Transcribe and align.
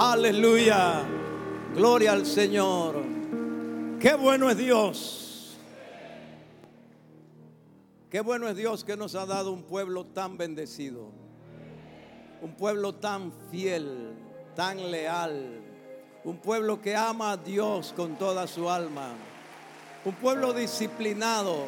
Aleluya. 0.00 1.02
Gloria 1.74 2.12
al 2.12 2.24
Señor. 2.24 3.02
Qué 3.98 4.14
bueno 4.14 4.48
es 4.48 4.56
Dios. 4.56 5.56
Qué 8.08 8.20
bueno 8.20 8.46
es 8.46 8.56
Dios 8.56 8.84
que 8.84 8.96
nos 8.96 9.16
ha 9.16 9.26
dado 9.26 9.50
un 9.50 9.64
pueblo 9.64 10.04
tan 10.04 10.38
bendecido. 10.38 11.10
Un 12.40 12.54
pueblo 12.54 12.94
tan 12.94 13.32
fiel, 13.50 14.14
tan 14.54 14.88
leal. 14.88 15.64
Un 16.22 16.36
pueblo 16.36 16.80
que 16.80 16.94
ama 16.94 17.32
a 17.32 17.36
Dios 17.36 17.92
con 17.96 18.16
toda 18.18 18.46
su 18.46 18.70
alma. 18.70 19.14
Un 20.04 20.14
pueblo 20.14 20.52
disciplinado. 20.52 21.66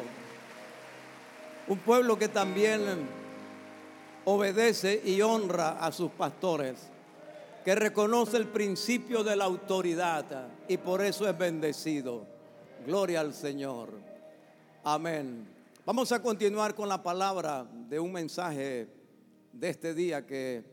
Un 1.67 1.79
pueblo 1.79 2.17
que 2.17 2.29
también 2.29 3.09
obedece 4.23 5.01
y 5.03 5.21
honra 5.21 5.71
a 5.71 5.91
sus 5.91 6.11
pastores 6.11 6.90
que 7.63 7.75
reconoce 7.75 8.37
el 8.37 8.47
principio 8.47 9.23
de 9.23 9.35
la 9.35 9.45
autoridad 9.45 10.49
y 10.67 10.77
por 10.77 11.01
eso 11.01 11.27
es 11.29 11.37
bendecido. 11.37 12.25
Gloria 12.85 13.19
al 13.19 13.33
Señor. 13.33 13.89
Amén. 14.83 15.47
Vamos 15.85 16.11
a 16.11 16.21
continuar 16.21 16.73
con 16.73 16.89
la 16.89 17.03
palabra 17.03 17.67
de 17.87 17.99
un 17.99 18.11
mensaje 18.11 18.87
de 19.53 19.69
este 19.69 19.93
día 19.93 20.25
que 20.25 20.63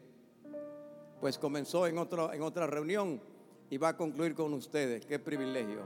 pues 1.20 1.36
comenzó 1.36 1.86
en, 1.86 1.98
otro, 1.98 2.32
en 2.32 2.42
otra 2.42 2.66
reunión 2.66 3.20
y 3.68 3.76
va 3.76 3.88
a 3.88 3.96
concluir 3.96 4.34
con 4.34 4.54
ustedes. 4.54 5.04
Qué 5.04 5.18
privilegio. 5.18 5.82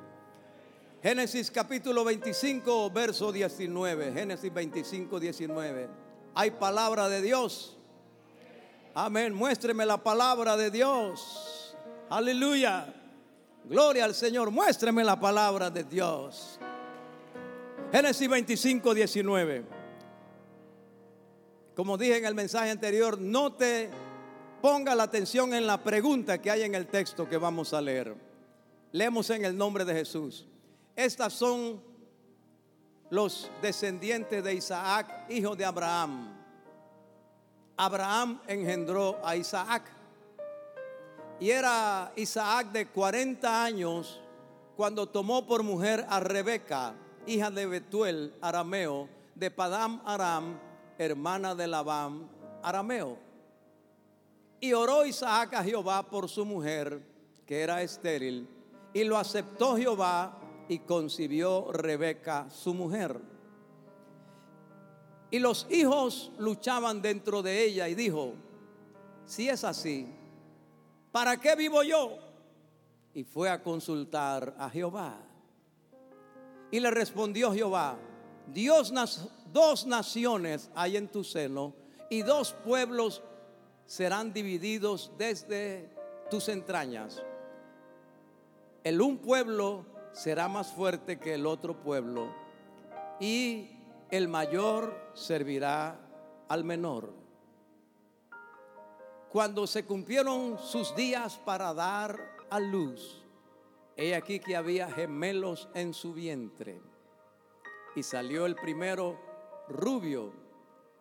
Génesis 1.03 1.51
capítulo 1.51 2.05
25, 2.05 2.91
verso 2.91 3.33
19. 3.33 4.13
Génesis 4.13 4.55
25, 4.55 5.19
19. 5.19 5.89
Hay 6.35 6.53
palabra 6.53 7.09
de 7.09 7.23
Dios. 7.23 7.77
Amén. 8.95 9.33
Muéstreme 9.33 9.87
la 9.87 9.97
palabra 9.97 10.57
de 10.57 10.71
Dios. 10.71 11.75
Aleluya. 12.11 12.93
Gloria 13.65 14.05
al 14.05 14.15
Señor. 14.15 14.51
Muéstreme 14.51 15.03
la 15.03 15.19
palabra 15.19 15.71
de 15.71 15.85
Dios. 15.85 16.59
Génesis 17.91 18.29
25, 18.29 18.95
19. 18.95 19.65
Como 21.75 21.97
dije 21.97 22.19
en 22.19 22.27
el 22.27 22.35
mensaje 22.35 22.71
anterior, 22.71 23.19
no 23.19 23.55
te 23.55 23.89
ponga 24.61 24.95
la 24.95 25.05
atención 25.05 25.55
en 25.55 25.67
la 25.67 25.83
pregunta 25.83 26.41
que 26.41 26.51
hay 26.51 26.63
en 26.63 26.75
el 26.75 26.87
texto 26.87 27.27
que 27.27 27.39
vamos 27.39 27.73
a 27.73 27.81
leer. 27.81 28.15
Leemos 28.93 29.31
en 29.31 29.47
el 29.47 29.57
nombre 29.57 29.87
de 29.87 29.95
Jesús. 29.95 30.47
Estas 30.95 31.33
son 31.33 31.83
los 33.09 33.51
descendientes 33.63 34.45
de 34.45 34.53
Isaac, 34.53 35.31
hijo 35.31 35.57
de 35.57 35.65
Abraham. 35.65 36.42
Abraham 37.77 38.41
engendró 38.47 39.19
a 39.25 39.37
Isaac. 39.37 39.85
Y 41.41 41.51
era 41.51 42.13
Isaac 42.17 42.71
de 42.73 42.87
40 42.87 43.65
años 43.65 44.21
cuando 44.77 45.09
tomó 45.09 45.47
por 45.47 45.63
mujer 45.63 46.07
a 46.09 46.21
Rebeca, 46.21 46.95
hija 47.27 47.51
de 47.51 47.67
Betuel, 47.67 48.35
arameo, 48.41 49.09
de 49.35 49.51
Padam 49.51 50.01
Aram, 50.05 50.59
hermana 50.99 51.55
de 51.55 51.67
Labán, 51.67 52.29
arameo. 52.63 53.19
Y 54.61 54.73
oró 54.73 55.05
Isaac 55.05 55.55
a 55.55 55.65
Jehová 55.65 56.05
por 56.05 56.29
su 56.29 56.45
mujer, 56.45 57.03
que 57.47 57.61
era 57.61 57.83
estéril, 57.83 58.49
y 58.95 59.05
lo 59.05 59.19
aceptó 59.19 59.77
Jehová 59.77 60.39
y 60.69 60.79
concibió 60.81 61.73
Rebeca, 61.73 62.49
su 62.51 62.73
mujer. 62.73 63.32
Y 65.33 65.39
los 65.39 65.67
hijos 65.71 66.31
luchaban 66.39 67.01
dentro 67.01 67.43
de 67.43 67.65
ella 67.65 67.89
y 67.89 67.95
dijo, 67.95 68.35
si 69.25 69.49
es 69.49 69.65
así, 69.65 70.07
¿para 71.11 71.39
qué 71.39 71.57
vivo 71.57 71.83
yo? 71.83 72.19
Y 73.15 73.25
fue 73.25 73.49
a 73.49 73.63
consultar 73.63 74.55
a 74.59 74.69
Jehová. 74.69 75.17
Y 76.71 76.81
le 76.81 76.91
respondió 76.91 77.51
Jehová, 77.51 77.97
Dios, 78.47 78.93
dos 79.51 79.87
naciones 79.87 80.71
hay 80.75 80.99
en 80.99 81.09
tu 81.09 81.25
seno 81.25 81.73
y 82.11 82.21
dos 82.21 82.53
pueblos 82.63 83.23
serán 83.87 84.35
divididos 84.35 85.13
desde 85.17 85.89
tus 86.31 86.51
entrañas. 86.51 87.23
El 88.85 89.01
un 89.01 89.17
pueblo 89.17 89.87
será 90.13 90.47
más 90.49 90.73
fuerte 90.73 91.19
que 91.19 91.33
el 91.33 91.47
otro 91.47 91.81
pueblo 91.81 92.29
y 93.19 93.82
el 94.13 94.29
mayor 94.29 94.95
servirá 95.15 95.99
al 96.47 96.65
menor. 96.65 97.15
Cuando 99.31 99.67
se 99.67 99.87
cumplieron 99.87 100.59
sus 100.59 100.95
días 100.95 101.41
para 101.47 101.73
dar 101.73 102.21
a 102.51 102.61
luz, 102.61 103.25
he 103.97 104.15
aquí 104.15 104.39
que 104.39 104.55
había 104.55 104.93
gemelos 104.93 105.71
en 105.73 105.95
su 105.95 106.13
vientre. 106.13 106.83
Y 107.97 108.03
salió 108.03 108.45
el 108.45 108.55
primero 108.55 109.19
rubio 109.71 110.35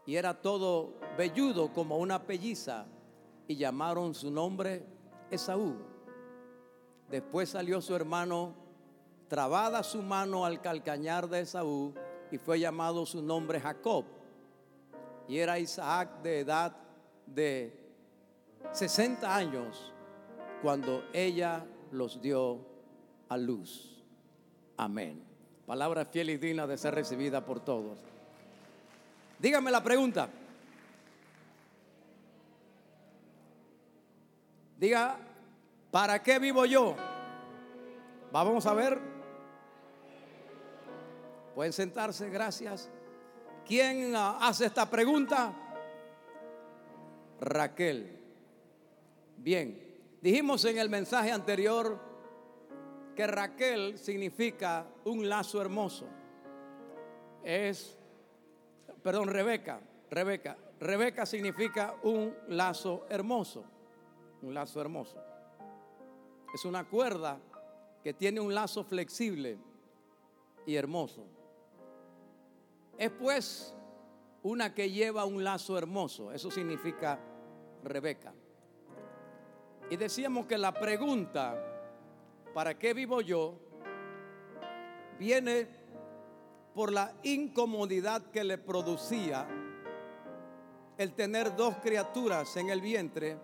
y 0.05 0.15
era 0.15 0.41
todo 0.41 0.93
velludo 1.17 1.73
como 1.73 1.97
una 1.97 2.25
pelliza 2.25 2.85
y 3.45 3.57
llamaron 3.57 4.15
su 4.15 4.31
nombre 4.31 4.85
Esaú. 5.29 5.75
Después 7.09 7.49
salió 7.49 7.81
su 7.81 7.93
hermano, 7.93 8.55
trabada 9.27 9.83
su 9.83 10.01
mano 10.01 10.45
al 10.45 10.61
calcañar 10.61 11.27
de 11.27 11.41
Esaú 11.41 11.93
y 12.31 12.37
fue 12.37 12.59
llamado 12.59 13.05
su 13.05 13.21
nombre 13.21 13.59
Jacob. 13.59 14.05
Y 15.27 15.37
era 15.37 15.59
Isaac 15.59 16.21
de 16.21 16.39
edad 16.39 16.75
de 17.25 17.77
60 18.71 19.35
años 19.35 19.91
cuando 20.61 21.03
ella 21.13 21.65
los 21.91 22.21
dio 22.21 22.59
a 23.29 23.37
luz. 23.37 24.01
Amén. 24.77 25.23
Palabra 25.65 26.05
fiel 26.05 26.31
y 26.31 26.37
digna 26.37 26.65
de 26.65 26.77
ser 26.77 26.95
recibida 26.95 27.45
por 27.45 27.59
todos. 27.59 27.97
Dígame 29.39 29.71
la 29.71 29.83
pregunta. 29.83 30.29
Diga, 34.77 35.17
¿para 35.91 36.21
qué 36.21 36.39
vivo 36.39 36.65
yo? 36.65 36.95
Vamos 38.31 38.65
a 38.65 38.73
ver. 38.73 39.10
Pueden 41.55 41.73
sentarse, 41.73 42.29
gracias. 42.29 42.89
¿Quién 43.65 44.15
ah, 44.15 44.37
hace 44.41 44.65
esta 44.65 44.89
pregunta? 44.89 45.53
Raquel. 47.39 48.19
Bien, 49.37 49.97
dijimos 50.21 50.63
en 50.65 50.77
el 50.77 50.89
mensaje 50.89 51.31
anterior 51.31 51.99
que 53.15 53.27
Raquel 53.27 53.97
significa 53.97 54.87
un 55.05 55.27
lazo 55.27 55.61
hermoso. 55.61 56.07
Es, 57.43 57.97
perdón, 59.03 59.29
Rebeca, 59.29 59.81
Rebeca. 60.09 60.57
Rebeca 60.79 61.25
significa 61.25 61.95
un 62.03 62.35
lazo 62.47 63.05
hermoso, 63.09 63.63
un 64.41 64.53
lazo 64.53 64.81
hermoso. 64.81 65.17
Es 66.53 66.65
una 66.65 66.87
cuerda 66.87 67.39
que 68.03 68.13
tiene 68.13 68.39
un 68.39 68.53
lazo 68.53 68.83
flexible 68.83 69.57
y 70.65 70.75
hermoso. 70.75 71.25
Es 73.01 73.09
pues 73.09 73.73
una 74.43 74.75
que 74.75 74.91
lleva 74.91 75.25
un 75.25 75.43
lazo 75.43 75.75
hermoso. 75.75 76.31
Eso 76.31 76.51
significa 76.51 77.19
Rebeca. 77.83 78.31
Y 79.89 79.97
decíamos 79.97 80.45
que 80.45 80.55
la 80.55 80.71
pregunta, 80.71 81.55
¿para 82.53 82.77
qué 82.77 82.93
vivo 82.93 83.21
yo? 83.21 83.57
viene 85.17 85.67
por 86.75 86.91
la 86.91 87.13
incomodidad 87.21 88.31
que 88.31 88.43
le 88.43 88.59
producía 88.59 89.47
el 90.97 91.13
tener 91.13 91.55
dos 91.55 91.77
criaturas 91.77 92.55
en 92.57 92.69
el 92.69 92.81
vientre 92.81 93.37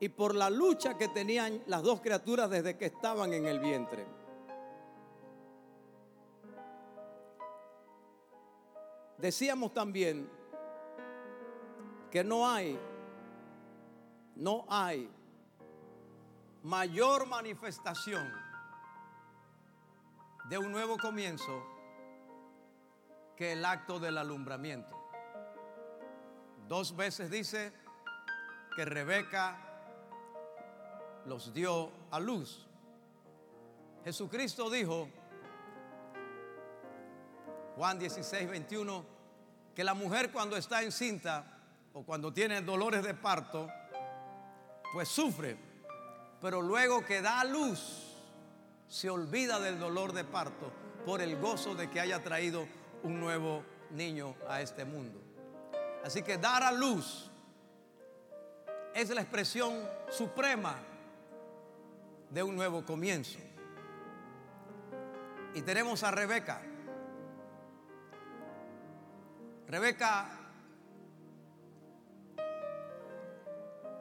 y 0.00 0.10
por 0.10 0.34
la 0.34 0.50
lucha 0.50 0.98
que 0.98 1.08
tenían 1.08 1.62
las 1.68 1.82
dos 1.82 2.02
criaturas 2.02 2.50
desde 2.50 2.76
que 2.76 2.86
estaban 2.86 3.32
en 3.32 3.46
el 3.46 3.60
vientre. 3.60 4.23
Decíamos 9.24 9.72
también 9.72 10.28
que 12.10 12.22
no 12.22 12.46
hay, 12.46 12.78
no 14.36 14.66
hay 14.68 15.10
mayor 16.62 17.26
manifestación 17.26 18.30
de 20.50 20.58
un 20.58 20.70
nuevo 20.70 20.98
comienzo 20.98 21.64
que 23.34 23.52
el 23.52 23.64
acto 23.64 23.98
del 23.98 24.18
alumbramiento. 24.18 24.94
Dos 26.68 26.94
veces 26.94 27.30
dice 27.30 27.72
que 28.76 28.84
Rebeca 28.84 29.58
los 31.24 31.54
dio 31.54 31.90
a 32.10 32.20
luz. 32.20 32.68
Jesucristo 34.04 34.68
dijo, 34.68 35.08
Juan 37.76 37.98
16, 37.98 38.50
21, 38.50 39.13
que 39.74 39.84
la 39.84 39.94
mujer 39.94 40.30
cuando 40.30 40.56
está 40.56 40.82
encinta 40.82 41.44
o 41.92 42.02
cuando 42.04 42.32
tiene 42.32 42.60
dolores 42.60 43.02
de 43.02 43.14
parto, 43.14 43.68
pues 44.92 45.08
sufre. 45.08 45.56
pero 46.40 46.60
luego 46.60 47.04
que 47.04 47.22
da 47.22 47.40
a 47.40 47.44
luz, 47.44 48.04
se 48.86 49.08
olvida 49.08 49.58
del 49.58 49.78
dolor 49.78 50.12
de 50.12 50.24
parto 50.24 50.70
por 51.06 51.20
el 51.22 51.38
gozo 51.40 51.74
de 51.74 51.88
que 51.88 52.00
haya 52.00 52.22
traído 52.22 52.66
un 53.02 53.18
nuevo 53.18 53.64
niño 53.90 54.34
a 54.48 54.60
este 54.60 54.84
mundo. 54.84 55.20
Así 56.04 56.22
que 56.22 56.36
dar 56.36 56.62
a 56.62 56.70
luz 56.70 57.30
es 58.94 59.08
la 59.10 59.22
expresión 59.22 59.88
suprema 60.10 60.76
de 62.30 62.42
un 62.42 62.54
nuevo 62.54 62.84
comienzo. 62.84 63.38
Y 65.54 65.62
tenemos 65.62 66.02
a 66.02 66.10
Rebeca. 66.10 66.62
Rebeca 69.68 70.26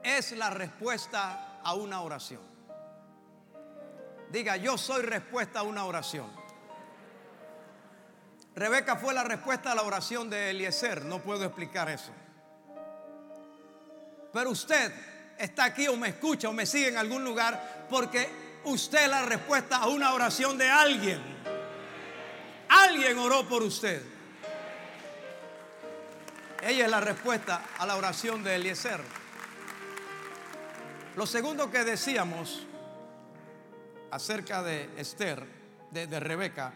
es 0.04 0.32
la 0.34 0.50
respuesta 0.50 1.60
a 1.64 1.74
una 1.74 2.02
oración. 2.02 2.42
Diga, 4.30 4.58
yo 4.58 4.78
soy 4.78 5.04
respuesta 5.04 5.60
a 5.60 5.64
una 5.64 5.86
oración. 5.86 6.30
Rebeca 8.56 8.98
fue 8.98 9.14
la 9.14 9.24
respuesta 9.24 9.72
a 9.72 9.76
la 9.76 9.84
oración 9.84 10.30
de 10.30 10.52
Eliezer. 10.52 11.06
No 11.06 11.20
puedo 11.20 11.46
explicar 11.46 11.90
eso. 11.90 12.12
Pero 14.32 14.50
usted 14.52 14.92
está 15.38 15.66
aquí 15.66 15.88
o 15.88 15.96
me 15.96 16.10
escucha 16.10 16.50
o 16.50 16.54
me 16.54 16.66
sigue 16.66 16.90
en 16.90 16.98
algún 16.98 17.24
lugar 17.24 17.88
porque 17.90 18.30
usted 18.66 19.04
es 19.04 19.10
la 19.10 19.24
respuesta 19.24 19.78
a 19.78 19.88
una 19.88 20.14
oración 20.14 20.58
de 20.58 20.70
alguien. 20.70 21.22
Alguien 22.70 23.18
oró 23.18 23.48
por 23.48 23.64
usted. 23.64 24.13
Ella 26.66 26.86
es 26.86 26.92
la 26.92 27.02
respuesta 27.02 27.66
a 27.78 27.86
la 27.86 27.98
oración 27.98 28.42
de 28.42 28.56
Eliezer. 28.56 29.02
Lo 31.18 31.26
segundo 31.26 31.70
que 31.70 31.84
decíamos 31.84 32.66
acerca 34.12 34.64
de 34.64 34.90
Esther, 34.96 35.46
de, 35.92 36.08
de 36.08 36.20
Rebeca, 36.22 36.74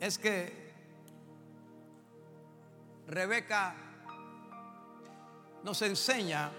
es 0.00 0.18
que 0.18 0.72
Rebeca 3.06 3.76
nos 5.62 5.80
enseña 5.82 6.50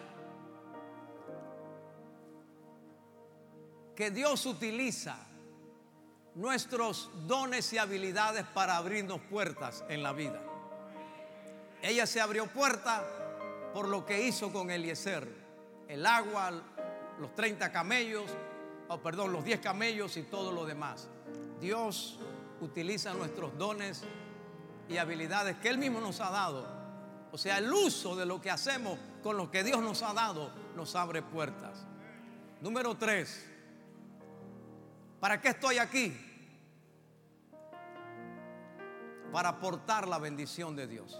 que 3.97 4.11
Dios 4.11 4.45
utiliza 4.45 5.17
nuestros 6.35 7.09
dones 7.27 7.73
y 7.73 7.79
habilidades 7.79 8.45
para 8.45 8.77
abrirnos 8.77 9.19
puertas 9.29 9.83
en 9.89 10.01
la 10.01 10.13
vida. 10.13 10.44
Ella 11.85 12.07
se 12.07 12.19
abrió 12.19 12.47
puerta 12.47 13.05
por 13.71 13.87
lo 13.87 14.07
que 14.07 14.25
hizo 14.25 14.51
con 14.51 14.71
Eliezer, 14.71 15.27
el 15.87 16.03
agua, 16.03 16.51
los 17.19 17.35
30 17.35 17.71
camellos, 17.71 18.23
o 18.87 18.97
perdón, 18.97 19.31
los 19.31 19.45
10 19.45 19.59
camellos 19.59 20.17
y 20.17 20.23
todo 20.23 20.51
lo 20.51 20.65
demás. 20.65 21.07
Dios 21.61 22.17
utiliza 22.59 23.13
nuestros 23.13 23.55
dones 23.59 24.01
y 24.89 24.97
habilidades 24.97 25.57
que 25.57 25.69
Él 25.69 25.77
mismo 25.77 26.01
nos 26.01 26.21
ha 26.21 26.31
dado. 26.31 26.65
O 27.31 27.37
sea, 27.37 27.59
el 27.59 27.71
uso 27.71 28.15
de 28.15 28.25
lo 28.25 28.41
que 28.41 28.49
hacemos 28.49 28.97
con 29.21 29.37
lo 29.37 29.51
que 29.51 29.63
Dios 29.63 29.79
nos 29.79 30.01
ha 30.01 30.11
dado 30.11 30.49
nos 30.75 30.95
abre 30.95 31.21
puertas. 31.21 31.85
Número 32.61 32.95
tres, 32.97 33.45
¿para 35.19 35.39
qué 35.39 35.49
estoy 35.49 35.77
aquí? 35.77 36.17
Para 39.31 39.49
aportar 39.49 40.07
la 40.07 40.17
bendición 40.17 40.75
de 40.75 40.87
Dios. 40.87 41.15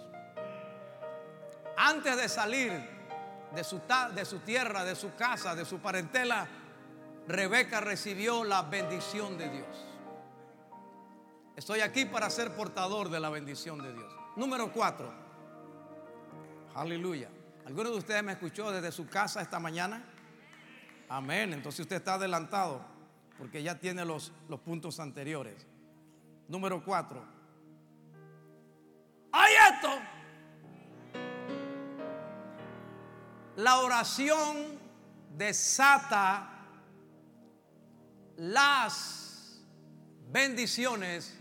Antes 1.77 2.17
de 2.17 2.29
salir 2.29 2.71
de 3.53 3.63
su, 3.63 3.81
de 4.13 4.25
su 4.25 4.39
tierra, 4.39 4.83
de 4.83 4.95
su 4.95 5.15
casa, 5.15 5.55
de 5.55 5.65
su 5.65 5.79
parentela, 5.79 6.47
Rebeca 7.27 7.81
recibió 7.81 8.43
la 8.43 8.61
bendición 8.63 9.37
de 9.37 9.49
Dios. 9.49 9.85
Estoy 11.55 11.79
aquí 11.79 12.05
para 12.05 12.29
ser 12.29 12.55
portador 12.55 13.09
de 13.09 13.19
la 13.19 13.29
bendición 13.29 13.81
de 13.81 13.93
Dios. 13.93 14.13
Número 14.35 14.71
cuatro. 14.71 15.11
Aleluya. 16.75 17.29
¿Alguno 17.65 17.89
de 17.91 17.97
ustedes 17.97 18.23
me 18.23 18.33
escuchó 18.33 18.71
desde 18.71 18.91
su 18.91 19.07
casa 19.07 19.41
esta 19.41 19.59
mañana? 19.59 20.03
Amén. 21.07 21.53
Entonces 21.53 21.79
usted 21.81 21.95
está 21.95 22.15
adelantado 22.15 22.81
porque 23.37 23.63
ya 23.63 23.79
tiene 23.79 24.03
los, 24.05 24.33
los 24.49 24.59
puntos 24.59 24.99
anteriores. 24.99 25.65
Número 26.47 26.83
cuatro. 26.83 27.25
¡Hay 29.31 29.53
esto! 29.73 30.14
La 33.57 33.79
oración 33.79 34.79
desata 35.37 36.49
las 38.37 39.61
bendiciones 40.29 41.37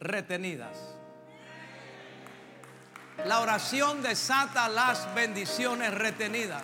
retenidas. 0.00 0.78
La 3.26 3.40
oración 3.40 4.02
desata 4.02 4.68
las 4.68 5.14
bendiciones 5.14 5.92
retenidas. 5.92 6.62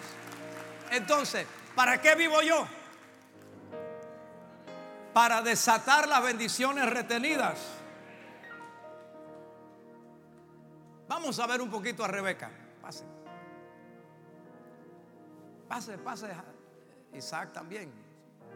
Entonces, 0.90 1.46
¿para 1.74 2.00
qué 2.00 2.14
vivo 2.14 2.40
yo? 2.40 2.66
Para 5.12 5.42
desatar 5.42 6.08
las 6.08 6.22
bendiciones 6.22 6.88
retenidas. 6.88 7.58
Vamos 11.06 11.38
a 11.38 11.46
ver 11.46 11.60
un 11.60 11.70
poquito 11.70 12.04
a 12.04 12.08
Rebeca. 12.08 12.50
Pase. 12.80 13.17
Pase, 15.68 15.98
pase. 15.98 16.28
Isaac 17.12 17.52
también. 17.52 17.92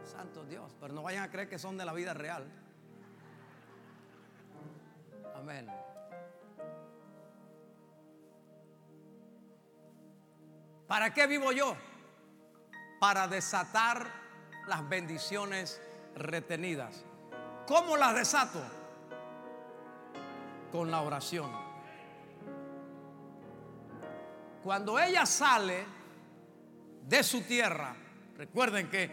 Santo 0.03 0.43
Dios. 0.45 0.75
Pero 0.79 0.93
no 0.93 1.03
vayan 1.03 1.23
a 1.23 1.31
creer 1.31 1.47
que 1.47 1.59
son 1.59 1.77
de 1.77 1.85
la 1.85 1.93
vida 1.93 2.13
real. 2.13 2.45
Amén. 5.35 5.67
¿Para 10.87 11.13
qué 11.13 11.27
vivo 11.27 11.51
yo? 11.51 11.75
Para 12.99 13.27
desatar 13.27 14.07
las 14.67 14.87
bendiciones 14.87 15.81
retenidas. 16.15 17.03
¿Cómo 17.67 17.97
las 17.97 18.15
desato? 18.15 18.61
Con 20.71 20.91
la 20.91 21.01
oración. 21.01 21.51
Cuando 24.63 24.99
ella 24.99 25.25
sale 25.25 25.85
de 27.07 27.23
su 27.23 27.41
tierra, 27.41 27.95
recuerden 28.37 28.89
que 28.89 29.09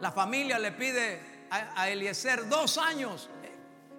la 0.00 0.12
familia 0.12 0.58
le 0.58 0.72
pide 0.72 1.20
a, 1.50 1.88
Eliezer 1.88 2.48
dos 2.48 2.78
años 2.78 3.28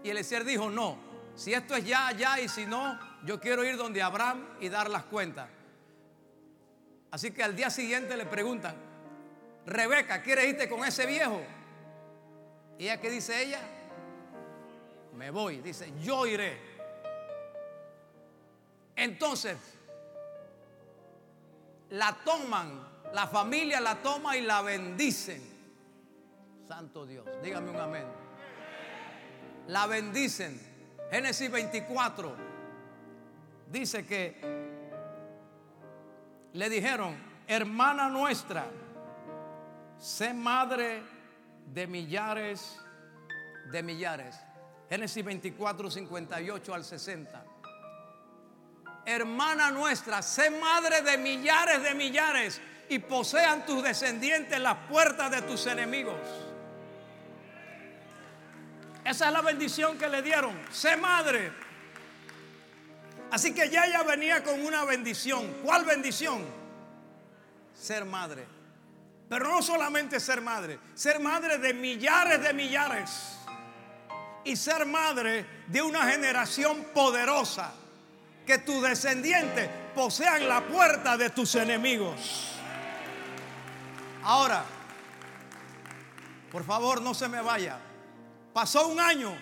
y 0.04 0.10
Eliezer 0.10 0.44
dijo 0.44 0.70
no, 0.70 0.98
si 1.36 1.54
esto 1.54 1.76
es 1.76 1.86
ya, 1.86 2.12
ya, 2.12 2.40
y 2.40 2.50
si 2.50 2.66
no, 2.66 3.00
yo 3.24 3.40
quiero 3.40 3.64
ir 3.64 3.78
donde 3.78 4.02
Abraham 4.02 4.46
y 4.60 4.70
dar 4.70 4.90
las 4.90 5.04
cuentas. 5.04 5.48
Así 7.12 7.32
que 7.32 7.44
al 7.44 7.56
día 7.56 7.70
siguiente 7.70 8.16
le 8.16 8.26
preguntan, 8.26 8.76
Rebeca, 9.66 10.22
¿quieres 10.22 10.46
irte 10.46 10.68
con 10.68 10.84
ese 10.86 11.06
viejo? 11.06 11.42
¿Y 12.80 12.86
ella 12.86 13.00
qué 13.00 13.10
dice 13.10 13.44
ella? 13.44 13.60
Me 15.16 15.30
voy. 15.30 15.58
Dice, 15.62 15.92
yo 16.02 16.26
iré. 16.26 16.58
Entonces, 18.96 19.58
la 21.90 22.18
toman, 22.24 22.91
la 23.14 23.28
familia 23.28 23.80
la 23.80 23.96
toma 24.02 24.38
y 24.38 24.42
la 24.42 24.62
bendicen. 24.62 25.42
Santo 26.68 27.06
Dios, 27.06 27.26
dígame 27.44 27.70
un 27.70 27.78
amén. 27.78 28.06
La 29.68 29.88
bendicen. 29.88 30.60
Génesis 31.10 31.52
24 31.52 32.36
dice 33.70 34.06
que 34.06 34.40
le 36.54 36.70
dijeron, 36.70 37.18
hermana 37.48 38.08
nuestra, 38.10 38.66
sé 39.98 40.34
madre 40.34 41.04
de 41.74 41.88
millares 41.88 42.80
de 43.72 43.84
millares. 43.84 44.40
Génesis 44.90 45.24
24, 45.24 45.92
58 45.92 46.74
al 46.74 46.84
60. 46.84 47.46
Hermana 49.06 49.72
nuestra, 49.72 50.22
sé 50.22 50.50
madre 50.50 51.02
de 51.02 51.18
millares 51.18 51.82
de 51.82 51.94
millares 51.96 52.62
y 52.92 53.00
posean 53.00 53.66
tus 53.66 53.82
descendientes 53.82 54.60
las 54.60 54.76
puertas 54.90 55.32
de 55.32 55.42
tus 55.44 55.66
enemigos. 55.66 56.20
Esa 59.06 59.28
es 59.28 59.32
la 59.32 59.40
bendición 59.40 59.98
que 59.98 60.10
le 60.10 60.22
dieron. 60.22 60.60
Sé 60.72 60.98
madre. 60.98 61.54
Así 63.32 63.54
que 63.54 63.70
ya 63.70 63.86
ella 63.86 64.04
venía 64.04 64.44
con 64.44 64.60
una 64.66 64.84
bendición. 64.84 65.60
¿Cuál 65.64 65.86
bendición? 65.86 66.46
Ser 67.74 68.04
madre. 68.04 68.46
Pero 69.30 69.48
no 69.48 69.62
solamente 69.62 70.20
ser 70.20 70.42
madre, 70.42 70.78
ser 70.94 71.22
madre 71.22 71.60
de 71.60 71.74
millares 71.74 72.44
de 72.44 72.54
millares. 72.54 73.38
Y 74.44 74.58
ser 74.58 74.86
madre 74.86 75.46
de 75.68 75.82
una 75.82 76.12
generación 76.12 76.88
poderosa. 76.94 77.72
Que 78.46 78.58
tus 78.58 78.84
descendientes 78.84 79.70
posean 79.96 80.50
la 80.50 80.60
puerta 80.68 81.16
de 81.16 81.30
tus 81.30 81.56
enemigos. 81.56 82.51
Ahora, 84.24 84.64
por 86.52 86.64
favor, 86.64 87.02
no 87.02 87.14
se 87.14 87.28
me 87.28 87.42
vaya. 87.42 87.80
Pasó 88.54 88.88
un 88.88 89.00
año, 89.00 89.34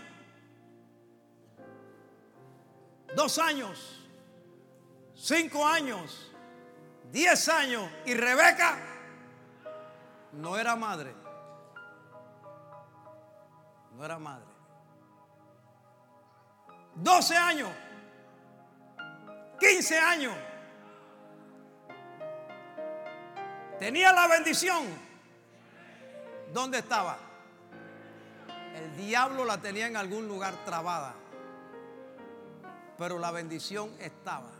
dos 3.15 3.39
años, 3.39 4.07
cinco 5.15 5.65
años, 5.65 6.31
diez 7.11 7.49
años 7.49 7.89
y 8.05 8.13
Rebeca 8.13 8.77
no 10.33 10.57
era 10.57 10.75
madre. 10.75 11.13
No 13.95 14.05
era 14.05 14.17
madre. 14.17 14.45
Doce 16.95 17.35
años, 17.35 17.69
quince 19.59 19.97
años. 19.97 20.48
Tenía 23.79 24.11
la 24.11 24.27
bendición. 24.27 24.83
¿Dónde 26.53 26.79
estaba? 26.79 27.17
El 28.75 28.97
diablo 28.97 29.45
la 29.45 29.57
tenía 29.59 29.87
en 29.87 29.95
algún 29.95 30.27
lugar 30.27 30.53
trabada. 30.65 31.15
Pero 32.97 33.17
la 33.19 33.31
bendición 33.31 33.89
estaba. 33.99 34.51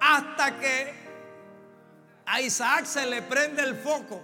Hasta 0.00 0.58
que 0.58 0.94
a 2.24 2.40
Isaac 2.40 2.86
se 2.86 3.06
le 3.06 3.22
prende 3.22 3.62
el 3.62 3.76
foco. 3.76 4.22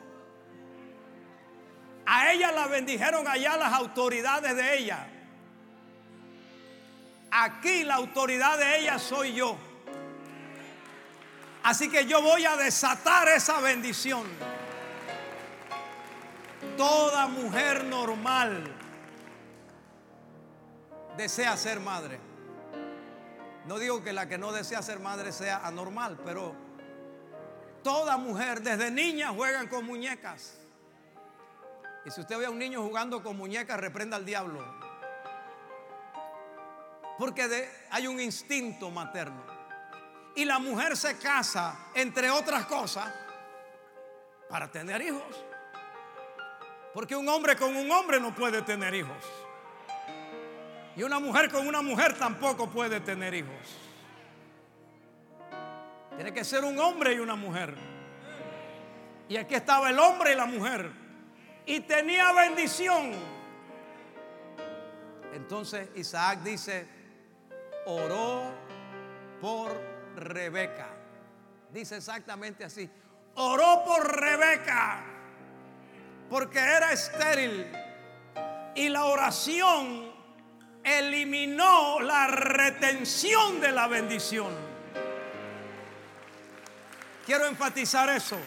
A 2.06 2.32
ella 2.32 2.52
la 2.52 2.66
bendijeron 2.66 3.28
allá 3.28 3.56
las 3.56 3.72
autoridades 3.74 4.56
de 4.56 4.78
ella. 4.78 5.06
Aquí 7.30 7.84
la 7.84 7.96
autoridad 7.96 8.58
de 8.58 8.78
ella 8.78 8.98
soy 8.98 9.34
yo. 9.34 9.56
Así 11.62 11.88
que 11.88 12.06
yo 12.06 12.20
voy 12.20 12.44
a 12.44 12.56
desatar 12.56 13.28
esa 13.28 13.60
bendición. 13.60 14.26
Toda 16.76 17.28
mujer 17.28 17.84
normal 17.84 18.64
desea 21.16 21.56
ser 21.56 21.80
madre. 21.80 22.18
No 23.66 23.78
digo 23.78 24.02
que 24.02 24.12
la 24.12 24.28
que 24.28 24.38
no 24.38 24.50
desea 24.50 24.82
ser 24.82 24.98
madre 24.98 25.30
sea 25.30 25.64
anormal, 25.64 26.18
pero 26.24 26.54
toda 27.84 28.16
mujer 28.16 28.62
desde 28.62 28.90
niña 28.90 29.28
juegan 29.28 29.68
con 29.68 29.86
muñecas. 29.86 30.58
Y 32.04 32.10
si 32.10 32.20
usted 32.20 32.38
ve 32.38 32.46
a 32.46 32.50
un 32.50 32.58
niño 32.58 32.82
jugando 32.82 33.22
con 33.22 33.36
muñecas, 33.36 33.78
reprenda 33.78 34.16
al 34.16 34.24
diablo. 34.24 34.64
Porque 37.18 37.68
hay 37.90 38.08
un 38.08 38.18
instinto 38.18 38.90
materno. 38.90 39.51
Y 40.34 40.44
la 40.44 40.58
mujer 40.58 40.96
se 40.96 41.18
casa, 41.18 41.88
entre 41.94 42.30
otras 42.30 42.66
cosas, 42.66 43.12
para 44.48 44.70
tener 44.70 45.02
hijos. 45.02 45.44
Porque 46.94 47.16
un 47.16 47.28
hombre 47.28 47.56
con 47.56 47.74
un 47.74 47.90
hombre 47.90 48.20
no 48.20 48.34
puede 48.34 48.62
tener 48.62 48.94
hijos. 48.94 49.24
Y 50.94 51.02
una 51.02 51.18
mujer 51.18 51.50
con 51.50 51.66
una 51.66 51.80
mujer 51.80 52.18
tampoco 52.18 52.68
puede 52.68 53.00
tener 53.00 53.34
hijos. 53.34 53.78
Tiene 56.16 56.32
que 56.34 56.44
ser 56.44 56.64
un 56.64 56.78
hombre 56.78 57.14
y 57.14 57.18
una 57.18 57.34
mujer. 57.34 57.74
Y 59.28 59.36
aquí 59.36 59.54
estaba 59.54 59.88
el 59.88 59.98
hombre 59.98 60.32
y 60.32 60.36
la 60.36 60.44
mujer. 60.44 60.90
Y 61.64 61.80
tenía 61.80 62.32
bendición. 62.32 63.12
Entonces 65.32 65.88
Isaac 65.94 66.40
dice, 66.40 66.86
oró 67.86 68.42
por 69.40 69.91
Rebeca. 70.16 70.88
Dice 71.70 71.96
exactamente 71.96 72.64
así. 72.64 72.88
Oró 73.34 73.82
por 73.84 74.20
Rebeca 74.20 75.04
porque 76.28 76.58
era 76.58 76.92
estéril. 76.92 77.66
Y 78.74 78.88
la 78.88 79.04
oración 79.04 80.10
eliminó 80.82 82.00
la 82.00 82.26
retención 82.26 83.60
de 83.60 83.70
la 83.70 83.86
bendición. 83.86 84.50
Quiero 87.26 87.46
enfatizar 87.46 88.08
eso. 88.08 88.38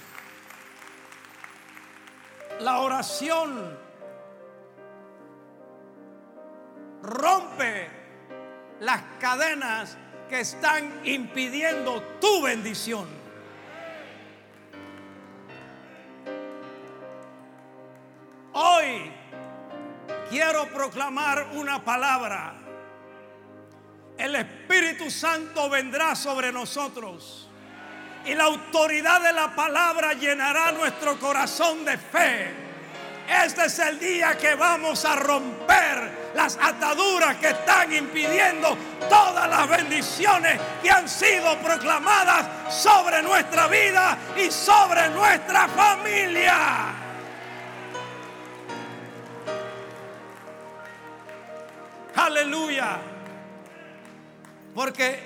La 2.60 2.80
oración 2.80 3.78
rompe 7.04 7.88
las 8.80 9.02
cadenas 9.20 9.98
que 10.30 10.40
están 10.42 11.02
impidiendo 11.06 12.02
tu 12.20 12.42
bendición. 12.42 13.08
Hoy 18.54 19.12
quiero 20.30 20.68
proclamar 20.68 21.48
una 21.54 21.84
palabra. 21.84 22.54
El 24.18 24.36
Espíritu 24.36 25.12
Santo 25.12 25.70
vendrá 25.70 26.16
sobre 26.16 26.52
nosotros 26.52 27.50
y 28.26 28.34
la 28.34 28.46
autoridad 28.46 29.22
de 29.22 29.34
la 29.34 29.54
palabra 29.54 30.14
llenará 30.14 30.72
nuestro 30.72 31.20
corazón 31.20 31.84
de 31.84 31.98
fe 31.98 32.66
este 33.30 33.66
es 33.66 33.80
el 33.80 34.00
día 34.00 34.38
que 34.38 34.54
vamos 34.56 35.04
a 35.04 35.16
romper 35.16 36.25
las 36.36 36.58
ataduras 36.62 37.38
que 37.38 37.48
están 37.48 37.92
impidiendo 37.94 38.78
todas 39.10 39.50
las 39.50 39.70
bendiciones 39.70 40.60
que 40.84 40.92
han 40.92 41.08
sido 41.08 41.58
proclamadas 41.60 42.46
sobre 42.70 43.24
nuestra 43.24 43.68
vida 43.68 44.18
y 44.36 44.52
sobre 44.52 45.10
nuestra 45.10 45.68
familia. 45.70 46.94
Aleluya. 52.16 52.98
Porque 54.74 55.24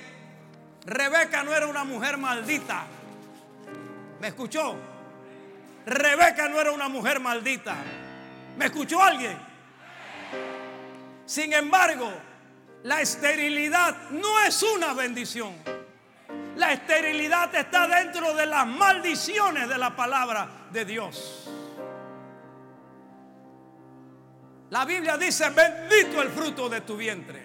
Rebeca 0.86 1.42
no 1.42 1.52
era 1.52 1.66
una 1.66 1.82
mujer 1.82 2.18
maldita. 2.18 2.84
¿Me 4.20 4.28
escuchó? 4.28 4.76
Rebeca 5.86 6.48
no 6.48 6.60
era 6.60 6.70
una 6.70 6.88
mujer 6.88 7.18
maldita. 7.18 7.74
¿Me 8.56 8.66
escuchó 8.66 9.02
alguien? 9.02 9.49
Sin 11.30 11.52
embargo, 11.52 12.10
la 12.82 13.00
esterilidad 13.02 14.10
no 14.10 14.40
es 14.40 14.64
una 14.64 14.94
bendición. 14.94 15.54
La 16.56 16.72
esterilidad 16.72 17.54
está 17.54 17.86
dentro 17.86 18.34
de 18.34 18.46
las 18.46 18.66
maldiciones 18.66 19.68
de 19.68 19.78
la 19.78 19.94
palabra 19.94 20.66
de 20.72 20.84
Dios. 20.84 21.48
La 24.70 24.84
Biblia 24.84 25.16
dice, 25.16 25.50
bendito 25.50 26.20
el 26.20 26.30
fruto 26.30 26.68
de 26.68 26.80
tu 26.80 26.96
vientre. 26.96 27.40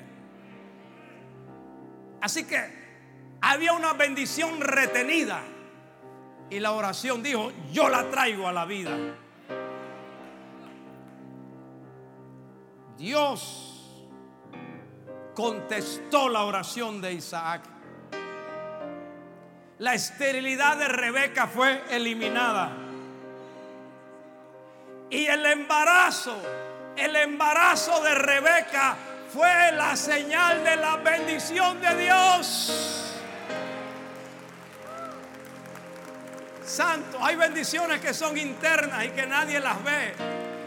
Así 2.22 2.46
que 2.46 3.38
había 3.40 3.74
una 3.74 3.94
bendición 3.94 4.62
retenida 4.62 5.44
y 6.50 6.60
la 6.60 6.72
oración 6.72 7.22
dijo, 7.22 7.52
yo 7.72 7.88
la 7.88 8.10
traigo 8.10 8.48
a 8.48 8.52
la 8.52 8.66
vida. 8.66 8.98
Dios 12.98 13.74
contestó 15.36 16.30
la 16.30 16.44
oración 16.44 17.02
de 17.02 17.14
Isaac. 17.14 17.62
La 19.80 19.94
esterilidad 19.94 20.78
de 20.78 20.88
Rebeca 20.88 21.48
fue 21.48 21.84
eliminada. 21.90 22.72
Y 25.10 25.26
el 25.26 25.46
embarazo, 25.46 26.36
el 26.96 27.16
embarazo 27.18 28.02
de 28.02 28.16
Rebeca 28.16 28.96
fue 29.32 29.72
la 29.74 29.96
señal 29.98 30.64
de 30.64 30.78
la 30.78 30.96
bendición 30.98 31.82
de 31.82 31.96
Dios. 31.98 33.12
Santo, 36.66 37.20
hay 37.22 37.36
bendiciones 37.36 38.00
que 38.00 38.14
son 38.14 38.38
internas 38.38 39.06
y 39.06 39.10
que 39.10 39.28
nadie 39.28 39.60
las 39.60 39.84
ve. 39.84 40.14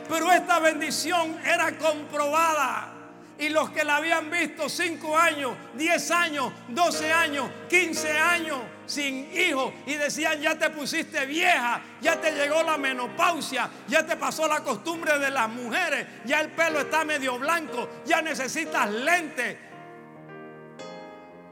Pero 0.08 0.30
esta 0.30 0.58
bendición 0.58 1.40
era 1.44 1.76
comprobada. 1.76 2.97
Y 3.38 3.50
los 3.50 3.70
que 3.70 3.84
la 3.84 3.96
habían 3.96 4.30
visto 4.30 4.68
5 4.68 5.16
años, 5.16 5.52
10 5.74 6.10
años, 6.10 6.52
12 6.68 7.12
años, 7.12 7.50
15 7.68 8.18
años 8.18 8.58
sin 8.88 9.30
hijo 9.38 9.72
y 9.86 9.94
decían 9.94 10.40
ya 10.40 10.58
te 10.58 10.70
pusiste 10.70 11.26
vieja, 11.26 11.80
ya 12.00 12.20
te 12.20 12.32
llegó 12.32 12.62
la 12.62 12.78
menopausia, 12.78 13.70
ya 13.86 14.04
te 14.04 14.16
pasó 14.16 14.48
la 14.48 14.60
costumbre 14.60 15.18
de 15.18 15.30
las 15.30 15.48
mujeres, 15.48 16.06
ya 16.24 16.40
el 16.40 16.50
pelo 16.50 16.80
está 16.80 17.04
medio 17.04 17.38
blanco, 17.38 17.88
ya 18.06 18.22
necesitas 18.22 18.90
lentes. 18.90 19.56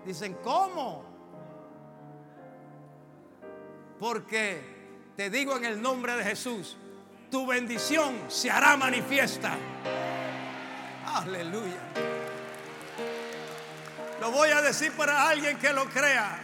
Dicen, 0.04 0.38
¿cómo? 0.42 1.04
Porque 4.00 5.12
te 5.16 5.30
digo 5.30 5.56
en 5.56 5.64
el 5.64 5.80
nombre 5.80 6.16
de 6.16 6.24
Jesús, 6.24 6.76
tu 7.30 7.46
bendición 7.46 8.14
se 8.28 8.50
hará 8.50 8.76
manifiesta. 8.76 9.56
Aleluya. 11.16 11.80
Lo 14.20 14.30
voy 14.30 14.50
a 14.50 14.60
decir 14.60 14.92
para 14.92 15.30
alguien 15.30 15.56
que 15.58 15.72
lo 15.72 15.86
crea. 15.86 16.38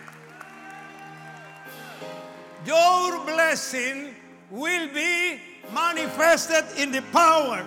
Your 2.64 3.23
blessing 3.26 4.14
will 4.50 4.88
be 4.95 5.41
manifested 5.75 6.64
in 6.79 6.91
the 6.91 7.02
power 7.12 7.67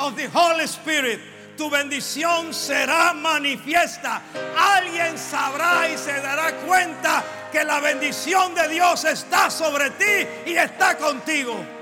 of 0.00 0.16
the 0.16 0.26
Holy 0.28 0.66
Spirit. 0.66 1.20
Tu 1.58 1.68
bendición 1.68 2.54
será 2.54 3.12
manifiesta. 3.12 4.22
Alguien 4.56 5.18
sabrá 5.18 5.86
y 5.90 5.98
se 5.98 6.12
dará 6.22 6.52
cuenta 6.66 7.22
que 7.52 7.62
la 7.62 7.80
bendición 7.80 8.54
de 8.54 8.68
Dios 8.68 9.04
está 9.04 9.50
sobre 9.50 9.90
ti 9.90 10.26
y 10.46 10.56
está 10.56 10.96
contigo. 10.96 11.75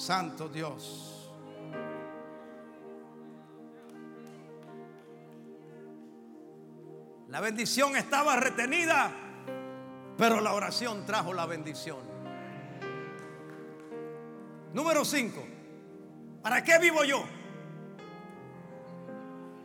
Santo 0.00 0.48
Dios. 0.48 1.30
La 7.28 7.40
bendición 7.40 7.94
estaba 7.96 8.36
retenida, 8.36 9.12
pero 10.16 10.40
la 10.40 10.54
oración 10.54 11.04
trajo 11.04 11.34
la 11.34 11.44
bendición. 11.44 11.98
Número 14.72 15.04
5. 15.04 15.44
¿Para 16.42 16.64
qué 16.64 16.78
vivo 16.78 17.04
yo? 17.04 17.22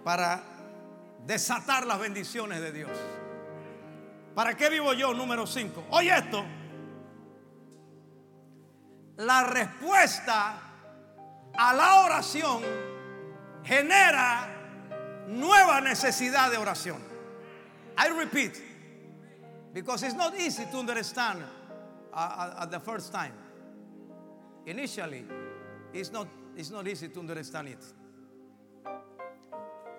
Para 0.04 0.44
desatar 1.26 1.88
las 1.88 1.98
bendiciones 1.98 2.60
de 2.60 2.74
Dios. 2.74 2.92
¿Para 4.36 4.58
qué 4.58 4.70
vivo 4.70 4.92
yo? 4.94 5.14
Número 5.14 5.48
5. 5.48 5.86
Oye 5.92 6.14
esto. 6.14 6.44
La 9.18 9.44
respuesta 9.44 10.60
a 11.58 11.74
la 11.74 12.06
oración 12.06 12.62
genera 13.64 14.48
nueva 15.28 15.82
necesidad 15.82 16.52
de 16.52 16.58
oración. 16.58 17.00
I 17.98 18.10
repeat, 18.10 18.62
because 19.74 20.04
it's 20.04 20.16
not 20.16 20.38
easy 20.38 20.66
to 20.66 20.78
understand 20.78 21.44
uh, 22.14 22.56
at 22.60 22.72
the 22.72 22.80
first 22.80 23.14
time. 23.14 23.34
Initially, 24.66 25.24
it's 25.94 26.12
not, 26.12 26.28
it's 26.58 26.72
not 26.72 26.88
easy 26.88 27.08
to 27.08 27.20
understand 27.20 27.70
it. 27.70 27.84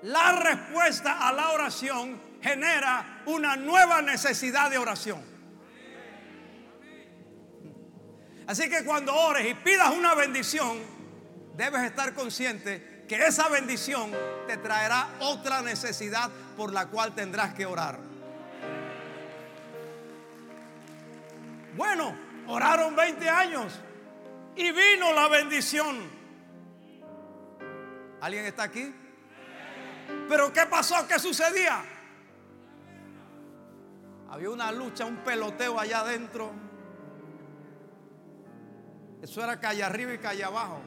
La 0.02 0.42
respuesta 0.42 1.18
a 1.20 1.32
la 1.32 1.56
oración 1.56 2.18
genera 2.42 3.22
una 3.26 3.56
nueva 3.56 4.02
necesidad 4.02 4.70
de 4.70 4.76
oración. 4.76 5.22
Así 8.46 8.68
que 8.70 8.84
cuando 8.84 9.14
ores 9.14 9.46
y 9.46 9.54
pidas 9.54 9.90
una 9.90 10.14
bendición, 10.14 10.78
debes 11.56 11.82
estar 11.82 12.14
consciente 12.14 13.04
que 13.08 13.26
esa 13.26 13.48
bendición 13.48 14.12
te 14.46 14.56
traerá 14.56 15.08
otra 15.20 15.62
necesidad 15.62 16.30
por 16.56 16.72
la 16.72 16.86
cual 16.86 17.14
tendrás 17.14 17.54
que 17.54 17.66
orar. 17.66 17.98
Bueno, 21.76 22.16
oraron 22.46 22.96
20 22.96 23.28
años 23.28 23.72
y 24.54 24.70
vino 24.72 25.12
la 25.12 25.28
bendición. 25.28 26.08
¿Alguien 28.20 28.46
está 28.46 28.64
aquí? 28.64 28.94
Pero 30.28 30.52
¿qué 30.52 30.66
pasó? 30.66 31.06
¿Qué 31.06 31.18
sucedía? 31.18 31.84
Había 34.30 34.50
una 34.50 34.72
lucha, 34.72 35.04
un 35.04 35.16
peloteo 35.18 35.78
allá 35.78 36.00
adentro. 36.00 36.65
Eso 39.22 39.42
era 39.42 39.58
calle 39.58 39.82
arriba 39.82 40.12
y 40.14 40.18
calle 40.18 40.44
abajo. 40.44 40.80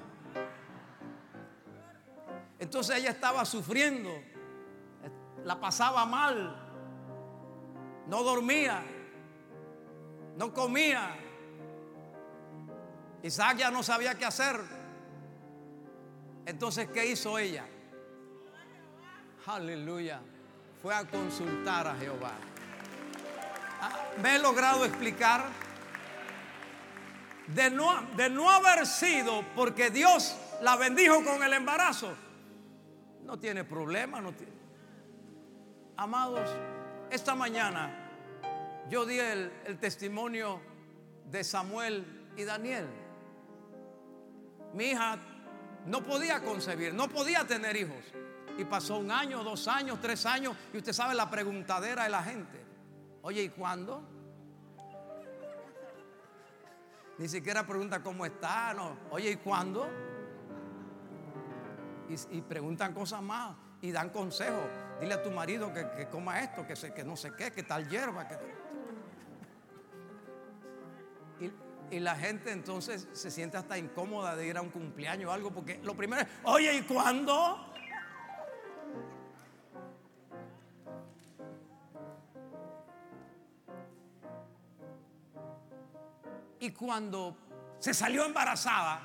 Entonces 2.59 2.98
ella 2.98 3.11
estaba 3.11 3.46
sufriendo, 3.46 4.11
la 5.44 5.59
pasaba 5.59 6.05
mal, 6.05 6.55
no 8.07 8.24
dormía, 8.24 8.83
no 10.35 10.53
comía. 10.53 11.15
Isaac 13.24 13.57
ya 13.57 13.72
no 13.72 13.81
sabía 13.83 14.15
qué 14.15 14.25
hacer. 14.25 14.59
Entonces, 16.46 16.89
¿qué 16.89 17.05
hizo 17.05 17.37
ella? 17.37 17.65
Aleluya. 19.46 20.22
Fue 20.81 20.96
a 20.96 21.05
consultar 21.05 21.87
a 21.87 21.96
Jehová. 21.96 22.31
Me 24.22 24.35
he 24.35 24.39
logrado 24.39 24.85
explicar 24.85 25.46
de 27.53 27.70
no, 27.70 28.01
de 28.16 28.29
no 28.29 28.50
haber 28.50 28.85
sido 28.85 29.44
porque 29.55 29.90
Dios 29.90 30.35
la 30.62 30.75
bendijo 30.75 31.24
con 31.24 31.42
el 31.44 31.53
embarazo. 31.53 32.14
No 33.24 33.38
tiene 33.40 33.64
problema, 33.64 34.22
no 34.22 34.33
tiene. 34.33 34.53
Amados, 35.98 36.50
esta 37.09 37.35
mañana 37.35 37.96
yo 38.90 39.05
di 39.05 39.20
el, 39.20 39.51
el 39.66 39.77
testimonio 39.77 40.62
de 41.25 41.44
Samuel 41.44 42.31
y 42.38 42.44
Daniel. 42.44 42.88
Mi 44.74 44.85
hija 44.85 45.18
no 45.85 46.03
podía 46.03 46.42
concebir, 46.44 46.94
no 46.94 47.09
podía 47.09 47.46
tener 47.46 47.75
hijos. 47.75 48.03
Y 48.57 48.66
pasó 48.66 48.98
un 48.98 49.09
año, 49.09 49.44
dos 49.44 49.68
años, 49.68 50.00
tres 50.01 50.25
años. 50.25 50.55
Y 50.74 50.77
usted 50.77 50.94
sabe 50.94 51.16
la 51.16 51.29
preguntadera 51.29 52.03
de 52.03 52.09
la 52.09 52.22
gente. 52.22 52.59
Oye, 53.22 53.44
¿y 53.44 53.50
cuándo? 53.50 54.03
Ni 57.20 57.27
siquiera 57.27 57.68
pregunta 57.68 58.01
cómo 58.01 58.25
está. 58.25 58.74
No. 58.74 58.98
Oye, 59.12 59.32
¿y 59.32 59.36
cuándo? 59.36 59.88
Y, 62.32 62.42
preguntan 62.42 62.94
cosas 62.94 63.22
más. 63.22 63.58
Y 63.82 63.92
dan 63.92 64.10
consejos. 64.10 64.64
Dile 65.01 65.16
a 65.16 65.22
tu 65.22 65.29
marido 65.29 65.74
que, 65.74 65.86
que 65.98 66.08
coma 66.08 66.40
esto, 66.40 66.66
que, 66.66 66.77
se, 66.77 66.94
que 66.94 67.03
no 67.03 67.18
sé 67.18 67.34
qué, 67.38 67.51
que 67.51 67.64
tal 67.64 67.90
hierba. 67.90 68.25
Que... 68.25 68.38
Y, 71.42 71.98
y 71.98 72.00
la 72.00 72.16
gente 72.16 72.51
entonces 72.53 73.10
se 73.12 73.29
siente 73.29 73.58
hasta 73.58 73.77
incómoda 73.77 74.38
de 74.38 74.48
ir 74.48 74.55
a 74.55 74.62
un 74.62 74.70
cumpleaños 74.70 75.29
o 75.29 75.34
algo. 75.34 75.51
Porque 75.51 75.82
lo 75.84 75.98
primero 75.98 76.22
es, 76.22 76.27
oye, 76.44 76.74
¿y 76.74 76.84
cuándo? 76.84 77.69
Y 86.59 86.72
cuando 86.72 87.35
se 87.79 87.93
salió 87.93 88.25
embarazada, 88.25 89.01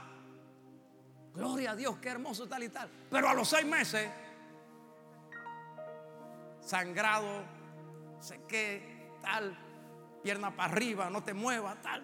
gloria 1.35 1.73
a 1.73 1.77
Dios, 1.77 1.99
qué 1.99 2.09
hermoso 2.11 2.49
tal 2.49 2.63
y 2.65 2.69
tal. 2.69 2.91
Pero 3.11 3.29
a 3.29 3.35
los 3.35 3.49
seis 3.49 3.67
meses, 3.67 4.11
sangrado, 6.61 7.43
sé 8.21 8.41
qué, 8.49 9.13
tal, 9.23 9.57
pierna 10.23 10.55
para 10.55 10.73
arriba, 10.73 11.11
no 11.11 11.23
te 11.23 11.35
muevas, 11.35 11.81
tal. 11.83 12.03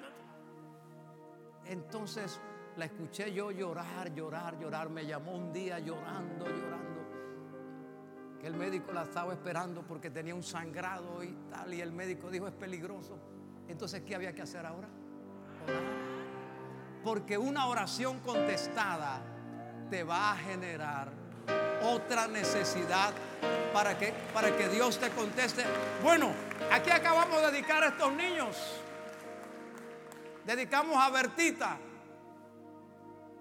Entonces 1.67 2.41
la 2.77 2.85
escuché 2.85 3.33
yo 3.33 3.51
llorar, 3.51 4.15
llorar, 4.15 4.59
llorar. 4.59 4.91
Me 4.91 5.07
llamó 5.07 5.33
un 5.33 5.53
día 5.53 5.79
llorando, 5.79 6.47
llorando. 6.47 7.01
Que 8.41 8.47
el 8.47 8.55
médico 8.55 8.93
la 8.93 9.03
estaba 9.03 9.33
esperando 9.33 9.83
porque 9.83 10.11
tenía 10.11 10.35
un 10.35 10.43
sangrado 10.43 11.23
y 11.23 11.33
tal. 11.51 11.75
Y 11.75 11.81
el 11.81 11.93
médico 11.93 12.31
dijo 12.31 12.47
es 12.49 12.55
peligroso. 12.55 13.19
Entonces, 13.69 14.03
¿qué 14.03 14.15
había 14.15 14.35
que 14.35 14.43
hacer 14.43 14.67
ahora? 14.67 14.89
Porque 17.05 17.39
una 17.39 17.67
oración 17.67 18.21
contestada 18.21 19.21
te 19.91 20.05
va 20.05 20.33
a 20.33 20.37
generar 20.37 21.11
otra 21.83 22.27
necesidad 22.27 23.13
para 23.73 23.99
que, 23.99 24.13
para 24.35 24.57
que 24.57 24.69
Dios 24.69 24.99
te 24.99 25.11
conteste. 25.11 25.65
Bueno, 26.03 26.33
aquí 26.71 26.91
acabamos 26.91 27.41
de 27.43 27.51
dedicar 27.51 27.83
a 27.83 27.89
estos 27.89 28.13
niños. 28.13 28.57
Dedicamos 30.45 30.97
a 30.97 31.11
Bertita. 31.11 31.79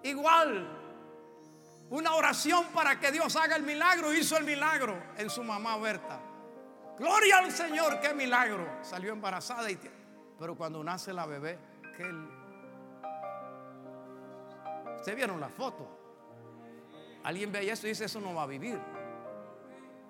Igual, 0.02 0.78
una 1.90 2.14
oración 2.14 2.66
para 2.72 2.98
que 2.98 3.12
Dios 3.12 3.36
haga 3.36 3.56
el 3.56 3.62
milagro. 3.62 4.12
Hizo 4.14 4.36
el 4.36 4.44
milagro 4.44 4.96
en 5.16 5.28
su 5.28 5.42
mamá 5.42 5.76
Berta. 5.76 6.20
Gloria 6.98 7.38
al 7.38 7.50
Señor, 7.50 8.00
qué 8.00 8.14
milagro. 8.14 8.66
Salió 8.82 9.12
embarazada 9.12 9.70
y... 9.70 9.78
Pero 10.38 10.56
cuando 10.56 10.82
nace 10.82 11.12
la 11.12 11.26
bebé, 11.26 11.58
Ustedes 14.96 15.16
vieron 15.16 15.40
la 15.40 15.48
foto. 15.48 15.88
Alguien 17.24 17.52
ve 17.52 17.70
eso 17.70 17.86
y 17.86 17.90
dice, 17.90 18.04
eso 18.06 18.20
no 18.20 18.34
va 18.34 18.44
a 18.44 18.46
vivir. 18.46 18.78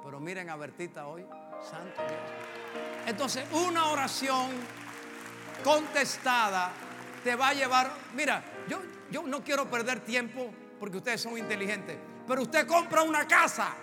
Pero 0.04 0.20
miren 0.20 0.48
a 0.50 0.56
Bertita 0.56 1.06
hoy, 1.06 1.26
santo 1.62 2.02
Dios. 2.02 2.20
Entonces, 3.06 3.44
una 3.52 3.86
oración 3.86 4.48
contestada 5.62 6.72
te 7.22 7.36
va 7.36 7.48
a 7.48 7.54
llevar, 7.54 7.90
mira, 8.14 8.42
yo, 8.68 8.80
yo 9.10 9.22
no 9.22 9.42
quiero 9.42 9.68
perder 9.68 10.00
tiempo 10.00 10.50
porque 10.78 10.96
ustedes 10.96 11.20
son 11.20 11.36
inteligentes, 11.36 11.98
pero 12.26 12.42
usted 12.42 12.66
compra 12.66 13.02
una 13.02 13.26
casa. 13.26 13.74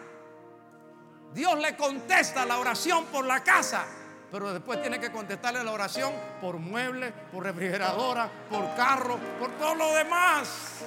Dios 1.34 1.60
le 1.60 1.76
contesta 1.76 2.46
la 2.46 2.58
oración 2.58 3.06
por 3.06 3.26
la 3.26 3.44
casa 3.44 3.86
pero 4.32 4.54
después 4.54 4.82
tiene 4.82 5.00
que 5.00 5.12
contestarle 5.12 5.64
la 5.64 5.72
oración 5.72 6.14
por 6.42 6.58
muebles, 6.58 7.14
por 7.32 7.44
refrigeradora, 7.44 8.30
por 8.50 8.76
carro, 8.76 9.18
por 9.40 9.52
todo 9.58 9.76
lo 9.76 9.94
demás. 9.94 10.84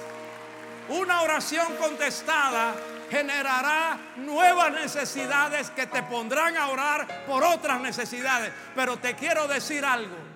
Una 0.89 1.21
oración 1.21 1.75
contestada 1.77 2.73
generará 3.09 3.97
nuevas 4.17 4.71
necesidades 4.71 5.69
que 5.71 5.87
te 5.87 6.03
pondrán 6.03 6.57
a 6.57 6.69
orar 6.69 7.25
por 7.25 7.43
otras 7.43 7.79
necesidades. 7.81 8.51
Pero 8.75 8.97
te 8.97 9.15
quiero 9.15 9.47
decir 9.47 9.85
algo 9.85 10.30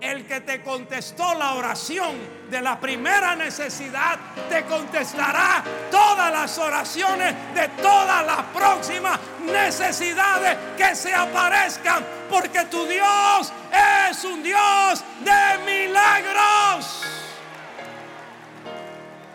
el 0.00 0.26
que 0.26 0.40
te 0.40 0.62
contestó 0.62 1.34
la 1.34 1.54
oración 1.54 2.14
de 2.50 2.60
la 2.60 2.78
primera 2.78 3.34
necesidad, 3.34 4.18
te 4.48 4.64
contestará 4.64 5.62
todas 5.90 6.30
las 6.30 6.58
oraciones 6.58 7.34
de 7.54 7.68
todas 7.82 8.24
las 8.26 8.42
próximas 8.54 9.18
necesidades 9.40 10.56
que 10.76 10.94
se 10.94 11.14
aparezcan, 11.14 12.04
porque 12.28 12.64
tu 12.66 12.84
Dios 12.86 13.52
es 14.08 14.24
un 14.24 14.42
Dios 14.42 15.04
de 15.24 15.64
milagros. 15.64 17.02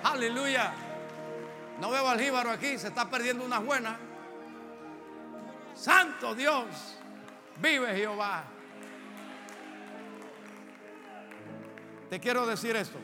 Aleluya. 0.04 0.74
No 1.80 1.90
veo 1.90 2.08
al 2.08 2.20
jíbaro 2.20 2.52
aquí, 2.52 2.78
se 2.78 2.90
está 2.90 3.10
perdiendo 3.10 3.44
una 3.44 3.58
buena. 3.58 3.98
Santo 5.74 6.36
Dios, 6.36 6.66
vive 7.58 7.96
Jehová. 7.96 8.44
Te 12.12 12.20
quiero 12.20 12.46
decir 12.46 12.76
esto. 12.76 13.00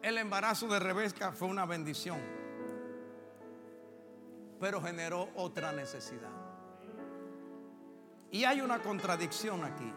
El 0.00 0.16
embarazo 0.16 0.68
de 0.68 0.78
Rebeca 0.78 1.32
fue 1.32 1.48
una 1.48 1.66
bendición, 1.66 2.20
pero 4.60 4.80
generó 4.80 5.28
otra 5.34 5.72
necesidad. 5.72 6.30
Y 8.30 8.44
hay 8.44 8.60
una 8.60 8.80
contradicción 8.80 9.64
aquí. 9.64 9.92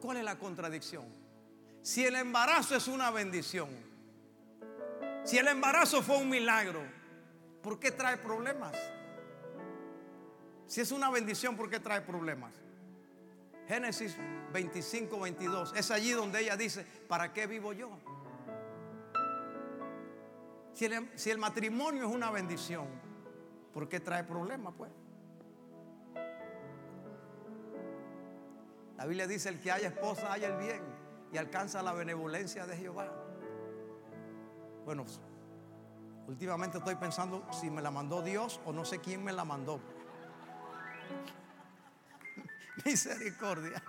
¿Cuál 0.00 0.16
es 0.16 0.24
la 0.24 0.36
contradicción? 0.36 1.04
Si 1.82 2.04
el 2.04 2.16
embarazo 2.16 2.74
es 2.74 2.88
una 2.88 3.12
bendición, 3.12 3.89
si 5.24 5.38
el 5.38 5.48
embarazo 5.48 6.02
fue 6.02 6.18
un 6.18 6.28
milagro, 6.28 6.80
¿por 7.62 7.78
qué 7.78 7.90
trae 7.90 8.16
problemas? 8.16 8.76
Si 10.66 10.80
es 10.80 10.92
una 10.92 11.10
bendición, 11.10 11.56
¿por 11.56 11.68
qué 11.68 11.80
trae 11.80 12.00
problemas? 12.00 12.52
Génesis 13.66 14.16
25, 14.52 15.20
22. 15.20 15.74
Es 15.76 15.90
allí 15.90 16.12
donde 16.12 16.40
ella 16.40 16.56
dice, 16.56 16.84
¿para 17.08 17.32
qué 17.32 17.46
vivo 17.46 17.72
yo? 17.72 17.90
Si 20.72 20.84
el, 20.86 21.10
si 21.16 21.30
el 21.30 21.38
matrimonio 21.38 22.08
es 22.08 22.14
una 22.14 22.30
bendición, 22.30 22.86
¿por 23.72 23.88
qué 23.88 24.00
trae 24.00 24.24
problemas, 24.24 24.74
pues? 24.76 24.90
La 28.96 29.06
Biblia 29.06 29.26
dice, 29.26 29.48
el 29.48 29.60
que 29.60 29.70
haya 29.70 29.88
esposa 29.88 30.32
haya 30.32 30.48
el 30.48 30.56
bien 30.56 30.82
y 31.32 31.38
alcanza 31.38 31.82
la 31.82 31.92
benevolencia 31.92 32.66
de 32.66 32.76
Jehová. 32.76 33.19
Bueno, 34.90 35.04
últimamente 36.26 36.78
estoy 36.78 36.96
pensando 36.96 37.46
si 37.52 37.70
me 37.70 37.80
la 37.80 37.92
mandó 37.92 38.22
Dios 38.22 38.60
o 38.64 38.72
no 38.72 38.84
sé 38.84 38.98
quién 38.98 39.22
me 39.22 39.30
la 39.32 39.44
mandó. 39.44 39.78
Misericordia. 42.84 43.80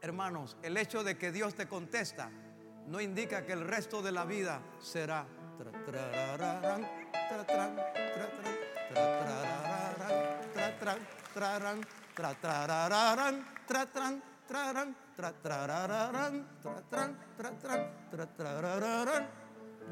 Hermanos, 0.00 0.56
el 0.62 0.76
hecho 0.76 1.02
de 1.02 1.18
que 1.18 1.32
Dios 1.32 1.56
te 1.56 1.66
contesta 1.66 2.30
no 2.86 3.00
indica 3.00 3.44
que 3.44 3.54
el 3.54 3.66
resto 3.66 4.02
de 4.02 4.12
la 4.12 4.24
vida 4.24 4.62
será 4.78 5.26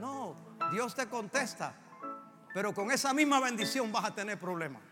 no, 0.01 0.35
Dios 0.71 0.95
te 0.95 1.07
contesta, 1.07 1.75
pero 2.53 2.73
con 2.75 2.91
esa 2.91 3.13
misma 3.13 3.41
bendición 3.41 3.93
vas 3.93 4.07
a 4.07 4.15
tener 4.15 4.39
problemas. 4.39 4.83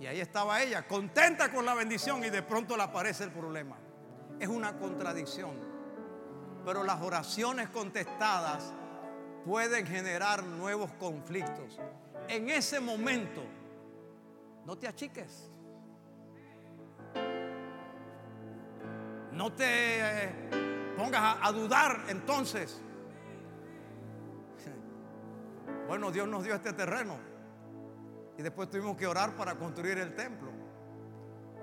Y 0.00 0.06
ahí 0.06 0.20
estaba 0.20 0.62
ella, 0.62 0.86
contenta 0.86 1.50
con 1.50 1.66
la 1.66 1.74
bendición 1.74 2.24
y 2.24 2.30
de 2.30 2.42
pronto 2.42 2.76
le 2.76 2.84
aparece 2.84 3.24
el 3.24 3.32
problema. 3.32 3.76
Es 4.38 4.48
una 4.48 4.78
contradicción. 4.78 5.56
Pero 6.64 6.84
las 6.84 7.00
oraciones 7.00 7.68
contestadas 7.70 8.72
pueden 9.44 9.86
generar 9.86 10.44
nuevos 10.44 10.92
conflictos. 11.00 11.80
En 12.28 12.48
ese 12.50 12.78
momento, 12.78 13.42
no 14.68 14.76
te 14.76 14.86
achiques. 14.86 15.50
No 19.32 19.50
te 19.54 19.64
eh, 19.64 20.94
pongas 20.94 21.38
a, 21.40 21.52
dudar 21.52 22.04
entonces. 22.08 22.82
Bueno, 25.86 26.10
Dios 26.10 26.28
nos 26.28 26.44
dio 26.44 26.54
este 26.54 26.74
terreno. 26.74 27.16
Y 28.36 28.42
después 28.42 28.68
tuvimos 28.68 28.94
que 28.98 29.06
orar 29.06 29.34
para 29.36 29.54
construir 29.54 29.96
el 29.96 30.14
templo. 30.14 30.50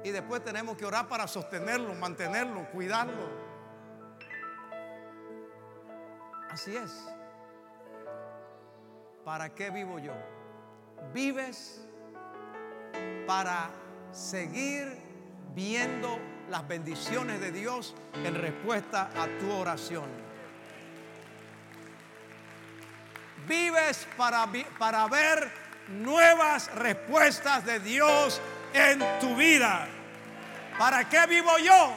Y 0.04 0.10
después 0.10 0.44
tenemos 0.44 0.76
que 0.76 0.84
orar 0.84 1.08
para 1.08 1.28
sostenerlo, 1.28 1.94
mantenerlo, 1.94 2.68
cuidarlo. 2.72 3.30
Así 6.50 6.76
es. 6.76 7.08
¿Para 9.24 9.54
qué 9.54 9.70
vivo 9.70 10.00
yo? 10.00 10.14
Vives 11.14 11.86
para 13.26 13.70
seguir 14.12 14.98
viendo 15.54 16.20
las 16.50 16.68
bendiciones 16.68 17.40
de 17.40 17.52
Dios 17.52 17.96
en 18.24 18.36
respuesta 18.36 19.10
a 19.16 19.28
tu 19.40 19.52
oración. 19.52 20.10
Vives 23.48 24.08
para, 24.18 24.48
para 24.78 25.08
ver 25.08 25.52
nuevas 25.90 26.74
respuestas 26.76 27.66
de 27.66 27.80
Dios 27.80 28.42
en 28.74 29.00
tu 29.20 29.36
vida. 29.36 29.88
¿Para 30.78 31.08
qué 31.08 31.26
vivo 31.28 31.58
yo? 31.60 31.94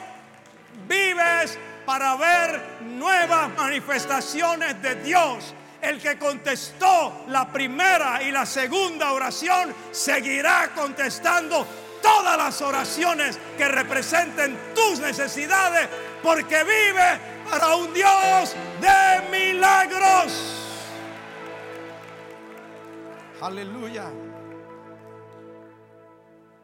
Vives 0.87 1.57
para 1.85 2.15
ver 2.15 2.61
nuevas 2.81 3.49
manifestaciones 3.57 4.81
de 4.81 4.95
Dios. 4.95 5.53
El 5.81 6.01
que 6.01 6.17
contestó 6.17 7.25
la 7.27 7.51
primera 7.51 8.21
y 8.21 8.31
la 8.31 8.45
segunda 8.45 9.13
oración 9.13 9.73
seguirá 9.91 10.71
contestando 10.75 11.65
todas 12.01 12.37
las 12.37 12.61
oraciones 12.61 13.39
que 13.57 13.67
representen 13.67 14.57
tus 14.75 14.99
necesidades, 14.99 15.87
porque 16.21 16.63
vive 16.63 17.19
para 17.49 17.75
un 17.75 17.93
Dios 17.93 18.55
de 18.81 19.29
milagros. 19.29 20.59
Aleluya. 23.41 24.11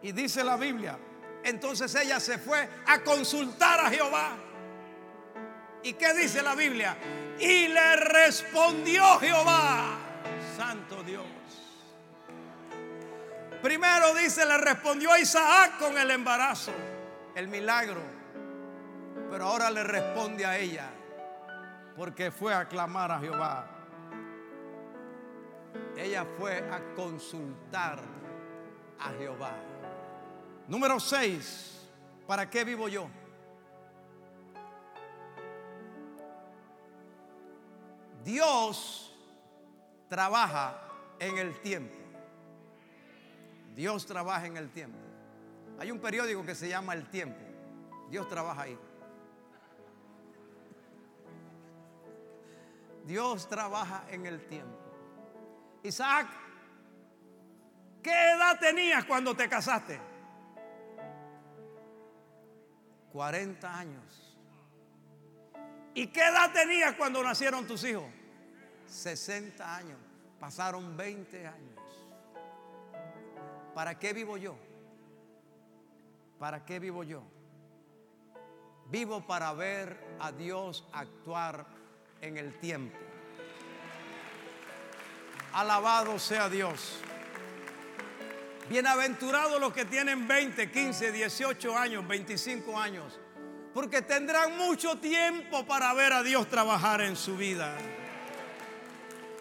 Y 0.02 0.12
dice 0.12 0.44
la 0.44 0.58
Biblia, 0.58 0.98
entonces 1.44 1.94
ella 1.96 2.20
se 2.20 2.38
fue 2.38 2.68
a 2.86 3.02
consultar 3.02 3.80
a 3.80 3.90
Jehová. 3.90 4.36
¿Y 5.86 5.94
qué 5.94 6.16
dice 6.16 6.42
la 6.42 6.56
Biblia? 6.56 6.98
Y 7.40 7.68
le 7.68 7.96
respondió 7.98 9.20
Jehová, 9.20 10.00
Santo 10.58 11.04
Dios. 11.04 11.24
Primero 13.62 14.16
dice, 14.16 14.48
le 14.48 14.58
respondió 14.58 15.12
a 15.12 15.20
Isaac 15.20 15.78
con 15.78 15.96
el 15.96 16.10
embarazo, 16.10 16.72
el 17.36 17.48
milagro. 17.48 18.02
Pero 19.30 19.46
ahora 19.46 19.70
le 19.70 19.84
responde 19.84 20.44
a 20.44 20.58
ella, 20.58 20.90
porque 21.96 22.32
fue 22.32 22.52
a 22.52 22.68
clamar 22.68 23.12
a 23.12 23.20
Jehová. 23.20 23.68
Ella 25.96 26.26
fue 26.40 26.68
a 26.68 26.96
consultar 26.96 28.00
a 29.02 29.12
Jehová. 29.20 29.54
Número 30.68 31.00
6, 31.00 31.88
¿para 32.26 32.50
qué 32.50 32.64
vivo 32.64 32.88
yo? 32.88 33.08
Dios 38.26 39.16
trabaja 40.10 40.82
en 41.20 41.38
el 41.38 41.62
tiempo. 41.62 41.96
Dios 43.76 44.08
trabaja 44.08 44.48
en 44.48 44.58
el 44.58 44.72
tiempo. 44.72 44.98
Hay 45.78 45.92
un 45.92 46.00
periódico 46.00 46.44
que 46.44 46.56
se 46.56 46.68
llama 46.68 46.94
El 46.94 47.08
Tiempo. 47.10 47.40
Dios 48.10 48.28
trabaja 48.28 48.64
ahí. 48.64 48.78
Dios 53.06 53.48
trabaja 53.48 54.06
en 54.10 54.26
el 54.26 54.44
tiempo. 54.48 54.80
Isaac, 55.84 56.28
¿qué 58.02 58.10
edad 58.10 58.58
tenías 58.60 59.06
cuando 59.06 59.36
te 59.36 59.48
casaste? 59.48 60.00
40 63.12 63.78
años. 63.78 64.38
¿Y 65.94 66.08
qué 66.08 66.22
edad 66.22 66.52
tenías 66.52 66.96
cuando 66.96 67.24
nacieron 67.24 67.68
tus 67.68 67.84
hijos? 67.84 68.15
60 68.88 69.76
años. 69.76 69.98
Pasaron 70.40 70.96
20 70.96 71.48
años. 71.48 71.80
¿Para 73.74 73.98
qué 73.98 74.14
vivo 74.14 74.38
yo? 74.38 74.56
¿Para 76.40 76.66
qué 76.66 76.80
vivo 76.80 77.04
yo? 77.04 77.24
Vivo 78.90 79.26
para 79.26 79.52
ver 79.54 79.98
a 80.20 80.32
Dios 80.32 80.88
actuar 80.94 81.66
en 82.22 82.38
el 82.38 82.60
tiempo. 82.60 82.98
Alabado 85.54 86.20
sea 86.20 86.50
Dios. 86.50 87.00
Bienaventurados 88.70 89.60
los 89.60 89.74
que 89.74 89.86
tienen 89.86 90.28
20, 90.28 90.72
15, 90.72 91.12
18 91.12 91.78
años, 91.78 92.08
25 92.08 92.80
años, 92.80 93.20
porque 93.74 94.02
tendrán 94.02 94.58
mucho 94.58 94.98
tiempo 94.98 95.66
para 95.66 95.94
ver 95.94 96.14
a 96.14 96.24
Dios 96.24 96.48
trabajar 96.48 97.02
en 97.02 97.16
su 97.16 97.38
vida. 97.38 97.78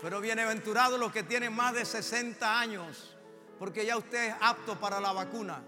Pero 0.05 0.21
bienaventurados 0.21 1.01
los 1.01 1.11
que 1.11 1.23
tienen 1.23 1.55
más 1.57 1.73
de 1.73 1.83
60 1.83 2.61
años, 2.61 3.17
porque 3.59 3.87
ya 3.87 3.97
usted 3.97 4.29
es 4.29 4.35
apto 4.39 4.79
para 4.79 5.01
la 5.01 5.13
vacuna. 5.13 5.63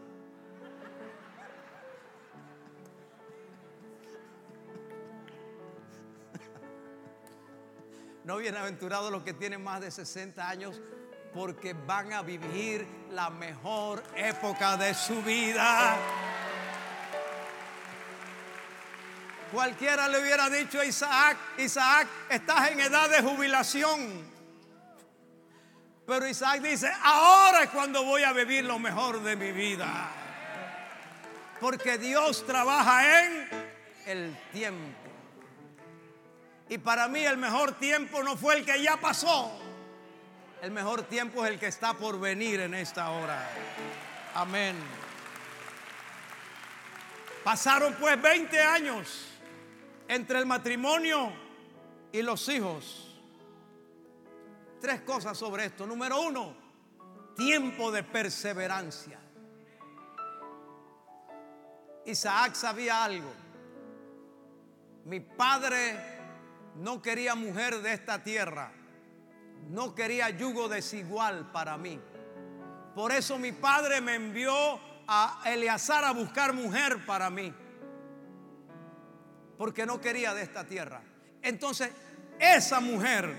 No 8.24 8.36
bienaventurados 8.36 9.10
los 9.10 9.22
que 9.22 9.32
tienen 9.32 9.64
más 9.64 9.80
de 9.80 9.90
60 9.90 10.46
años, 10.46 10.82
porque 11.32 11.72
van 11.72 12.12
a 12.12 12.20
vivir 12.20 12.86
la 13.12 13.30
mejor 13.30 14.02
época 14.14 14.76
de 14.76 14.92
su 14.92 15.22
vida. 15.22 15.96
Cualquiera 19.52 20.08
le 20.08 20.20
hubiera 20.20 20.50
dicho 20.50 20.80
a 20.80 20.84
Isaac, 20.84 21.36
Isaac, 21.58 22.08
estás 22.28 22.70
en 22.70 22.80
edad 22.80 23.08
de 23.08 23.22
jubilación. 23.22 24.36
Pero 26.06 26.26
Isaac 26.26 26.60
dice, 26.60 26.90
ahora 27.02 27.64
es 27.64 27.70
cuando 27.70 28.04
voy 28.04 28.22
a 28.22 28.32
vivir 28.32 28.64
lo 28.64 28.78
mejor 28.78 29.22
de 29.22 29.36
mi 29.36 29.52
vida. 29.52 30.10
Porque 31.60 31.96
Dios 31.98 32.44
trabaja 32.46 33.24
en 33.24 33.48
el 34.06 34.36
tiempo. 34.52 34.98
Y 36.68 36.78
para 36.78 37.06
mí 37.08 37.24
el 37.24 37.36
mejor 37.36 37.72
tiempo 37.72 38.22
no 38.22 38.36
fue 38.36 38.56
el 38.56 38.64
que 38.64 38.82
ya 38.82 38.96
pasó. 38.96 39.60
El 40.60 40.72
mejor 40.72 41.04
tiempo 41.04 41.44
es 41.44 41.52
el 41.52 41.58
que 41.58 41.66
está 41.66 41.94
por 41.94 42.18
venir 42.18 42.60
en 42.60 42.74
esta 42.74 43.10
hora. 43.10 43.48
Amén. 44.34 44.76
Pasaron 47.44 47.94
pues 47.94 48.20
20 48.20 48.60
años 48.60 49.35
entre 50.08 50.38
el 50.38 50.46
matrimonio 50.46 51.32
y 52.12 52.22
los 52.22 52.48
hijos. 52.48 53.18
Tres 54.80 55.00
cosas 55.02 55.36
sobre 55.36 55.66
esto. 55.66 55.86
Número 55.86 56.20
uno, 56.20 56.54
tiempo 57.34 57.90
de 57.90 58.02
perseverancia. 58.02 59.18
Isaac 62.04 62.54
sabía 62.54 63.04
algo. 63.04 63.32
Mi 65.04 65.20
padre 65.20 65.96
no 66.76 67.02
quería 67.02 67.34
mujer 67.34 67.80
de 67.82 67.92
esta 67.92 68.22
tierra. 68.22 68.72
No 69.68 69.94
quería 69.94 70.30
yugo 70.30 70.68
desigual 70.68 71.50
para 71.50 71.76
mí. 71.76 72.00
Por 72.94 73.12
eso 73.12 73.38
mi 73.38 73.52
padre 73.52 74.00
me 74.00 74.14
envió 74.14 74.80
a 75.06 75.42
Eleazar 75.44 76.04
a 76.04 76.12
buscar 76.12 76.52
mujer 76.52 77.04
para 77.04 77.28
mí. 77.30 77.52
Porque 79.56 79.86
no 79.86 80.00
quería 80.00 80.34
de 80.34 80.42
esta 80.42 80.64
tierra. 80.64 81.02
Entonces, 81.42 81.90
esa 82.38 82.80
mujer 82.80 83.34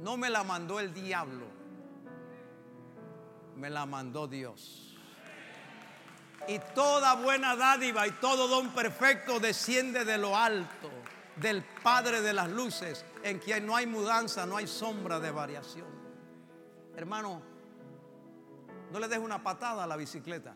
no 0.00 0.16
me 0.16 0.30
la 0.30 0.44
mandó 0.44 0.80
el 0.80 0.92
diablo. 0.92 1.46
Me 3.56 3.70
la 3.70 3.86
mandó 3.86 4.26
Dios. 4.28 4.96
Y 6.48 6.58
toda 6.74 7.14
buena 7.14 7.56
dádiva 7.56 8.06
y 8.06 8.12
todo 8.12 8.46
don 8.46 8.70
perfecto 8.70 9.40
desciende 9.40 10.04
de 10.04 10.18
lo 10.18 10.36
alto, 10.36 10.90
del 11.36 11.64
Padre 11.82 12.20
de 12.20 12.32
las 12.32 12.48
luces, 12.48 13.04
en 13.22 13.38
quien 13.38 13.66
no 13.66 13.74
hay 13.74 13.86
mudanza, 13.86 14.46
no 14.46 14.56
hay 14.56 14.66
sombra 14.66 15.18
de 15.18 15.30
variación. 15.30 15.88
Hermano, 16.94 17.42
no 18.92 19.00
le 19.00 19.08
dejes 19.08 19.24
una 19.24 19.42
patada 19.42 19.84
a 19.84 19.86
la 19.86 19.96
bicicleta. 19.96 20.54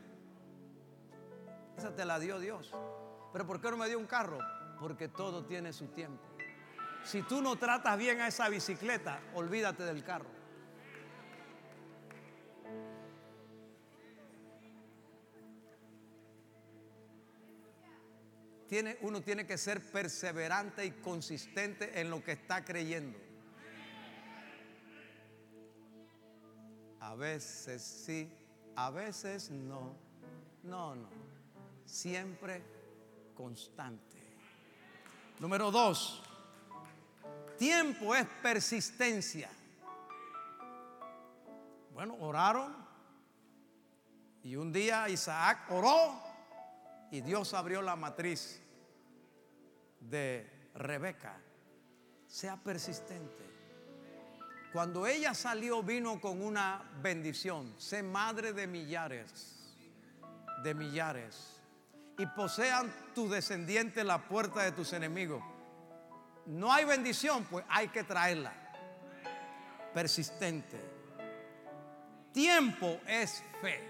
Esa 1.77 1.95
te 1.95 2.05
la 2.05 2.19
dio 2.19 2.38
Dios. 2.38 2.73
Pero 3.33 3.47
¿por 3.47 3.61
qué 3.61 3.71
no 3.71 3.77
me 3.77 3.88
dio 3.88 3.99
un 3.99 4.07
carro? 4.07 4.38
Porque 4.81 5.09
todo 5.09 5.45
tiene 5.45 5.73
su 5.73 5.88
tiempo. 5.88 6.25
Si 7.05 7.23
tú 7.23 7.40
no 7.43 7.57
tratas 7.57 7.99
bien 7.99 8.21
a 8.21 8.29
esa 8.29 8.49
bicicleta, 8.49 9.21
olvídate 9.35 9.85
del 9.85 10.03
carro. 10.03 10.40
Tiene, 18.69 18.99
uno 19.01 19.21
tiene 19.21 19.47
que 19.47 19.59
ser 19.59 19.83
perseverante 19.90 20.87
y 20.87 20.93
consistente 20.93 22.01
en 22.01 22.09
lo 22.09 22.23
que 22.23 22.33
está 22.33 22.64
creyendo. 22.64 23.19
A 27.01 27.16
veces 27.16 27.83
sí, 27.83 28.33
a 28.77 28.90
veces 28.90 29.51
no. 29.51 29.97
No, 30.62 30.95
no. 30.95 31.09
Siempre 31.85 32.62
constante. 33.35 34.10
Número 35.40 35.70
dos, 35.70 36.22
tiempo 37.57 38.14
es 38.14 38.26
persistencia. 38.42 39.48
Bueno, 41.94 42.14
oraron 42.20 42.76
y 44.42 44.57
un 44.57 44.70
día 44.70 45.09
Isaac 45.09 45.61
oró 45.70 46.22
y 47.11 47.22
Dios 47.22 47.55
abrió 47.55 47.81
la 47.81 47.96
matriz 47.96 48.61
de 49.98 50.70
Rebeca. 50.74 51.40
Sea 52.26 52.59
persistente. 52.59 53.50
Cuando 54.74 55.07
ella 55.07 55.33
salió 55.33 55.83
vino 55.83 56.20
con 56.20 56.42
una 56.42 56.83
bendición. 57.00 57.74
Sé 57.79 58.03
madre 58.03 58.53
de 58.53 58.66
millares, 58.66 59.74
de 60.62 60.74
millares. 60.74 61.60
Y 62.20 62.26
posean 62.26 62.92
tu 63.14 63.30
descendiente 63.30 64.04
la 64.04 64.18
puerta 64.18 64.62
de 64.62 64.72
tus 64.72 64.92
enemigos. 64.92 65.42
No 66.44 66.70
hay 66.70 66.85
bendición, 66.85 67.44
pues 67.44 67.64
hay 67.66 67.88
que 67.88 68.04
traerla. 68.04 68.52
Persistente. 69.94 70.78
Tiempo 72.30 73.00
es 73.06 73.42
fe. 73.62 73.80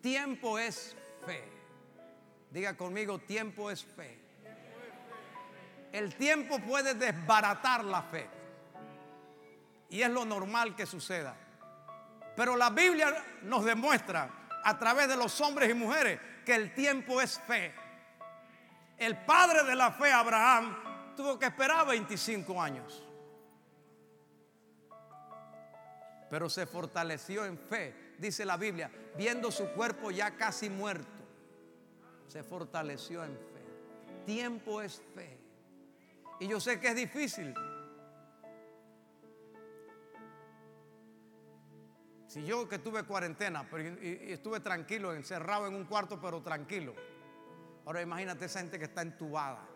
Tiempo 0.00 0.56
es 0.56 0.94
fe. 1.26 1.42
Diga 2.52 2.76
conmigo, 2.76 3.18
tiempo 3.18 3.68
es 3.68 3.84
fe. 3.84 4.20
El 5.90 6.14
tiempo 6.14 6.60
puede 6.60 6.94
desbaratar 6.94 7.84
la 7.84 8.02
fe. 8.02 8.28
Y 9.90 10.02
es 10.02 10.10
lo 10.10 10.24
normal 10.24 10.76
que 10.76 10.86
suceda. 10.86 11.34
Pero 12.36 12.54
la 12.54 12.70
Biblia 12.70 13.12
nos 13.42 13.64
demuestra 13.64 14.30
a 14.68 14.78
través 14.78 15.08
de 15.08 15.16
los 15.16 15.40
hombres 15.40 15.70
y 15.70 15.72
mujeres 15.72 16.20
que 16.44 16.54
el 16.54 16.74
tiempo 16.74 17.22
es 17.22 17.40
fe. 17.40 17.72
El 18.98 19.16
padre 19.24 19.64
de 19.64 19.74
la 19.74 19.92
fe, 19.92 20.12
Abraham, 20.12 21.14
tuvo 21.16 21.38
que 21.38 21.46
esperar 21.46 21.86
25 21.86 22.60
años. 22.60 23.02
Pero 26.28 26.50
se 26.50 26.66
fortaleció 26.66 27.46
en 27.46 27.56
fe, 27.56 28.14
dice 28.18 28.44
la 28.44 28.58
Biblia, 28.58 28.90
viendo 29.16 29.50
su 29.50 29.68
cuerpo 29.68 30.10
ya 30.10 30.36
casi 30.36 30.68
muerto. 30.68 31.24
Se 32.26 32.42
fortaleció 32.42 33.24
en 33.24 33.32
fe. 33.32 34.24
Tiempo 34.26 34.82
es 34.82 35.00
fe. 35.14 35.38
Y 36.40 36.46
yo 36.46 36.60
sé 36.60 36.78
que 36.78 36.88
es 36.88 36.96
difícil. 36.96 37.54
Si 42.28 42.44
yo 42.44 42.68
que 42.68 42.78
tuve 42.78 43.04
cuarentena 43.04 43.66
pero 43.70 43.82
y, 43.82 44.32
estuve 44.32 44.60
tranquilo, 44.60 45.14
encerrado 45.14 45.66
en 45.66 45.74
un 45.74 45.86
cuarto, 45.86 46.20
pero 46.20 46.42
tranquilo. 46.42 46.92
Ahora 47.86 48.02
imagínate 48.02 48.44
esa 48.44 48.60
gente 48.60 48.78
que 48.78 48.84
está 48.84 49.00
entubada 49.00 49.66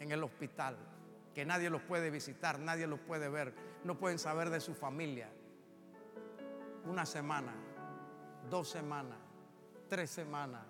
en 0.00 0.10
el 0.10 0.24
hospital, 0.24 0.78
que 1.34 1.44
nadie 1.44 1.68
los 1.68 1.82
puede 1.82 2.10
visitar, 2.10 2.58
nadie 2.58 2.86
los 2.86 2.98
puede 2.98 3.28
ver, 3.28 3.54
no 3.84 3.98
pueden 3.98 4.18
saber 4.18 4.48
de 4.48 4.60
su 4.60 4.74
familia. 4.74 5.28
Una 6.86 7.04
semana, 7.04 7.52
dos 8.48 8.70
semanas, 8.70 9.18
tres 9.86 10.10
semanas, 10.10 10.62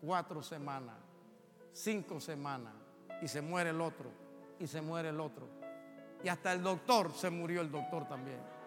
cuatro 0.00 0.42
semanas, 0.42 0.96
cinco 1.74 2.20
semanas, 2.20 2.72
y 3.20 3.28
se 3.28 3.42
muere 3.42 3.68
el 3.68 3.82
otro, 3.82 4.10
y 4.58 4.66
se 4.66 4.80
muere 4.80 5.10
el 5.10 5.20
otro. 5.20 5.46
Y 6.24 6.28
hasta 6.28 6.54
el 6.54 6.62
doctor 6.62 7.12
se 7.12 7.28
murió 7.28 7.60
el 7.60 7.70
doctor 7.70 8.08
también. 8.08 8.59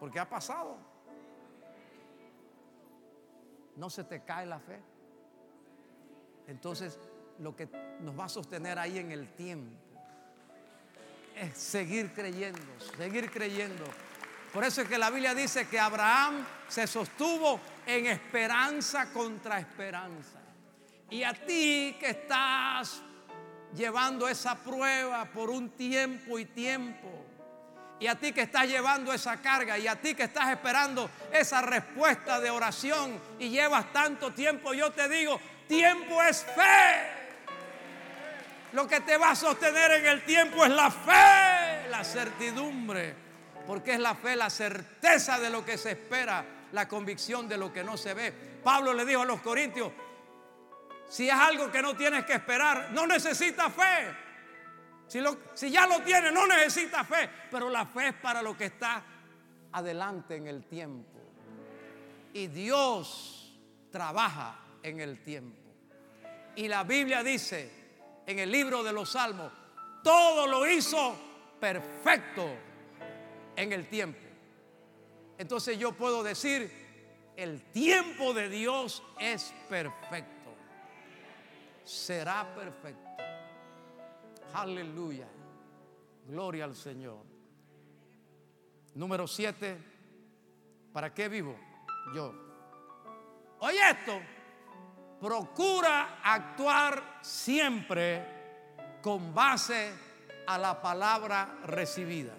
Porque 0.00 0.18
ha 0.18 0.28
pasado. 0.28 0.78
No 3.76 3.88
se 3.88 4.02
te 4.04 4.24
cae 4.24 4.46
la 4.46 4.58
fe. 4.58 4.80
Entonces, 6.48 6.98
lo 7.38 7.54
que 7.54 7.68
nos 8.00 8.18
va 8.18 8.24
a 8.24 8.28
sostener 8.28 8.78
ahí 8.78 8.98
en 8.98 9.12
el 9.12 9.28
tiempo 9.34 9.76
es 11.36 11.56
seguir 11.56 12.12
creyendo, 12.12 12.60
seguir 12.96 13.30
creyendo. 13.30 13.84
Por 14.52 14.64
eso 14.64 14.82
es 14.82 14.88
que 14.88 14.98
la 14.98 15.10
Biblia 15.10 15.34
dice 15.34 15.68
que 15.68 15.78
Abraham 15.78 16.44
se 16.68 16.86
sostuvo 16.86 17.60
en 17.86 18.06
esperanza 18.06 19.12
contra 19.12 19.60
esperanza. 19.60 20.40
Y 21.08 21.22
a 21.22 21.32
ti 21.32 21.96
que 21.98 22.10
estás 22.10 23.02
llevando 23.74 24.28
esa 24.28 24.56
prueba 24.56 25.24
por 25.26 25.50
un 25.50 25.70
tiempo 25.70 26.38
y 26.38 26.44
tiempo, 26.46 27.08
y 28.00 28.06
a 28.06 28.14
ti 28.14 28.32
que 28.32 28.40
estás 28.40 28.66
llevando 28.66 29.12
esa 29.12 29.36
carga, 29.42 29.78
y 29.78 29.86
a 29.86 29.94
ti 29.94 30.14
que 30.14 30.22
estás 30.22 30.48
esperando 30.48 31.10
esa 31.30 31.60
respuesta 31.60 32.40
de 32.40 32.50
oración 32.50 33.20
y 33.38 33.50
llevas 33.50 33.92
tanto 33.92 34.32
tiempo, 34.32 34.72
yo 34.72 34.90
te 34.90 35.06
digo, 35.08 35.38
tiempo 35.68 36.22
es 36.22 36.42
fe. 36.42 37.20
Lo 38.72 38.88
que 38.88 39.00
te 39.00 39.18
va 39.18 39.32
a 39.32 39.36
sostener 39.36 39.92
en 39.92 40.06
el 40.06 40.24
tiempo 40.24 40.64
es 40.64 40.70
la 40.70 40.90
fe, 40.90 41.88
la 41.90 42.02
certidumbre. 42.02 43.14
Porque 43.66 43.92
es 43.92 44.00
la 44.00 44.14
fe, 44.14 44.34
la 44.34 44.48
certeza 44.48 45.38
de 45.38 45.50
lo 45.50 45.64
que 45.64 45.76
se 45.76 45.90
espera, 45.90 46.44
la 46.72 46.88
convicción 46.88 47.48
de 47.48 47.58
lo 47.58 47.70
que 47.70 47.84
no 47.84 47.98
se 47.98 48.14
ve. 48.14 48.32
Pablo 48.64 48.94
le 48.94 49.04
dijo 49.04 49.22
a 49.22 49.26
los 49.26 49.42
corintios, 49.42 49.92
si 51.08 51.28
es 51.28 51.34
algo 51.34 51.70
que 51.70 51.82
no 51.82 51.94
tienes 51.96 52.24
que 52.24 52.34
esperar, 52.34 52.90
no 52.92 53.06
necesitas 53.06 53.72
fe. 53.74 54.29
Si, 55.10 55.70
ya 55.72 55.88
lo 55.88 56.02
tienes, 56.02 56.32
no 56.32 56.46
necesitas 56.46 57.04
fe. 57.04 57.28
Pero 57.50 57.68
la 57.68 57.84
fe 57.84 58.08
es 58.08 58.14
para 58.14 58.40
lo 58.40 58.56
que 58.56 58.66
está 58.66 59.02
adelante 59.72 60.36
en 60.36 60.46
el 60.46 60.64
tiempo. 60.66 61.18
Y 62.32 62.46
Dios 62.46 63.58
trabaja 63.90 64.56
en 64.84 65.00
el 65.00 65.20
tiempo. 65.24 65.58
Y 66.54 66.68
la 66.68 66.84
Biblia 66.84 67.24
dice 67.24 68.22
en 68.24 68.38
el 68.38 68.52
libro 68.52 68.84
de 68.84 68.92
los 68.92 69.10
Salmos, 69.10 69.50
todo 70.04 70.46
lo 70.46 70.64
hizo 70.70 71.16
perfecto 71.58 72.48
en 73.56 73.72
el 73.72 73.88
tiempo. 73.88 74.20
Entonces 75.38 75.76
yo 75.76 75.90
puedo 75.90 76.22
decir, 76.22 76.70
el 77.36 77.62
tiempo 77.72 78.32
de 78.32 78.48
Dios 78.48 79.02
es 79.18 79.52
perfecto. 79.68 80.54
Será 81.84 82.54
perfecto. 82.54 83.09
Aleluya. 84.54 85.28
Gloria 86.26 86.64
al 86.64 86.76
Señor. 86.76 87.24
Número 88.94 89.26
siete. 89.26 89.78
¿Para 90.92 91.12
qué 91.14 91.28
vivo? 91.28 91.56
Yo. 92.14 92.34
Oye 93.60 93.78
esto 93.90 94.20
procura 95.20 96.20
actuar 96.24 97.18
siempre 97.20 98.24
con 99.02 99.34
base 99.34 99.92
a 100.46 100.58
la 100.58 100.80
palabra 100.80 101.58
recibida. 101.66 102.32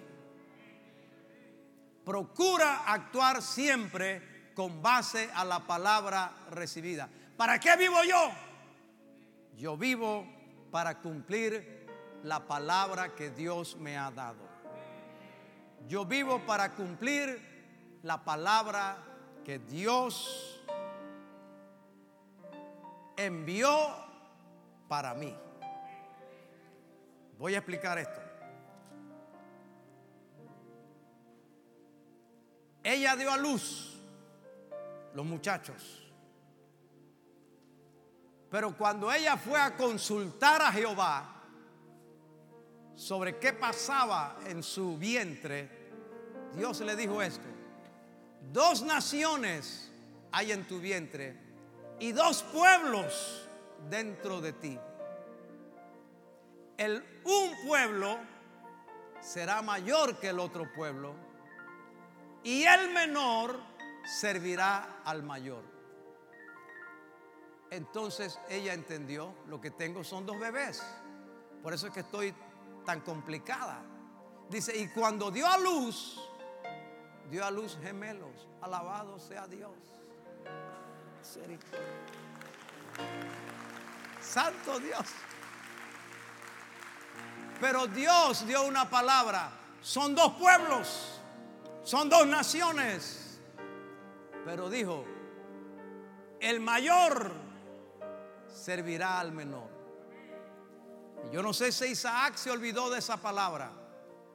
Procura 2.04 2.82
actuar 2.92 3.40
siempre 3.40 4.50
con 4.54 4.82
base 4.82 5.30
a 5.32 5.44
la 5.44 5.60
palabra 5.60 6.32
recibida. 6.50 7.08
¿Para 7.36 7.60
qué 7.60 7.76
vivo 7.76 8.02
yo? 8.02 8.30
Yo 9.56 9.76
vivo 9.76 10.26
para 10.72 10.98
cumplir 11.00 11.81
la 12.24 12.46
palabra 12.46 13.14
que 13.14 13.30
Dios 13.30 13.76
me 13.76 13.96
ha 13.96 14.10
dado. 14.10 14.48
Yo 15.88 16.04
vivo 16.04 16.40
para 16.46 16.74
cumplir 16.74 18.00
la 18.02 18.24
palabra 18.24 18.96
que 19.44 19.58
Dios 19.58 20.62
envió 23.16 23.70
para 24.88 25.14
mí. 25.14 25.36
Voy 27.38 27.54
a 27.54 27.58
explicar 27.58 27.98
esto. 27.98 28.20
Ella 32.84 33.16
dio 33.16 33.30
a 33.32 33.36
luz 33.36 34.00
los 35.14 35.24
muchachos. 35.26 35.98
Pero 38.50 38.76
cuando 38.76 39.10
ella 39.10 39.36
fue 39.36 39.58
a 39.60 39.76
consultar 39.76 40.60
a 40.62 40.70
Jehová 40.72 41.31
sobre 42.94 43.38
qué 43.38 43.52
pasaba 43.52 44.38
en 44.46 44.62
su 44.62 44.96
vientre, 44.96 45.68
Dios 46.54 46.80
le 46.80 46.96
dijo 46.96 47.22
esto. 47.22 47.46
Dos 48.52 48.82
naciones 48.82 49.90
hay 50.32 50.52
en 50.52 50.66
tu 50.66 50.78
vientre 50.78 51.36
y 51.98 52.12
dos 52.12 52.42
pueblos 52.42 53.48
dentro 53.88 54.40
de 54.40 54.52
ti. 54.52 54.78
El 56.76 57.04
un 57.24 57.66
pueblo 57.66 58.18
será 59.20 59.62
mayor 59.62 60.16
que 60.18 60.28
el 60.28 60.40
otro 60.40 60.72
pueblo 60.72 61.14
y 62.42 62.64
el 62.64 62.90
menor 62.90 63.60
servirá 64.04 65.02
al 65.04 65.22
mayor. 65.22 65.62
Entonces 67.70 68.38
ella 68.48 68.74
entendió, 68.74 69.34
lo 69.46 69.60
que 69.60 69.70
tengo 69.70 70.04
son 70.04 70.26
dos 70.26 70.38
bebés. 70.38 70.82
Por 71.62 71.72
eso 71.72 71.86
es 71.86 71.92
que 71.92 72.00
estoy 72.00 72.34
tan 72.84 73.00
complicada. 73.00 73.82
Dice, 74.48 74.76
y 74.76 74.88
cuando 74.88 75.30
dio 75.30 75.46
a 75.46 75.58
luz, 75.58 76.20
dio 77.30 77.44
a 77.44 77.50
luz 77.50 77.78
gemelos. 77.82 78.48
Alabado 78.60 79.18
sea 79.18 79.46
Dios. 79.46 79.72
Santo 84.20 84.78
Dios. 84.78 85.06
Pero 87.60 87.86
Dios 87.86 88.46
dio 88.46 88.64
una 88.64 88.90
palabra. 88.90 89.50
Son 89.80 90.14
dos 90.14 90.34
pueblos. 90.34 91.20
Son 91.82 92.08
dos 92.08 92.26
naciones. 92.26 93.40
Pero 94.44 94.68
dijo, 94.68 95.04
el 96.40 96.60
mayor 96.60 97.32
servirá 98.48 99.20
al 99.20 99.32
menor. 99.32 99.71
Yo 101.30 101.42
no 101.42 101.52
sé 101.52 101.72
si 101.72 101.86
Isaac 101.86 102.36
se 102.36 102.50
olvidó 102.50 102.90
de 102.90 102.98
esa 102.98 103.16
palabra, 103.18 103.70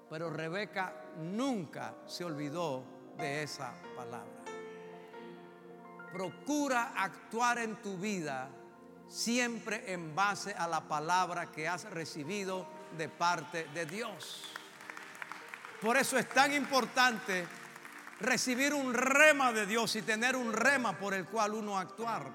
pero 0.10 0.30
Rebeca 0.30 0.93
nunca 1.17 1.95
se 2.06 2.23
olvidó 2.23 2.84
de 3.17 3.43
esa 3.43 3.73
palabra 3.95 4.38
procura 6.17 6.93
actuar 6.95 7.60
en 7.60 7.76
tu 7.76 7.97
vida 7.97 8.50
siempre 9.08 9.93
en 9.93 10.15
base 10.15 10.52
a 10.52 10.67
la 10.67 10.82
palabra 10.82 11.52
que 11.52 11.67
has 11.67 11.84
recibido 11.91 12.67
de 12.97 13.08
parte 13.08 13.67
de 13.73 13.86
Dios. 13.86 14.43
Por 15.82 15.95
eso 15.95 16.17
es 16.17 16.28
tan 16.30 16.54
importante 16.54 17.47
recibir 18.19 18.73
un 18.73 18.93
rema 18.93 19.52
de 19.54 19.65
Dios 19.65 19.95
y 19.95 20.02
tener 20.02 20.36
un 20.36 20.52
rema 20.52 20.97
por 20.97 21.13
el 21.13 21.28
cual 21.28 21.54
uno 21.54 21.78
actuar 21.78 22.32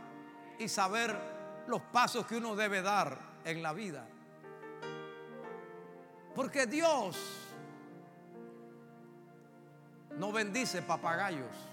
y 0.59 0.69
saber 0.69 1.19
los 1.67 1.83
pasos 1.83 2.25
que 2.27 2.37
uno 2.37 2.55
debe 2.55 2.83
dar 2.83 3.19
en 3.45 3.63
la 3.63 3.73
vida. 3.73 4.07
Porque 6.35 6.67
Dios 6.67 7.17
no 10.19 10.33
bendice 10.33 10.83
papagayos. 10.83 11.73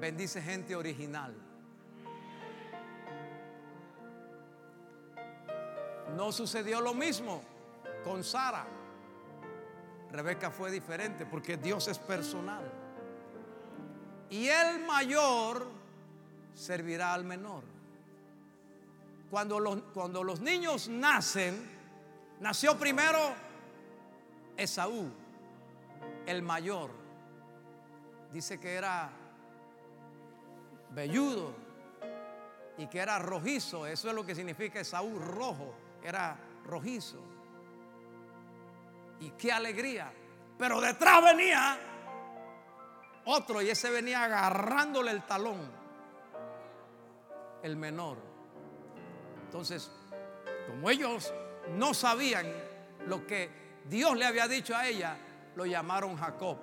bendice 0.00 0.40
gente 0.40 0.76
original. 0.76 1.34
No 6.14 6.32
sucedió 6.32 6.80
lo 6.80 6.94
mismo 6.94 7.42
con 8.04 8.22
Sara. 8.22 8.66
Rebeca 10.12 10.50
fue 10.50 10.70
diferente 10.70 11.26
porque 11.26 11.56
Dios 11.56 11.88
es 11.88 11.98
personal. 11.98 12.64
Y 14.30 14.48
el 14.48 14.84
mayor 14.84 15.66
servirá 16.54 17.12
al 17.12 17.24
menor. 17.24 17.64
Cuando 19.30 19.58
los, 19.58 19.82
cuando 19.92 20.22
los 20.22 20.40
niños 20.40 20.88
nacen, 20.88 21.68
nació 22.40 22.78
primero 22.78 23.34
Esaú, 24.56 25.10
el 26.26 26.42
mayor. 26.42 26.90
Dice 28.32 28.60
que 28.60 28.74
era 28.74 29.10
velludo 30.90 31.54
y 32.78 32.86
que 32.86 32.98
era 32.98 33.18
rojizo. 33.18 33.86
Eso 33.86 34.08
es 34.08 34.14
lo 34.14 34.24
que 34.24 34.34
significa 34.34 34.80
Esaú, 34.80 35.18
rojo. 35.18 35.74
Era 36.02 36.38
rojizo. 36.64 37.18
Y 39.20 39.30
qué 39.30 39.52
alegría. 39.52 40.12
Pero 40.58 40.80
detrás 40.80 41.22
venía 41.24 41.78
otro 43.24 43.60
y 43.60 43.70
ese 43.70 43.90
venía 43.90 44.24
agarrándole 44.24 45.10
el 45.10 45.24
talón. 45.24 45.70
El 47.62 47.76
menor. 47.76 48.25
Entonces, 49.56 49.90
como 50.66 50.90
ellos 50.90 51.32
no 51.70 51.94
sabían 51.94 52.44
lo 53.06 53.26
que 53.26 53.48
Dios 53.88 54.14
le 54.14 54.26
había 54.26 54.46
dicho 54.46 54.76
a 54.76 54.86
ella, 54.86 55.16
lo 55.54 55.64
llamaron 55.64 56.14
Jacob, 56.14 56.58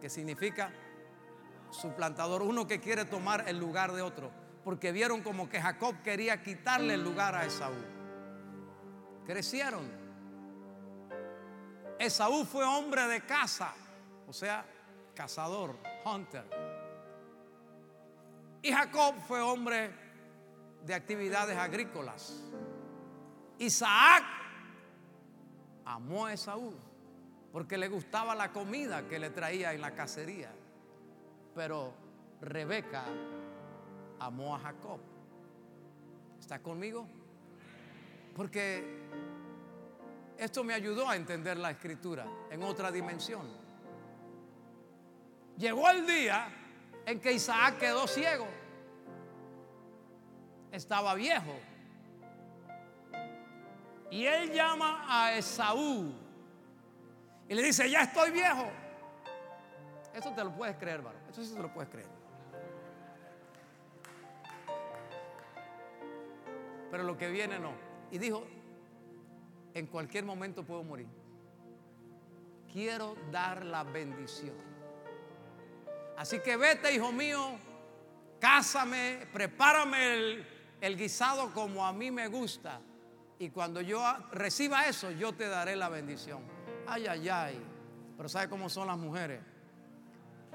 que 0.00 0.08
significa 0.08 0.70
suplantador, 1.72 2.42
uno 2.42 2.64
que 2.64 2.78
quiere 2.78 3.06
tomar 3.06 3.48
el 3.48 3.58
lugar 3.58 3.90
de 3.90 4.02
otro, 4.02 4.30
porque 4.62 4.92
vieron 4.92 5.20
como 5.24 5.48
que 5.48 5.60
Jacob 5.60 6.00
quería 6.04 6.40
quitarle 6.40 6.94
el 6.94 7.02
lugar 7.02 7.34
a 7.34 7.44
Esaú. 7.44 7.74
crecieron. 9.26 9.90
Esaú 11.98 12.44
fue 12.44 12.64
hombre 12.64 13.08
de 13.08 13.20
caza, 13.22 13.74
o 14.28 14.32
sea, 14.32 14.64
cazador, 15.12 15.76
hunter. 16.04 16.44
Y 18.62 18.70
Jacob 18.70 19.16
fue 19.26 19.40
hombre 19.40 20.07
de 20.84 20.94
actividades 20.94 21.56
agrícolas. 21.56 22.42
Isaac 23.58 24.24
amó 25.84 26.26
a 26.26 26.32
Esaú 26.32 26.74
porque 27.52 27.78
le 27.78 27.88
gustaba 27.88 28.34
la 28.34 28.52
comida 28.52 29.08
que 29.08 29.18
le 29.18 29.30
traía 29.30 29.72
en 29.72 29.80
la 29.80 29.94
cacería. 29.94 30.52
Pero 31.54 31.92
Rebeca 32.40 33.04
amó 34.20 34.54
a 34.54 34.58
Jacob. 34.60 35.00
¿Está 36.38 36.60
conmigo? 36.60 37.06
Porque 38.36 39.08
esto 40.38 40.62
me 40.62 40.74
ayudó 40.74 41.08
a 41.08 41.16
entender 41.16 41.56
la 41.56 41.72
escritura 41.72 42.26
en 42.50 42.62
otra 42.62 42.92
dimensión. 42.92 43.46
Llegó 45.56 45.90
el 45.90 46.06
día 46.06 46.48
en 47.04 47.18
que 47.18 47.32
Isaac 47.32 47.78
quedó 47.78 48.06
ciego. 48.06 48.46
Estaba 50.72 51.14
viejo. 51.14 51.54
Y 54.10 54.24
él 54.24 54.52
llama 54.52 55.04
a 55.08 55.34
Esaú 55.34 56.12
y 57.48 57.54
le 57.54 57.62
dice, 57.62 57.90
ya 57.90 58.02
estoy 58.02 58.30
viejo. 58.30 58.70
Eso 60.14 60.32
te 60.32 60.44
lo 60.44 60.52
puedes 60.54 60.76
creer, 60.76 61.02
varón. 61.02 61.20
Eso 61.30 61.42
sí 61.42 61.54
te 61.54 61.62
lo 61.62 61.72
puedes 61.72 61.90
creer. 61.90 62.08
Pero 66.90 67.02
lo 67.04 67.16
que 67.16 67.28
viene 67.30 67.58
no. 67.58 67.72
Y 68.10 68.18
dijo, 68.18 68.44
en 69.74 69.86
cualquier 69.86 70.24
momento 70.24 70.64
puedo 70.64 70.82
morir. 70.82 71.06
Quiero 72.72 73.16
dar 73.30 73.64
la 73.64 73.84
bendición. 73.84 74.56
Así 76.16 76.40
que 76.40 76.56
vete, 76.56 76.92
hijo 76.94 77.12
mío, 77.12 77.58
cásame, 78.40 79.26
prepárame 79.32 80.14
el, 80.14 80.57
el 80.80 80.96
guisado 80.96 81.52
como 81.52 81.86
a 81.86 81.92
mí 81.92 82.10
me 82.10 82.28
gusta. 82.28 82.80
Y 83.38 83.50
cuando 83.50 83.80
yo 83.80 84.02
reciba 84.32 84.86
eso, 84.86 85.10
yo 85.10 85.32
te 85.32 85.48
daré 85.48 85.76
la 85.76 85.88
bendición. 85.88 86.42
Ay, 86.86 87.06
ay, 87.06 87.28
ay. 87.28 87.62
Pero 88.16 88.28
¿sabe 88.28 88.48
cómo 88.48 88.68
son 88.68 88.88
las 88.88 88.98
mujeres? 88.98 89.40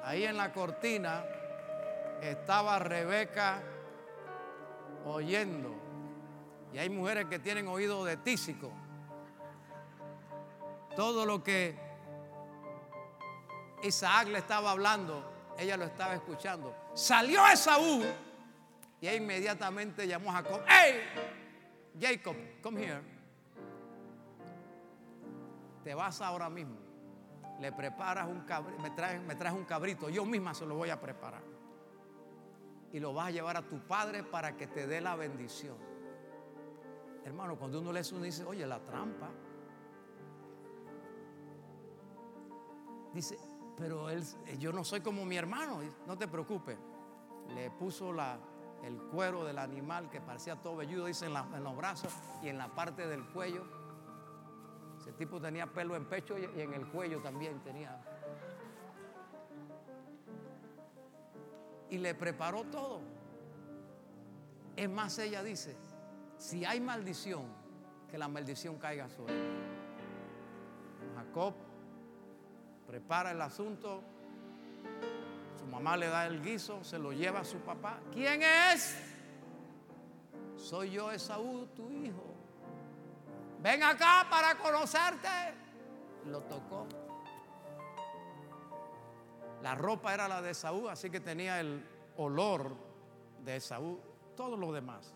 Ahí 0.03 0.25
en 0.25 0.35
la 0.35 0.51
cortina 0.51 1.23
estaba 2.21 2.79
Rebeca 2.79 3.61
oyendo. 5.05 5.73
Y 6.73 6.77
hay 6.77 6.89
mujeres 6.89 7.25
que 7.25 7.39
tienen 7.39 7.67
oído 7.67 8.03
de 8.03 8.17
tísico. 8.17 8.71
Todo 10.95 11.25
lo 11.25 11.43
que 11.43 11.77
Isaac 13.83 14.27
le 14.27 14.39
estaba 14.39 14.71
hablando, 14.71 15.53
ella 15.57 15.77
lo 15.77 15.85
estaba 15.85 16.15
escuchando. 16.15 16.75
Salió 16.93 17.47
Esaú 17.47 18.03
y 19.03 19.07
inmediatamente 19.09 20.07
llamó 20.07 20.29
a 20.29 20.35
Jacob. 20.35 20.61
¡Hey! 20.65 21.01
Jacob, 21.99 22.37
come 22.61 22.85
here. 22.85 23.01
Te 25.83 25.93
vas 25.93 26.21
ahora 26.21 26.49
mismo. 26.49 26.77
Le 27.59 27.73
preparas 27.73 28.29
un 28.29 28.45
cabrito, 28.45 28.81
me 28.81 28.91
traes, 28.91 29.21
me 29.21 29.35
traes 29.35 29.53
un 29.53 29.65
cabrito. 29.65 30.07
Yo 30.07 30.23
misma 30.23 30.53
se 30.53 30.65
lo 30.65 30.75
voy 30.75 30.89
a 30.89 31.01
preparar. 31.01 31.43
Y 32.93 33.01
lo 33.01 33.13
vas 33.13 33.27
a 33.27 33.31
llevar 33.31 33.57
a 33.57 33.63
tu 33.63 33.77
padre 33.85 34.23
para 34.23 34.55
que 34.55 34.67
te 34.67 34.87
dé 34.87 35.01
la 35.01 35.17
bendición. 35.17 35.75
Hermano, 37.25 37.57
cuando 37.57 37.81
uno 37.81 37.91
lee 37.91 37.99
eso, 37.99 38.15
uno 38.15 38.23
dice, 38.23 38.45
oye, 38.45 38.65
la 38.65 38.79
trampa. 38.79 39.29
Dice, 43.13 43.37
pero 43.75 44.09
él, 44.09 44.23
yo 44.59 44.71
no 44.71 44.85
soy 44.85 45.01
como 45.01 45.25
mi 45.25 45.35
hermano. 45.35 45.81
No 46.07 46.17
te 46.17 46.29
preocupes. 46.29 46.77
Le 47.53 47.69
puso 47.71 48.13
la, 48.13 48.39
el 48.83 48.97
cuero 48.97 49.45
del 49.45 49.57
animal 49.57 50.09
que 50.09 50.19
parecía 50.19 50.55
todo 50.57 50.75
velludo, 50.75 51.05
dice 51.05 51.25
en, 51.25 51.63
los 51.63 51.75
brazos 51.75 52.13
y 52.41 52.49
en 52.49 52.57
la 52.57 52.67
parte 52.67 53.07
del 53.07 53.23
cuello. 53.25 53.63
Ese 54.99 55.13
tipo 55.13 55.39
tenía 55.39 55.67
pelo 55.67 55.95
en 55.95 56.05
pecho 56.05 56.37
y, 56.37 56.43
en 56.59 56.73
el 56.73 56.87
cuello 56.87 57.21
también 57.21 57.59
tenía. 57.61 57.97
Y 61.89 61.97
le 61.97 62.13
preparó 62.13 62.63
todo. 62.65 63.01
Es 64.75 64.89
más, 64.89 65.17
ella 65.19 65.43
dice, 65.43 65.77
si 66.37 66.65
hay 66.65 66.79
maldición, 66.79 67.45
que 68.09 68.17
la 68.17 68.27
maldición 68.27 68.77
caiga 68.77 69.07
sobre. 69.09 69.33
Jacob 71.15 71.53
prepara 72.85 73.31
el 73.31 73.41
asunto, 73.41 74.03
su 74.03 74.12
mamá 75.73 75.97
le 75.97 76.07
da 76.07 76.27
el 76.27 76.41
guiso, 76.43 76.83
se 76.83 76.99
lo 76.99 77.11
lleva 77.11 77.39
a 77.39 77.43
su 77.43 77.57
papá. 77.57 77.99
¿Quién 78.11 78.43
es? 78.43 78.95
Soy 80.55 80.91
yo, 80.91 81.11
Esaú, 81.11 81.65
tu 81.75 81.89
hijo. 81.89 82.23
Ven 83.59 83.81
acá 83.81 84.27
para 84.29 84.55
conocerte. 84.59 85.27
Lo 86.27 86.41
tocó. 86.41 86.87
La 89.63 89.73
ropa 89.73 90.13
era 90.13 90.27
la 90.27 90.41
de 90.41 90.51
Esaú, 90.51 90.89
así 90.89 91.09
que 91.09 91.19
tenía 91.19 91.59
el 91.59 91.83
olor 92.17 92.75
de 93.43 93.55
Esaú, 93.55 93.99
todo 94.35 94.55
lo 94.55 94.71
demás. 94.71 95.13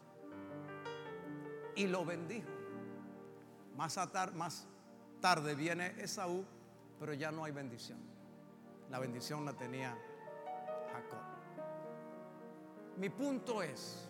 Y 1.76 1.86
lo 1.86 2.04
bendijo. 2.04 2.50
Más, 3.76 4.00
más 4.34 4.66
tarde 5.22 5.54
viene 5.54 5.94
Esaú, 6.02 6.44
pero 7.00 7.14
ya 7.14 7.32
no 7.32 7.44
hay 7.44 7.52
bendición. 7.52 8.00
La 8.90 8.98
bendición 8.98 9.46
la 9.46 9.54
tenía 9.54 9.96
Mi 12.98 13.10
punto 13.10 13.62
es, 13.62 14.10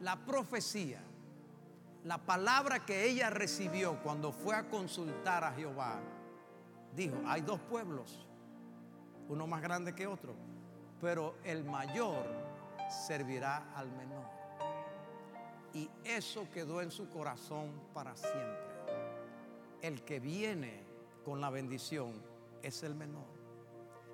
la 0.00 0.16
profecía, 0.16 1.02
la 2.04 2.16
palabra 2.16 2.86
que 2.86 3.06
ella 3.06 3.28
recibió 3.28 4.02
cuando 4.02 4.32
fue 4.32 4.54
a 4.54 4.68
consultar 4.68 5.44
a 5.44 5.52
Jehová, 5.52 6.00
dijo, 6.96 7.16
hay 7.26 7.42
dos 7.42 7.60
pueblos, 7.60 8.26
uno 9.28 9.46
más 9.46 9.60
grande 9.60 9.94
que 9.94 10.06
otro, 10.06 10.34
pero 11.00 11.36
el 11.44 11.64
mayor 11.64 12.24
servirá 13.06 13.72
al 13.74 13.90
menor. 13.92 14.24
Y 15.74 15.90
eso 16.02 16.48
quedó 16.52 16.80
en 16.80 16.90
su 16.90 17.10
corazón 17.10 17.70
para 17.92 18.16
siempre. 18.16 18.70
El 19.82 20.02
que 20.02 20.18
viene 20.18 20.82
con 21.24 21.40
la 21.40 21.50
bendición 21.50 22.29
es 22.62 22.82
el 22.82 22.94
menor. 22.94 23.28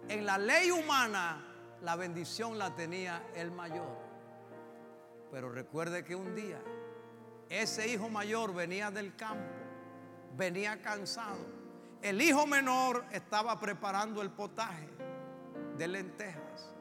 En 0.08 0.24
la 0.24 0.38
ley 0.38 0.70
humana 0.70 1.44
la 1.82 1.96
bendición 1.96 2.58
la 2.58 2.74
tenía 2.74 3.22
el 3.34 3.50
mayor. 3.50 3.98
Pero 5.30 5.50
recuerde 5.50 6.04
que 6.04 6.14
un 6.14 6.34
día 6.34 6.60
ese 7.48 7.88
hijo 7.88 8.08
mayor 8.08 8.54
venía 8.54 8.90
del 8.90 9.14
campo, 9.14 9.52
venía 10.36 10.80
cansado. 10.80 11.38
El 12.02 12.20
hijo 12.20 12.46
menor 12.46 13.04
estaba 13.10 13.58
preparando 13.58 14.22
el 14.22 14.30
potaje 14.30 14.88
de 15.76 15.88
lentejas. 15.88 16.72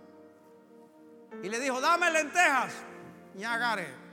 Y 1.43 1.49
le 1.49 1.59
dijo, 1.59 1.81
dame 1.81 2.11
lentejas, 2.11 2.73
ñagare. 3.35 4.05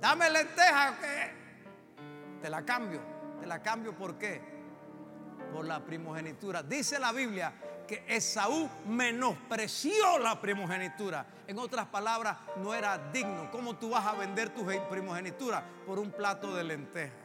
Dame 0.00 0.30
lentejas, 0.30 0.94
Te 2.40 2.48
la 2.48 2.64
cambio. 2.64 3.19
Te 3.40 3.46
la 3.46 3.62
cambio 3.62 3.94
por 3.94 4.18
qué? 4.18 4.40
Por 5.52 5.66
la 5.66 5.84
primogenitura. 5.84 6.62
Dice 6.62 6.98
la 6.98 7.12
Biblia 7.12 7.52
que 7.88 8.04
Esaú 8.06 8.68
menospreció 8.86 10.18
la 10.18 10.40
primogenitura. 10.40 11.26
En 11.48 11.58
otras 11.58 11.86
palabras, 11.86 12.36
no 12.58 12.72
era 12.72 13.10
digno. 13.10 13.50
¿Cómo 13.50 13.76
tú 13.76 13.90
vas 13.90 14.06
a 14.06 14.12
vender 14.12 14.50
tu 14.50 14.64
primogenitura 14.88 15.64
por 15.86 15.98
un 15.98 16.12
plato 16.12 16.54
de 16.54 16.62
lentejas? 16.62 17.18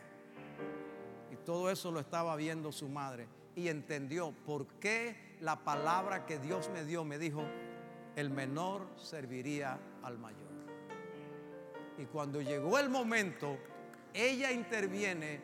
Y 1.32 1.36
todo 1.36 1.70
eso 1.70 1.91
lo 1.91 1.99
estaba 1.99 2.36
viendo 2.36 2.72
su 2.72 2.89
madre 2.89 3.28
y 3.55 3.68
entendió 3.68 4.32
por 4.45 4.66
qué 4.80 5.38
la 5.39 5.63
palabra 5.63 6.26
que 6.26 6.39
Dios 6.39 6.70
me 6.70 6.84
dio 6.84 7.03
me 7.03 7.18
dijo, 7.18 7.43
el 8.16 8.30
menor 8.30 8.88
serviría 8.95 9.78
al 10.01 10.18
mayor. 10.18 10.45
Y 11.97 12.05
cuando 12.05 12.41
llegó 12.41 12.80
el 12.80 12.89
momento, 12.89 13.57
ella 14.13 14.51
interviene 14.51 15.41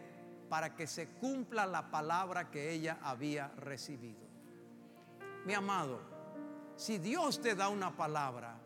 para 0.52 0.76
que 0.76 0.86
se 0.86 1.08
cumpla 1.08 1.66
la 1.66 1.90
palabra 1.90 2.52
que 2.52 2.72
ella 2.72 2.98
había 3.04 3.48
recibido. 3.56 4.20
Mi 5.46 5.54
amado, 5.54 6.02
si 6.76 6.98
Dios 6.98 7.42
te 7.42 7.56
da 7.56 7.70
una 7.70 7.96
palabra, 7.96 8.58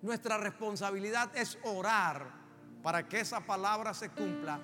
nuestra 0.00 0.38
responsabilidad 0.38 1.36
es 1.36 1.58
orar 1.64 2.28
para 2.82 3.06
que 3.06 3.20
esa 3.20 3.40
palabra 3.40 3.92
se 3.92 4.08
cumpla 4.08 4.58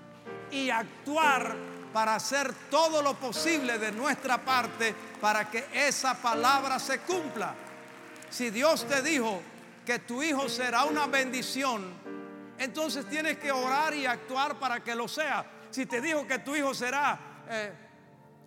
y 0.50 0.70
actuar 0.70 1.54
para 1.92 2.14
hacer 2.14 2.50
todo 2.70 3.02
lo 3.02 3.12
posible 3.16 3.78
de 3.78 3.92
nuestra 3.92 4.42
parte 4.42 4.94
para 5.20 5.50
que 5.50 5.66
esa 5.74 6.14
palabra 6.14 6.78
se 6.78 7.00
cumpla. 7.00 7.54
Si 8.30 8.48
Dios 8.48 8.86
te 8.86 9.02
dijo, 9.02 9.42
que 9.84 9.98
tu 9.98 10.22
hijo 10.22 10.48
será 10.48 10.84
una 10.84 11.06
bendición, 11.08 11.92
entonces 12.58 13.06
tienes 13.06 13.36
que 13.36 13.52
orar 13.52 13.92
y 13.94 14.06
actuar 14.06 14.58
para 14.58 14.82
que 14.82 14.94
lo 14.94 15.08
sea. 15.08 15.55
Si 15.76 15.84
te 15.84 16.00
dijo 16.00 16.26
que 16.26 16.38
tu 16.38 16.56
hijo 16.56 16.72
será 16.72 17.44
eh, 17.50 17.70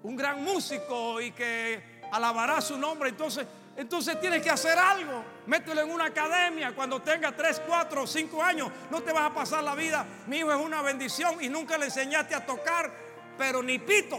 un 0.02 0.16
gran 0.16 0.44
músico 0.44 1.22
y 1.22 1.30
que 1.30 2.02
alabará 2.12 2.60
su 2.60 2.76
nombre, 2.76 3.10
entonces, 3.10 3.46
entonces 3.78 4.20
tienes 4.20 4.42
que 4.42 4.50
hacer 4.50 4.76
algo. 4.80 5.24
Mételo 5.46 5.82
en 5.82 5.92
una 5.92 6.06
academia 6.06 6.74
cuando 6.74 7.04
tenga 7.04 7.32
3, 7.32 7.62
4 7.68 8.02
o 8.02 8.08
5 8.08 8.44
años. 8.44 8.72
No 8.90 9.04
te 9.04 9.14
vas 9.14 9.30
a 9.30 9.34
pasar 9.36 9.64
la 9.64 9.76
vida. 9.76 10.08
Mi 10.26 10.38
hijo 10.38 10.52
es 10.52 10.60
una 10.60 10.82
bendición 10.82 11.36
y 11.40 11.50
nunca 11.50 11.78
le 11.78 11.86
enseñaste 11.86 12.34
a 12.34 12.44
tocar, 12.44 12.92
pero 13.38 13.62
ni 13.62 13.78
pito. 13.78 14.18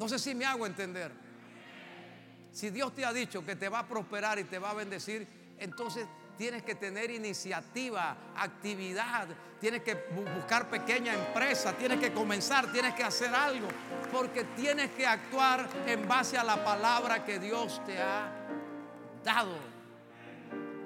No 0.00 0.08
sé 0.08 0.18
si 0.18 0.34
me 0.34 0.46
hago 0.46 0.64
entender. 0.64 1.12
Si 2.52 2.70
Dios 2.70 2.94
te 2.94 3.04
ha 3.04 3.12
dicho 3.12 3.44
que 3.44 3.54
te 3.54 3.68
va 3.68 3.80
a 3.80 3.86
prosperar 3.86 4.38
y 4.38 4.44
te 4.44 4.58
va 4.58 4.70
a 4.70 4.74
bendecir, 4.74 5.28
entonces 5.58 6.06
tienes 6.38 6.62
que 6.62 6.76
tener 6.76 7.10
iniciativa, 7.10 8.16
actividad, 8.36 9.26
tienes 9.60 9.82
que 9.82 9.94
buscar 10.36 10.70
pequeña 10.70 11.12
empresa, 11.12 11.72
tienes 11.72 11.98
que 11.98 12.12
comenzar, 12.12 12.70
tienes 12.70 12.94
que 12.94 13.02
hacer 13.02 13.34
algo, 13.34 13.66
porque 14.12 14.44
tienes 14.44 14.92
que 14.92 15.04
actuar 15.04 15.68
en 15.84 16.06
base 16.06 16.38
a 16.38 16.44
la 16.44 16.64
palabra 16.64 17.24
que 17.24 17.40
Dios 17.40 17.82
te 17.84 18.00
ha 18.00 18.30
dado. 19.24 19.56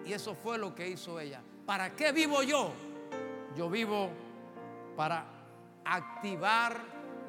Y 0.07 0.15
eso 0.15 0.35
fue 0.35 0.57
lo 0.57 0.75
que 0.75 0.89
hizo 0.89 1.21
ella. 1.21 1.43
¿Para 1.67 1.95
qué 1.95 2.13
vivo 2.13 2.43
yo? 2.43 2.73
Yo 3.55 3.69
vivo 3.69 4.11
para 4.97 5.27
activar 5.85 6.81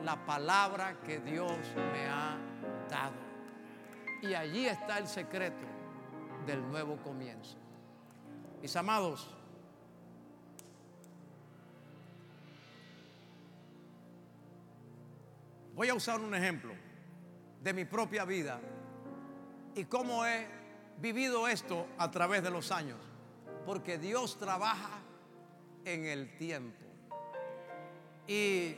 la 0.01 0.25
palabra 0.25 0.95
que 1.05 1.19
Dios 1.19 1.51
me 1.91 2.07
ha 2.07 2.37
dado. 2.89 3.13
Y 4.21 4.33
allí 4.33 4.65
está 4.65 4.97
el 4.97 5.09
secreto 5.09 5.67
del 6.45 6.65
nuevo 6.71 6.95
comienzo. 6.97 7.62
Mis 8.63 8.73
amados, 8.77 9.27
voy 15.75 15.89
a 15.89 15.93
usar 15.93 16.21
un 16.21 16.33
ejemplo 16.33 16.73
de 17.61 17.73
mi 17.73 17.83
propia 17.83 18.23
vida 18.23 18.61
y 19.75 19.83
cómo 19.83 20.25
he 20.25 20.47
vivido 20.97 21.45
esto 21.49 21.87
a 21.97 22.09
través 22.09 22.41
de 22.41 22.51
los 22.51 22.71
años. 22.71 22.99
Porque 23.65 23.97
Dios 23.97 24.39
trabaja 24.39 25.01
en 25.83 26.05
el 26.05 26.37
tiempo. 26.37 26.85
Y 28.25 28.77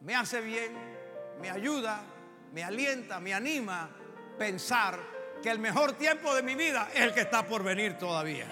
me 0.00 0.16
hace 0.16 0.40
bien, 0.40 0.72
me 1.40 1.48
ayuda, 1.48 2.02
me 2.52 2.64
alienta, 2.64 3.20
me 3.20 3.34
anima 3.34 3.88
pensar 4.36 5.17
que 5.42 5.50
el 5.50 5.58
mejor 5.58 5.92
tiempo 5.92 6.34
de 6.34 6.42
mi 6.42 6.54
vida 6.54 6.88
es 6.94 7.00
el 7.00 7.14
que 7.14 7.20
está 7.20 7.46
por 7.46 7.62
venir 7.62 7.96
todavía. 7.96 8.46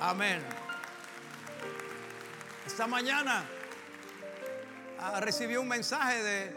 Amén. 0.00 0.42
Esta 2.66 2.86
mañana 2.86 3.44
ah, 5.00 5.20
recibí 5.20 5.56
un 5.56 5.68
mensaje 5.68 6.22
de 6.22 6.56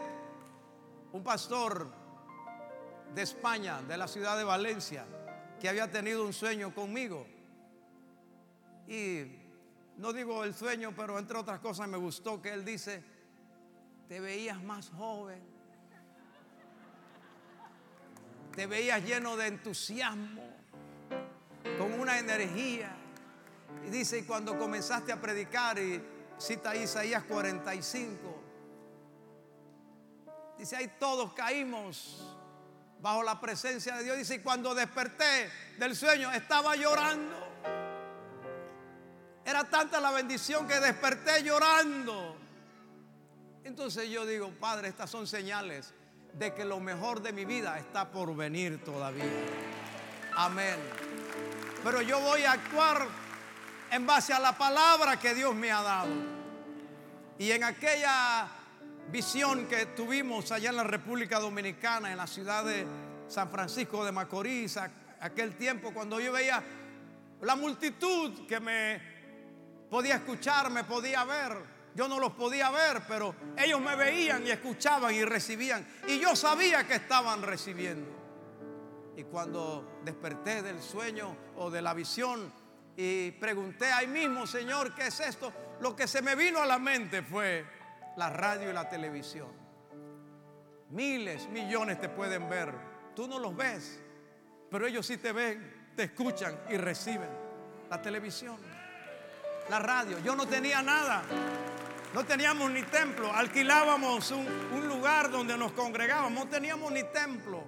un 1.12 1.22
pastor 1.22 1.88
de 3.14 3.22
España, 3.22 3.82
de 3.82 3.96
la 3.96 4.06
ciudad 4.06 4.36
de 4.36 4.44
Valencia, 4.44 5.04
que 5.60 5.68
había 5.68 5.90
tenido 5.90 6.24
un 6.24 6.32
sueño 6.32 6.74
conmigo. 6.74 7.26
Y 8.86 9.24
no 9.96 10.12
digo 10.12 10.44
el 10.44 10.54
sueño, 10.54 10.92
pero 10.96 11.18
entre 11.18 11.38
otras 11.38 11.60
cosas 11.60 11.88
me 11.88 11.96
gustó 11.96 12.40
que 12.40 12.52
él 12.52 12.64
dice, 12.64 13.02
te 14.08 14.20
veías 14.20 14.62
más 14.62 14.90
joven 14.90 15.49
te 18.54 18.66
veías 18.66 19.02
lleno 19.02 19.36
de 19.36 19.46
entusiasmo, 19.46 20.42
con 21.78 21.92
una 21.98 22.18
energía. 22.18 22.90
Y 23.86 23.90
dice, 23.90 24.18
y 24.18 24.22
cuando 24.22 24.58
comenzaste 24.58 25.12
a 25.12 25.20
predicar, 25.20 25.78
y 25.78 26.02
cita 26.38 26.74
Isaías 26.74 27.24
45, 27.24 28.42
dice, 30.58 30.76
ahí 30.76 30.92
todos 30.98 31.32
caímos 31.32 32.36
bajo 33.00 33.22
la 33.22 33.40
presencia 33.40 33.96
de 33.96 34.04
Dios. 34.04 34.18
Dice, 34.18 34.36
y 34.36 34.38
cuando 34.40 34.74
desperté 34.74 35.50
del 35.78 35.94
sueño, 35.94 36.30
estaba 36.32 36.76
llorando. 36.76 37.48
Era 39.44 39.64
tanta 39.64 40.00
la 40.00 40.10
bendición 40.10 40.66
que 40.66 40.78
desperté 40.80 41.42
llorando. 41.42 42.36
Entonces 43.64 44.10
yo 44.10 44.26
digo, 44.26 44.50
Padre, 44.60 44.88
estas 44.88 45.10
son 45.10 45.26
señales 45.26 45.94
de 46.34 46.54
que 46.54 46.64
lo 46.64 46.80
mejor 46.80 47.20
de 47.22 47.32
mi 47.32 47.44
vida 47.44 47.78
está 47.78 48.10
por 48.10 48.34
venir 48.34 48.82
todavía. 48.84 49.24
Amén. 50.36 50.76
Pero 51.82 52.02
yo 52.02 52.20
voy 52.20 52.44
a 52.44 52.52
actuar 52.52 53.06
en 53.90 54.06
base 54.06 54.32
a 54.32 54.38
la 54.38 54.56
palabra 54.56 55.18
que 55.18 55.34
Dios 55.34 55.54
me 55.54 55.70
ha 55.70 55.82
dado. 55.82 56.12
Y 57.38 57.50
en 57.50 57.64
aquella 57.64 58.48
visión 59.10 59.66
que 59.66 59.86
tuvimos 59.86 60.52
allá 60.52 60.70
en 60.70 60.76
la 60.76 60.84
República 60.84 61.38
Dominicana, 61.40 62.10
en 62.10 62.18
la 62.18 62.26
ciudad 62.26 62.64
de 62.64 62.86
San 63.28 63.50
Francisco 63.50 64.04
de 64.04 64.12
Macorís, 64.12 64.76
aquel 65.20 65.56
tiempo 65.56 65.92
cuando 65.92 66.20
yo 66.20 66.32
veía 66.32 66.62
la 67.40 67.56
multitud 67.56 68.46
que 68.46 68.60
me 68.60 69.00
podía 69.88 70.16
escuchar, 70.16 70.70
me 70.70 70.84
podía 70.84 71.24
ver, 71.24 71.56
yo 71.94 72.08
no 72.08 72.18
los 72.18 72.32
podía 72.32 72.70
ver, 72.70 73.02
pero 73.08 73.34
ellos 73.56 73.80
me 73.80 73.96
veían 73.96 74.46
y 74.46 74.50
escuchaban 74.50 75.14
y 75.14 75.24
recibían. 75.24 75.86
Y 76.06 76.18
yo 76.18 76.36
sabía 76.36 76.86
que 76.86 76.94
estaban 76.94 77.42
recibiendo. 77.42 78.08
Y 79.16 79.24
cuando 79.24 80.00
desperté 80.04 80.62
del 80.62 80.80
sueño 80.80 81.36
o 81.56 81.70
de 81.70 81.82
la 81.82 81.92
visión 81.92 82.52
y 82.96 83.32
pregunté 83.32 83.86
ahí 83.92 84.06
mismo, 84.06 84.46
Señor, 84.46 84.94
¿qué 84.94 85.08
es 85.08 85.20
esto? 85.20 85.52
Lo 85.80 85.96
que 85.96 86.06
se 86.06 86.22
me 86.22 86.34
vino 86.34 86.60
a 86.60 86.66
la 86.66 86.78
mente 86.78 87.22
fue 87.22 87.64
la 88.16 88.30
radio 88.30 88.70
y 88.70 88.72
la 88.72 88.88
televisión. 88.88 89.48
Miles, 90.90 91.48
millones 91.48 92.00
te 92.00 92.08
pueden 92.08 92.48
ver. 92.48 92.72
Tú 93.14 93.26
no 93.26 93.38
los 93.38 93.56
ves, 93.56 94.00
pero 94.70 94.86
ellos 94.86 95.06
sí 95.06 95.16
te 95.16 95.32
ven, 95.32 95.92
te 95.96 96.04
escuchan 96.04 96.58
y 96.68 96.76
reciben. 96.76 97.30
La 97.88 98.00
televisión, 98.00 98.56
la 99.68 99.78
radio. 99.78 100.18
Yo 100.20 100.36
no 100.36 100.46
tenía 100.46 100.80
nada. 100.82 101.22
No 102.12 102.24
teníamos 102.24 102.68
ni 102.72 102.82
templo, 102.82 103.32
alquilábamos 103.32 104.32
un, 104.32 104.88
lugar 104.88 105.30
donde 105.30 105.56
nos 105.56 105.70
congregábamos, 105.72 106.32
no 106.32 106.50
teníamos 106.50 106.90
ni 106.90 107.04
templo. 107.04 107.62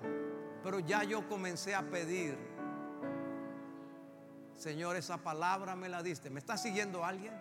Pero 0.64 0.80
ya 0.80 1.04
yo 1.04 1.28
comencé 1.28 1.74
a 1.74 1.82
pedir, 1.82 2.36
Señor, 4.56 4.96
esa 4.96 5.18
palabra 5.18 5.76
me 5.76 5.88
la 5.88 6.02
diste. 6.02 6.28
¿Me 6.28 6.40
está 6.40 6.56
siguiendo 6.56 7.04
alguien? 7.04 7.32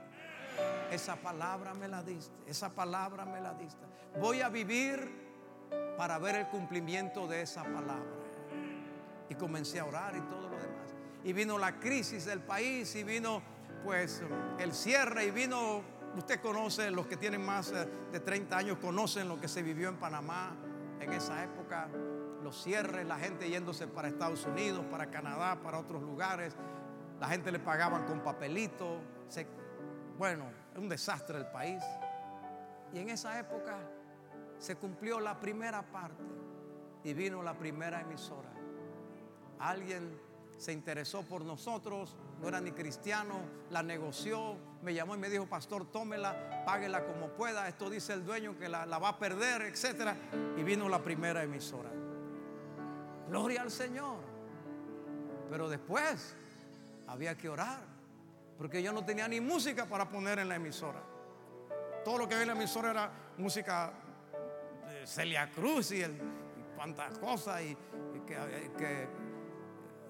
Esa 0.91 1.16
palabra 1.16 1.74
me 1.74 1.88
la 1.88 2.04
diste, 2.04 2.36
esa 2.45 2.70
palabra 2.70 3.26
me 3.26 3.41
la 3.41 3.56
diste. 3.56 3.84
Voy 4.20 4.41
a 4.41 4.49
vivir 4.49 5.10
para 5.97 6.20
ver 6.20 6.36
el 6.36 6.47
cumplimiento 6.47 7.28
de 7.28 7.41
esa 7.41 7.64
palabra. 7.64 8.12
Y 9.28 9.36
comencé 9.36 9.80
a 9.80 9.86
orar 9.86 10.16
y 10.16 10.22
todo 10.22 10.49
lo 10.49 10.58
demás. 10.58 10.93
Y 11.24 11.34
vino 11.34 11.58
la 11.58 11.80
crisis 11.80 12.26
del 12.26 12.41
país 12.41 12.95
y 12.95 13.04
vino 13.04 13.41
pues 13.84 14.22
el 14.60 14.74
cierre 14.74 15.26
y 15.26 15.32
vino 15.32 15.84
Usted 16.16 16.41
conoce, 16.41 16.91
los 16.91 17.07
que 17.07 17.16
tienen 17.16 17.45
más 17.45 17.72
eh, 17.72 17.88
de 18.12 18.20
30 18.20 18.57
años 18.57 18.78
conocen 18.80 19.30
lo 19.30 19.39
que 19.39 19.47
se 19.47 19.64
vivió 19.64 19.88
en 19.89 19.97
Panamá 19.97 20.55
en 20.99 21.14
esa 21.14 21.43
época, 21.43 21.89
los 22.43 22.62
cierres, 22.62 23.05
la 23.05 23.18
gente 23.18 23.49
yéndose 23.49 23.88
para 23.88 24.07
Estados 24.07 24.45
Unidos, 24.45 24.86
para 24.91 25.09
Canadá, 25.09 25.59
para 25.62 25.80
otros 25.80 26.01
lugares. 26.01 26.55
La 27.20 27.28
gente 27.28 27.51
le 27.51 27.59
pagaban 27.59 28.05
con 28.05 28.20
papelito. 28.22 28.99
bueno, 30.18 30.45
es 30.74 30.78
un 30.80 30.89
desastre 30.89 31.38
el 31.38 31.47
país. 31.47 31.84
Y 32.93 32.99
en 32.99 33.09
esa 33.09 33.39
época 33.39 33.78
se 34.57 34.76
cumplió 34.76 35.20
la 35.20 35.39
primera 35.39 35.82
parte 35.82 36.24
y 37.03 37.14
vino 37.14 37.41
la 37.41 37.53
primera 37.57 38.01
emisora. 38.01 38.49
Alguien 39.59 40.20
se 40.57 40.74
interesó 40.74 41.24
por 41.24 41.43
nosotros, 41.43 42.16
no 42.42 42.48
era 42.48 42.60
ni 42.60 42.72
cristiano, 42.72 43.36
la 43.70 43.84
negoció, 43.84 44.58
me 44.82 44.96
llamó 44.96 45.14
y 45.14 45.20
me 45.20 45.30
dijo, 45.30 45.46
pastor, 45.46 45.92
tómela, 45.92 46.64
páguela 46.66 47.06
como 47.06 47.28
pueda, 47.30 47.68
esto 47.68 47.88
dice 47.88 48.14
el 48.14 48.26
dueño 48.26 48.58
que 48.58 48.68
la, 48.68 48.86
va 48.98 49.10
a 49.10 49.20
perder, 49.20 49.62
etc. 49.62 50.16
Y 50.58 50.64
vino 50.64 50.89
la 50.89 51.04
primera 51.04 51.44
emisora. 51.44 51.92
Gloria 53.28 53.62
al 53.62 53.70
Señor. 53.70 54.18
Pero 55.52 55.70
después 55.70 56.34
había 57.08 57.38
que 57.38 57.48
orar, 57.48 57.82
porque 58.58 58.82
yo 58.82 58.92
no 58.92 59.06
tenía 59.06 59.28
ni 59.28 59.39
música 59.39 59.86
para 59.86 60.10
poner 60.10 60.39
en 60.39 60.50
la 60.50 60.56
emisora. 60.56 61.02
Todo 62.04 62.18
lo 62.18 62.28
que 62.28 62.34
había 62.34 62.44
en 62.44 62.58
la 62.58 62.64
emisora 62.64 62.89
era 62.89 63.12
música 63.38 63.94
de 64.88 65.06
Celia 65.06 65.52
Cruz 65.52 65.92
y, 65.92 66.02
el, 66.02 66.18
cuantas 66.76 67.20
cosas, 67.20 67.62
y, 67.62 67.78
que 68.26 69.08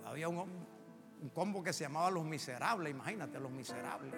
había 0.06 0.30
un, 0.30 0.61
combo 1.30 1.64
que 1.64 1.72
se 1.72 1.84
llamaba 1.84 2.10
Los 2.10 2.24
Miserables, 2.24 2.92
imagínate, 2.92 3.40
Los 3.40 3.52
Miserables. 3.52 4.14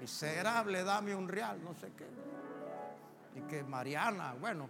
Miserable, 0.00 0.82
dame 0.82 1.14
un 1.14 1.28
real, 1.28 1.62
no 1.62 1.74
sé 1.74 1.92
qué. 1.96 2.08
Y 3.36 3.42
que 3.42 3.62
Mariana, 3.62 4.34
bueno, 4.40 4.68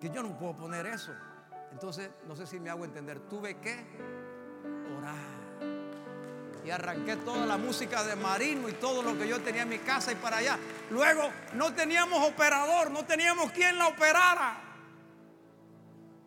que 0.00 0.10
yo 0.10 0.22
no 0.22 0.36
puedo 0.36 0.56
poner 0.56 0.86
eso. 0.86 1.12
Entonces, 1.72 2.10
no 2.26 2.36
sé 2.36 2.46
si 2.46 2.60
me 2.60 2.70
hago 2.70 2.84
entender, 2.84 3.20
tuve 3.20 3.58
que 3.58 3.84
orar. 4.96 5.36
Y 6.64 6.70
arranqué 6.70 7.16
toda 7.16 7.46
la 7.46 7.56
música 7.56 8.02
de 8.02 8.16
Marino 8.16 8.68
y 8.68 8.72
todo 8.72 9.02
lo 9.02 9.16
que 9.16 9.28
yo 9.28 9.40
tenía 9.40 9.62
en 9.62 9.68
mi 9.68 9.78
casa 9.78 10.12
y 10.12 10.16
para 10.16 10.38
allá. 10.38 10.58
Luego 10.90 11.30
no 11.54 11.72
teníamos 11.72 12.28
operador, 12.28 12.90
no 12.90 13.04
teníamos 13.04 13.52
quien 13.52 13.78
la 13.78 13.88
operara. 13.88 14.58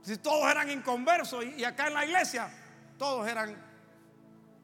Si 0.01 0.17
todos 0.17 0.49
eran 0.49 0.71
inconversos 0.71 1.45
y 1.45 1.63
acá 1.63 1.87
en 1.87 1.93
la 1.93 2.05
iglesia 2.05 2.49
todos 2.97 3.27
eran 3.27 3.68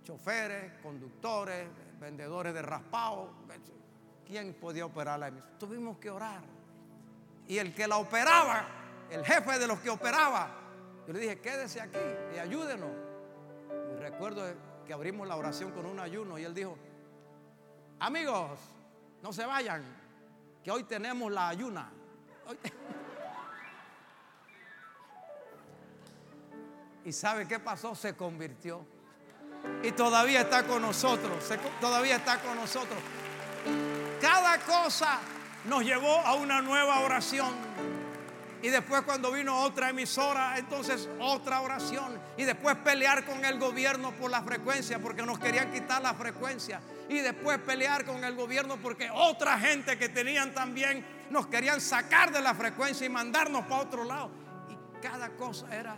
choferes, 0.05 0.71
conductores, 0.81 1.67
vendedores 1.99 2.53
de 2.53 2.61
raspado. 2.61 3.33
¿Quién 4.25 4.53
podía 4.53 4.85
operar 4.85 5.19
la 5.19 5.27
emisora? 5.27 5.51
Tuvimos 5.59 5.97
que 5.97 6.09
orar. 6.09 6.41
Y 7.47 7.57
el 7.57 7.75
que 7.75 7.87
la 7.87 7.97
operaba, 7.97 8.65
el 9.09 9.25
jefe 9.25 9.59
de 9.59 9.67
los 9.67 9.79
que 9.79 9.89
operaba, 9.89 10.49
yo 11.05 11.13
le 11.13 11.19
dije, 11.19 11.39
quédese 11.39 11.81
aquí 11.81 11.99
y 12.33 12.39
ayúdenos. 12.39 12.89
Y 13.93 13.99
recuerdo 13.99 14.43
que 14.85 14.93
abrimos 14.93 15.27
la 15.27 15.35
oración 15.35 15.71
con 15.71 15.85
un 15.85 15.99
ayuno 15.99 16.39
y 16.39 16.43
él 16.43 16.53
dijo, 16.53 16.77
amigos, 17.99 18.59
no 19.21 19.33
se 19.33 19.45
vayan, 19.45 19.83
que 20.63 20.71
hoy 20.71 20.83
tenemos 20.83 21.31
la 21.31 21.49
ayuna. 21.49 21.91
¿Y 27.05 27.11
sabe 27.11 27.47
qué 27.47 27.59
pasó? 27.59 27.93
Se 27.93 28.15
convirtió. 28.15 28.94
Y 29.83 29.91
todavía 29.91 30.41
está 30.41 30.63
con 30.63 30.81
nosotros. 30.81 31.43
todavía 31.79 32.17
está 32.17 32.39
con 32.39 32.55
nosotros. 32.55 32.97
Cada 34.21 34.59
cosa 34.59 35.19
nos 35.65 35.83
llevó 35.83 36.19
a 36.19 36.33
una 36.33 36.61
nueva 36.61 36.99
oración. 37.01 37.53
Y 38.61 38.69
después 38.69 39.03
cuando 39.03 39.31
vino 39.31 39.61
otra 39.61 39.89
emisora, 39.89 40.57
entonces 40.57 41.07
otra 41.19 41.61
oración. 41.61 42.19
Y 42.35 42.45
después 42.45 42.75
pelear 42.77 43.25
con 43.25 43.45
el 43.45 43.59
gobierno 43.59 44.11
por 44.13 44.31
la 44.31 44.41
frecuencia, 44.41 44.97
porque 44.99 45.21
nos 45.21 45.37
querían 45.37 45.71
quitar 45.71 46.01
la 46.01 46.15
frecuencia. 46.15 46.81
Y 47.07 47.19
después 47.19 47.59
pelear 47.59 48.05
con 48.05 48.23
el 48.23 48.35
gobierno 48.35 48.77
porque 48.77 49.11
otra 49.11 49.59
gente 49.59 49.99
que 49.99 50.09
tenían 50.09 50.53
también 50.53 51.05
nos 51.29 51.45
querían 51.47 51.79
sacar 51.79 52.31
de 52.31 52.41
la 52.41 52.55
frecuencia 52.55 53.05
y 53.05 53.09
mandarnos 53.09 53.65
para 53.65 53.81
otro 53.81 54.03
lado. 54.03 54.31
Y 54.69 55.01
cada 55.01 55.29
cosa 55.35 55.67
era 55.75 55.95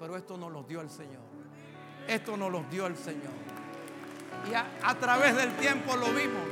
pero 0.00 0.16
esto 0.16 0.38
nos 0.38 0.50
lo 0.50 0.62
dio 0.62 0.80
el 0.80 0.88
Señor. 0.88 1.29
Esto 2.06 2.36
nos 2.36 2.50
lo 2.50 2.64
dio 2.70 2.86
el 2.86 2.96
Señor. 2.96 3.32
Y 4.50 4.54
a, 4.54 4.94
través 4.98 5.36
del 5.36 5.52
tiempo 5.56 5.96
lo 5.96 6.12
vimos. 6.12 6.46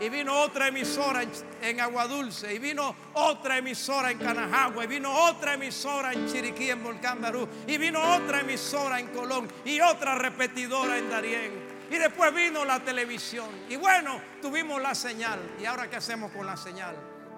Y 0.00 0.08
vino 0.10 0.40
otra 0.40 0.68
emisora 0.68 1.22
en, 1.60 1.80
Agua 1.80 2.06
Dulce. 2.06 2.54
Y 2.54 2.58
vino 2.58 2.94
otra 3.14 3.58
emisora 3.58 4.10
en 4.10 4.18
Canajagua. 4.18 4.84
Y 4.84 4.86
vino 4.86 5.12
otra 5.12 5.54
emisora 5.54 6.12
en 6.12 6.26
Chiriquí, 6.26 6.70
en 6.70 6.82
Volcán 6.82 7.20
Barú. 7.20 7.48
Y 7.66 7.78
vino 7.78 8.00
otra 8.16 8.40
emisora 8.40 9.00
en 9.00 9.08
Colón. 9.08 9.48
Y 9.64 9.80
otra 9.80 10.14
repetidora 10.16 10.98
en 10.98 11.10
Darién. 11.10 11.78
Y 11.90 11.96
después 11.96 12.34
vino 12.34 12.64
la 12.64 12.80
televisión. 12.80 13.48
Y 13.68 13.76
bueno, 13.76 14.20
tuvimos 14.42 14.80
la 14.80 14.94
señal. 14.94 15.38
¿Y 15.60 15.64
ahora 15.64 15.88
qué 15.88 15.96
hacemos 15.96 16.30
con 16.32 16.46
la 16.46 16.56
señal? 16.56 16.94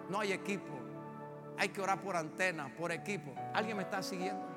No 0.09 0.21
hay 0.21 0.33
equipo. 0.33 0.79
Hay 1.57 1.69
que 1.69 1.81
orar 1.81 2.01
por 2.01 2.17
antena, 2.17 2.69
por 2.77 2.91
equipo. 2.91 3.35
¿Alguien 3.55 3.77
me 3.77 3.85
está 3.85 4.03
siguiendo? 4.03 4.50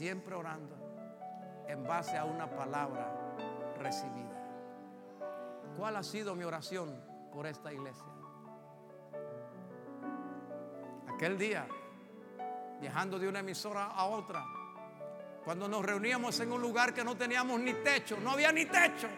Siempre 0.00 0.34
orando 0.34 0.74
en 1.68 1.84
base 1.84 2.16
a 2.16 2.24
una 2.24 2.48
palabra 2.48 3.36
recibida. 3.78 4.48
¿Cuál 5.76 5.96
ha 5.96 6.02
sido 6.02 6.34
mi 6.34 6.42
oración 6.42 6.98
por 7.30 7.46
esta 7.46 7.70
iglesia? 7.70 8.06
Aquel 11.06 11.36
día, 11.36 11.68
viajando 12.80 13.18
de 13.18 13.28
una 13.28 13.40
emisora 13.40 13.88
a 13.88 14.06
otra, 14.06 14.42
cuando 15.44 15.68
nos 15.68 15.84
reuníamos 15.84 16.40
en 16.40 16.50
un 16.50 16.62
lugar 16.62 16.94
que 16.94 17.04
no 17.04 17.14
teníamos 17.14 17.60
ni 17.60 17.74
techo, 17.74 18.16
no 18.22 18.30
había 18.30 18.50
ni 18.52 18.64
techo. 18.64 19.08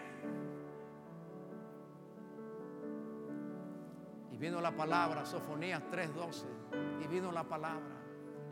Y 4.32 4.36
vino 4.36 4.60
la 4.60 4.72
palabra, 4.72 5.24
Sofonías 5.24 5.84
3:12, 5.92 6.44
y 7.04 7.06
vino 7.06 7.30
la 7.30 7.44
palabra. 7.44 8.01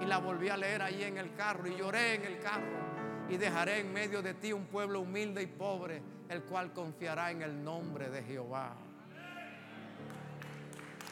Y 0.00 0.06
la 0.06 0.18
volví 0.18 0.48
a 0.48 0.56
leer 0.56 0.82
ahí 0.82 1.02
en 1.02 1.18
el 1.18 1.34
carro 1.34 1.66
y 1.66 1.76
lloré 1.76 2.14
en 2.14 2.24
el 2.24 2.38
carro. 2.38 2.90
Y 3.28 3.36
dejaré 3.36 3.80
en 3.80 3.92
medio 3.92 4.22
de 4.22 4.34
ti 4.34 4.52
un 4.52 4.66
pueblo 4.66 5.00
humilde 5.00 5.42
y 5.42 5.46
pobre, 5.46 6.02
el 6.28 6.42
cual 6.42 6.72
confiará 6.72 7.30
en 7.30 7.42
el 7.42 7.62
nombre 7.62 8.10
de 8.10 8.22
Jehová. 8.22 8.74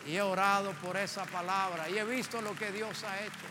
Y 0.07 0.17
he 0.17 0.23
orado 0.23 0.73
por 0.83 0.97
esa 0.97 1.25
palabra 1.27 1.89
y 1.89 1.99
he 1.99 2.05
visto 2.05 2.41
lo 2.41 2.55
que 2.55 2.73
Dios 2.73 3.05
ha 3.05 3.21
hecho. 3.21 3.47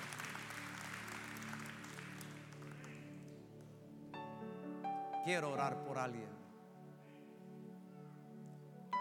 Quiero 5.24 5.52
orar 5.52 5.84
por 5.84 5.98
alguien 5.98 6.38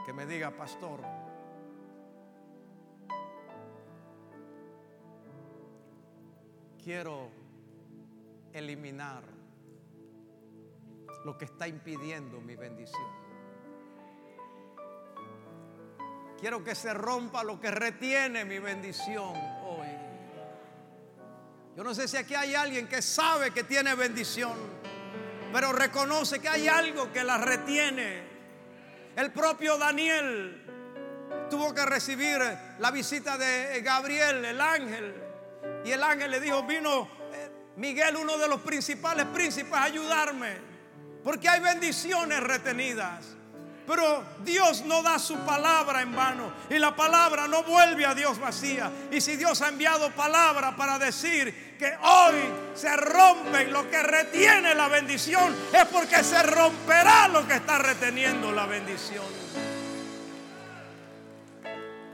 que 0.06 0.12
me 0.12 0.24
diga, 0.24 0.52
pastor, 0.52 1.00
quiero 6.86 7.28
eliminar 8.52 9.20
lo 11.24 11.36
que 11.36 11.46
está 11.46 11.66
impidiendo 11.66 12.40
mi 12.40 12.54
bendición. 12.54 13.10
Quiero 16.38 16.62
que 16.62 16.76
se 16.76 16.94
rompa 16.94 17.42
lo 17.42 17.60
que 17.60 17.72
retiene 17.72 18.44
mi 18.44 18.60
bendición 18.60 19.34
hoy. 19.64 19.88
Yo 21.76 21.82
no 21.82 21.92
sé 21.92 22.06
si 22.06 22.18
aquí 22.18 22.36
hay 22.36 22.54
alguien 22.54 22.86
que 22.86 23.02
sabe 23.02 23.50
que 23.50 23.64
tiene 23.64 23.96
bendición, 23.96 24.56
pero 25.52 25.72
reconoce 25.72 26.38
que 26.38 26.48
hay 26.48 26.68
algo 26.68 27.12
que 27.12 27.24
la 27.24 27.36
retiene. 27.38 28.22
El 29.16 29.32
propio 29.32 29.76
Daniel 29.76 30.64
tuvo 31.50 31.74
que 31.74 31.84
recibir 31.84 32.38
la 32.78 32.92
visita 32.92 33.36
de 33.36 33.80
Gabriel, 33.82 34.44
el 34.44 34.60
ángel, 34.60 35.25
y 35.86 35.92
el 35.92 36.02
ángel 36.02 36.32
le 36.32 36.40
dijo, 36.40 36.64
vino 36.64 37.08
eh, 37.32 37.50
Miguel, 37.76 38.16
uno 38.16 38.36
de 38.36 38.48
los 38.48 38.60
principales 38.60 39.24
príncipes, 39.26 39.72
a 39.72 39.84
ayudarme. 39.84 40.56
Porque 41.22 41.48
hay 41.48 41.60
bendiciones 41.60 42.40
retenidas. 42.40 43.24
Pero 43.86 44.24
Dios 44.44 44.84
no 44.84 45.00
da 45.04 45.20
su 45.20 45.36
palabra 45.44 46.02
en 46.02 46.12
vano. 46.12 46.52
Y 46.68 46.80
la 46.80 46.96
palabra 46.96 47.46
no 47.46 47.62
vuelve 47.62 48.04
a 48.04 48.16
Dios 48.16 48.40
vacía. 48.40 48.90
Y 49.12 49.20
si 49.20 49.36
Dios 49.36 49.62
ha 49.62 49.68
enviado 49.68 50.10
palabra 50.10 50.74
para 50.74 50.98
decir 50.98 51.76
que 51.78 51.96
hoy 52.02 52.34
se 52.74 52.96
rompe 52.96 53.68
lo 53.68 53.88
que 53.88 54.02
retiene 54.02 54.74
la 54.74 54.88
bendición, 54.88 55.54
es 55.72 55.84
porque 55.84 56.24
se 56.24 56.42
romperá 56.42 57.28
lo 57.28 57.46
que 57.46 57.54
está 57.54 57.78
reteniendo 57.78 58.50
la 58.50 58.66
bendición. 58.66 59.24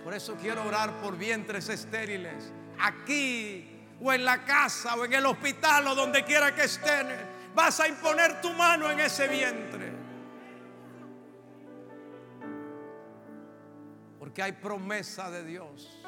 Por 0.04 0.12
eso 0.12 0.36
quiero 0.38 0.62
orar 0.66 0.90
por 1.00 1.16
vientres 1.16 1.70
estériles 1.70 2.52
aquí 2.82 3.68
o 4.02 4.12
en 4.12 4.24
la 4.24 4.44
casa 4.44 4.96
o 4.96 5.04
en 5.04 5.12
el 5.12 5.24
hospital 5.26 5.86
o 5.86 5.94
donde 5.94 6.24
quiera 6.24 6.54
que 6.54 6.64
estén, 6.64 7.06
vas 7.54 7.78
a 7.80 7.88
imponer 7.88 8.40
tu 8.40 8.52
mano 8.52 8.90
en 8.90 9.00
ese 9.00 9.28
vientre. 9.28 9.92
Porque 14.18 14.42
hay 14.42 14.52
promesa 14.52 15.30
de 15.30 15.44
Dios. 15.44 16.02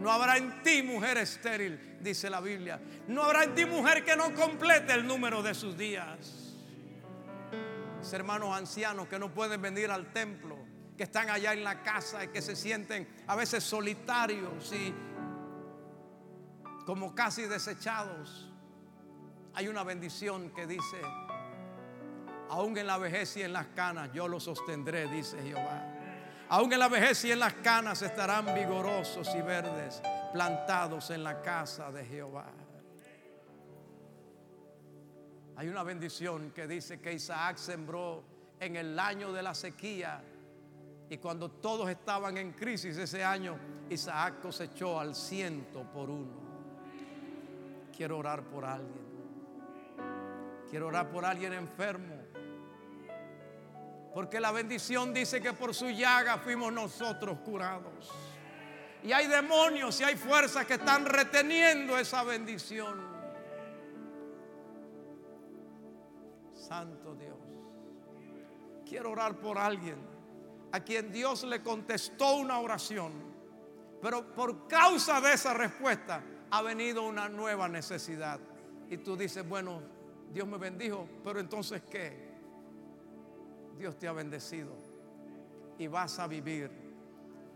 No 0.00 0.12
habrá 0.12 0.36
en 0.36 0.62
ti 0.62 0.82
mujer 0.82 1.18
estéril, 1.18 1.96
dice 2.00 2.28
la 2.28 2.40
Biblia. 2.40 2.80
No 3.08 3.22
habrá 3.22 3.44
en 3.44 3.54
ti 3.54 3.64
mujer 3.64 4.04
que 4.04 4.14
no 4.14 4.34
complete 4.34 4.92
el 4.92 5.06
número 5.06 5.42
de 5.42 5.54
sus 5.54 5.76
días. 5.76 6.54
hermanos 8.12 8.56
ancianos 8.56 9.08
que 9.08 9.18
no 9.18 9.32
pueden 9.32 9.60
venir 9.60 9.90
al 9.90 10.12
templo, 10.12 10.56
que 10.96 11.04
están 11.04 11.28
allá 11.28 11.52
en 11.54 11.64
la 11.64 11.82
casa 11.82 12.22
y 12.22 12.28
que 12.28 12.40
se 12.40 12.54
sienten 12.54 13.08
a 13.26 13.34
veces 13.34 13.64
solitarios 13.64 14.72
y 14.72 14.94
como 16.86 17.16
casi 17.16 17.42
desechados, 17.42 18.48
hay 19.54 19.66
una 19.66 19.82
bendición 19.82 20.50
que 20.50 20.68
dice, 20.68 21.02
aún 22.48 22.78
en 22.78 22.86
la 22.86 22.96
vejez 22.96 23.36
y 23.38 23.42
en 23.42 23.52
las 23.52 23.66
canas 23.68 24.12
yo 24.12 24.28
los 24.28 24.44
sostendré, 24.44 25.08
dice 25.08 25.42
Jehová. 25.42 25.84
Aún 26.48 26.72
en 26.72 26.78
la 26.78 26.88
vejez 26.88 27.24
y 27.24 27.32
en 27.32 27.40
las 27.40 27.54
canas 27.54 28.02
estarán 28.02 28.54
vigorosos 28.54 29.34
y 29.34 29.42
verdes, 29.42 30.00
plantados 30.32 31.10
en 31.10 31.24
la 31.24 31.42
casa 31.42 31.90
de 31.90 32.04
Jehová. 32.04 32.46
Hay 35.56 35.68
una 35.68 35.82
bendición 35.82 36.52
que 36.52 36.68
dice 36.68 37.00
que 37.00 37.14
Isaac 37.14 37.56
sembró 37.56 38.22
en 38.60 38.76
el 38.76 38.96
año 38.96 39.32
de 39.32 39.42
la 39.42 39.54
sequía 39.54 40.22
y 41.10 41.16
cuando 41.16 41.50
todos 41.50 41.90
estaban 41.90 42.36
en 42.36 42.52
crisis 42.52 42.96
ese 42.96 43.24
año, 43.24 43.58
Isaac 43.90 44.40
cosechó 44.40 45.00
al 45.00 45.16
ciento 45.16 45.82
por 45.90 46.10
uno. 46.10 46.45
Quiero 47.96 48.18
orar 48.18 48.42
por 48.42 48.64
alguien. 48.66 49.06
Quiero 50.68 50.88
orar 50.88 51.08
por 51.10 51.24
alguien 51.24 51.54
enfermo. 51.54 52.14
Porque 54.12 54.38
la 54.38 54.52
bendición 54.52 55.14
dice 55.14 55.40
que 55.40 55.54
por 55.54 55.74
su 55.74 55.88
llaga 55.88 56.36
fuimos 56.36 56.72
nosotros 56.72 57.38
curados. 57.38 58.12
Y 59.02 59.12
hay 59.12 59.28
demonios 59.28 59.98
y 60.00 60.04
hay 60.04 60.16
fuerzas 60.16 60.66
que 60.66 60.74
están 60.74 61.06
reteniendo 61.06 61.96
esa 61.96 62.22
bendición. 62.22 63.00
Santo 66.52 67.14
Dios. 67.14 67.36
Quiero 68.86 69.12
orar 69.12 69.36
por 69.36 69.56
alguien 69.56 69.96
a 70.72 70.80
quien 70.80 71.10
Dios 71.10 71.44
le 71.44 71.62
contestó 71.62 72.36
una 72.36 72.58
oración, 72.58 73.12
pero 74.02 74.34
por 74.34 74.66
causa 74.68 75.20
de 75.20 75.32
esa 75.32 75.54
respuesta 75.54 76.22
ha 76.56 76.62
venido 76.62 77.02
una 77.02 77.28
nueva 77.28 77.68
necesidad. 77.68 78.40
Y 78.88 78.96
tú 78.98 79.16
dices, 79.16 79.46
bueno, 79.46 79.82
Dios 80.32 80.46
me 80.46 80.56
bendijo, 80.56 81.06
pero 81.22 81.38
entonces 81.38 81.82
¿qué? 81.90 82.26
Dios 83.78 83.98
te 83.98 84.08
ha 84.08 84.12
bendecido 84.12 84.72
y 85.78 85.86
vas 85.86 86.18
a 86.18 86.26
vivir 86.26 86.70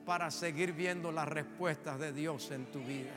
para 0.05 0.31
seguir 0.31 0.73
viendo 0.73 1.11
las 1.11 1.27
respuestas 1.27 1.99
de 1.99 2.13
Dios 2.13 2.51
en 2.51 2.67
tu 2.67 2.81
vida. 2.81 3.13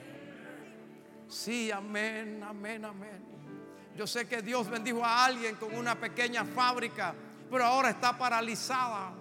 Sí, 1.27 1.69
amén, 1.71 2.41
amén, 2.43 2.85
amén. 2.85 3.33
Yo 3.97 4.07
sé 4.07 4.25
que 4.25 4.41
Dios 4.41 4.69
bendijo 4.69 5.03
a 5.03 5.25
alguien 5.25 5.55
con 5.55 5.75
una 5.75 5.99
pequeña 5.99 6.45
fábrica, 6.45 7.13
pero 7.49 7.65
ahora 7.65 7.89
está 7.89 8.17
paralizada. 8.17 9.13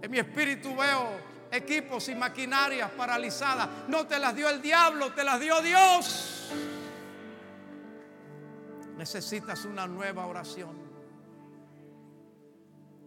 En 0.00 0.10
mi 0.10 0.18
espíritu 0.18 0.76
veo 0.76 1.27
equipos 1.50 2.08
y 2.08 2.14
maquinarias 2.14 2.90
paralizadas. 2.90 3.68
No 3.88 4.06
te 4.06 4.18
las 4.18 4.34
dio 4.34 4.48
el 4.48 4.60
diablo, 4.60 5.12
te 5.12 5.24
las 5.24 5.40
dio 5.40 5.60
Dios. 5.60 6.52
Necesitas 8.96 9.64
una 9.64 9.86
nueva 9.86 10.26
oración, 10.26 10.76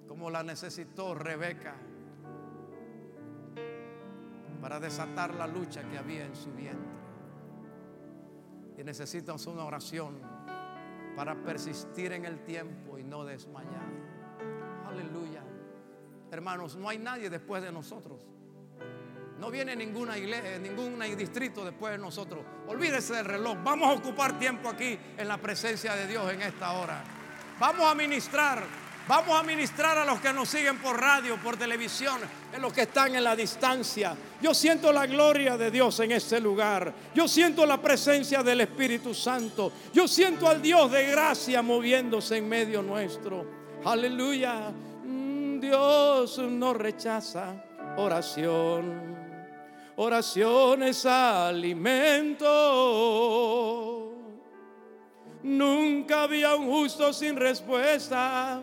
como 0.08 0.30
la 0.30 0.42
necesitó 0.42 1.14
Rebeca, 1.14 1.76
para 4.62 4.80
desatar 4.80 5.34
la 5.36 5.48
lucha 5.48 5.84
que 5.89 5.98
había 5.98 6.26
en 6.26 6.36
su 6.36 6.52
vientre. 6.54 7.02
Y 8.78 8.84
necesitas 8.84 9.46
una 9.48 9.66
oración 9.66 10.20
para 11.16 11.36
persistir 11.36 12.14
en 12.14 12.26
el 12.26 12.44
tiempo 12.46 12.98
y 12.98 13.04
no 13.04 13.26
desmayar. 13.26 13.89
Aleluya. 14.88 15.41
Hermanos, 16.32 16.78
no 16.78 16.88
hay 16.88 16.98
nadie 16.98 17.30
después 17.30 17.62
de 17.62 17.72
nosotros. 17.74 18.22
No 19.38 19.52
viene 19.52 19.76
ninguna 19.76 20.18
iglesia, 20.18 20.60
ningún 20.60 20.98
distrito 21.18 21.66
después 21.66 21.92
de 21.92 21.98
nosotros. 21.98 22.46
Olvídese 22.68 23.16
del 23.16 23.26
reloj. 23.26 23.58
Vamos 23.64 23.90
a 23.90 23.94
ocupar 23.94 24.40
tiempo 24.40 24.70
aquí 24.70 24.98
en 25.18 25.28
la 25.28 25.38
presencia 25.38 25.94
de 25.96 26.08
Dios 26.08 26.32
en 26.32 26.42
esta 26.42 26.72
hora. 26.74 27.04
Vamos 27.60 27.92
a 27.92 27.96
ministrar. 27.96 28.64
Vamos 29.08 29.38
a 29.38 29.44
ministrar 29.44 29.98
a 29.98 30.06
los 30.06 30.22
que 30.22 30.32
nos 30.32 30.48
siguen 30.48 30.78
por 30.78 30.98
radio, 30.98 31.36
por 31.38 31.58
televisión, 31.58 32.22
en 32.54 32.62
los 32.62 32.72
que 32.72 32.84
están 32.84 33.14
en 33.14 33.24
la 33.24 33.36
distancia. 33.36 34.16
Yo 34.42 34.54
siento 34.54 34.94
la 34.94 35.08
gloria 35.08 35.58
de 35.58 35.70
Dios 35.70 36.00
en 36.00 36.14
este 36.14 36.40
lugar. 36.40 36.94
Yo 37.14 37.28
siento 37.28 37.66
la 37.66 37.82
presencia 37.82 38.42
del 38.42 38.62
Espíritu 38.62 39.14
Santo. 39.14 39.74
Yo 39.92 40.08
siento 40.08 40.48
al 40.48 40.62
Dios 40.62 40.92
de 40.92 41.08
gracia 41.08 41.62
moviéndose 41.62 42.38
en 42.38 42.48
medio 42.48 42.82
nuestro. 42.82 43.46
Aleluya. 43.84 44.72
Dios 45.62 46.38
no 46.39 46.74
rechaza 46.74 47.64
oración. 47.95 49.16
Oración 49.95 50.84
es 50.84 51.05
alimento. 51.05 52.47
Nunca 55.43 56.24
había 56.24 56.55
un 56.55 56.68
justo 56.68 57.14
sin 57.14 57.36
respuesta 57.36 58.62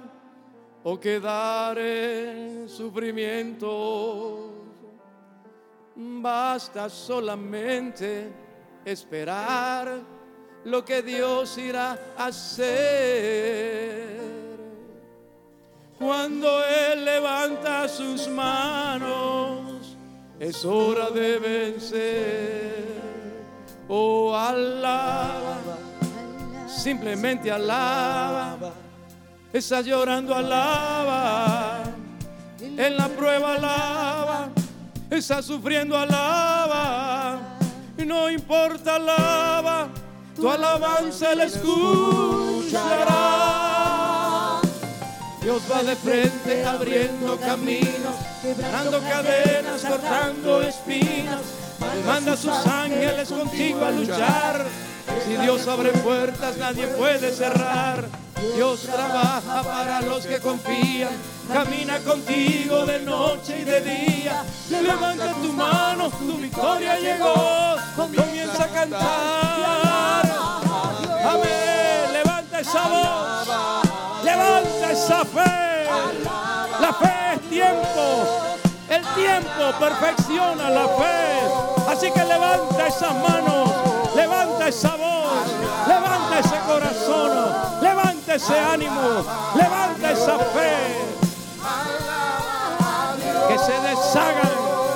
o 0.83 0.99
quedar 0.99 1.79
en 1.79 2.69
sufrimiento. 2.69 4.53
Basta 5.95 6.89
solamente 6.89 8.33
esperar 8.85 10.01
lo 10.65 10.85
que 10.85 11.03
Dios 11.03 11.57
irá 11.59 11.99
a 12.17 12.27
hacer. 12.27 14.18
Cuando 15.99 16.65
Él 16.65 17.05
levanta 17.05 17.89
sus 17.89 18.29
manos, 18.29 19.97
es 20.39 20.65
hora 20.65 21.11
de 21.11 21.39
vencer. 21.41 22.87
Oh, 23.89 24.33
alaba, 24.37 25.57
simplemente 26.69 27.51
alaba. 27.51 28.57
Estás 29.53 29.85
llorando, 29.87 30.35
alaba. 30.35 31.83
En 32.61 32.97
la 32.97 33.09
prueba, 33.09 33.55
alaba. 33.55 34.51
Estás 35.11 35.47
sufriendo, 35.47 35.99
alaba. 35.99 37.41
No 37.97 38.31
importa, 38.31 38.95
alaba. 38.97 39.89
Tu 40.37 40.49
alabanza 40.49 41.35
le 41.35 41.45
escuchará. 41.45 43.09
Dios 45.49 45.63
va 45.73 45.83
de 45.83 45.97
frente 45.97 46.63
abriendo 46.63 47.41
caminos, 47.41 48.17
quebrando 48.43 49.01
cadenas, 49.01 49.81
cortando 49.83 50.61
espinas. 50.61 51.41
Manda 52.05 52.35
a 52.35 52.37
sus 52.37 52.67
ángeles 52.67 53.31
contigo 53.31 53.83
a 53.83 53.91
luchar. 53.91 54.67
Si 55.25 55.37
Dios 55.39 55.67
abre 55.67 55.93
puertas, 55.93 56.59
nadie 56.59 56.87
puede 56.89 57.33
cerrar. 57.33 58.05
Dios 58.57 58.83
trabaja 58.83 59.63
para 59.63 60.03
los 60.03 60.27
que 60.27 60.39
confían. 60.39 61.17
Camina 61.51 61.99
contigo 62.01 62.85
de 62.85 62.99
noche 62.99 63.61
y 63.61 63.65
de 63.65 63.81
día. 63.81 64.45
Levanta 64.69 65.33
tu 65.33 65.51
mano, 65.55 66.11
tu 66.11 66.37
victoria 66.37 67.01
llegó. 67.01 67.77
Comienza 67.97 68.65
a 68.65 68.69
cantar. 68.69 70.31
Amén. 71.25 72.13
Levanta 72.13 72.61
esa 72.61 72.89
voz. 72.89 73.88
Levanta 74.39 74.93
esa 74.93 75.25
fe. 75.25 75.87
La 76.81 76.93
fe 76.93 77.35
es 77.35 77.51
tiempo. 77.51 78.25
El 78.89 79.05
tiempo 79.15 79.79
perfecciona 79.81 80.71
la 80.71 80.87
fe. 80.89 81.91
Así 81.91 82.11
que 82.13 82.25
levanta 82.25 82.87
esas 82.87 83.15
manos. 83.15 83.71
Levanta 84.15 84.69
esa 84.69 84.95
voz. 84.95 85.43
Levanta 85.89 86.39
ese 86.39 86.59
corazón. 86.67 87.31
Levanta 87.83 88.35
ese 88.35 88.59
ánimo. 88.59 89.25
Levanta 89.55 90.13
esa 90.13 90.39
fe. 90.39 90.77
Que 93.49 93.59
se 93.59 93.73
deshagan 93.73 94.53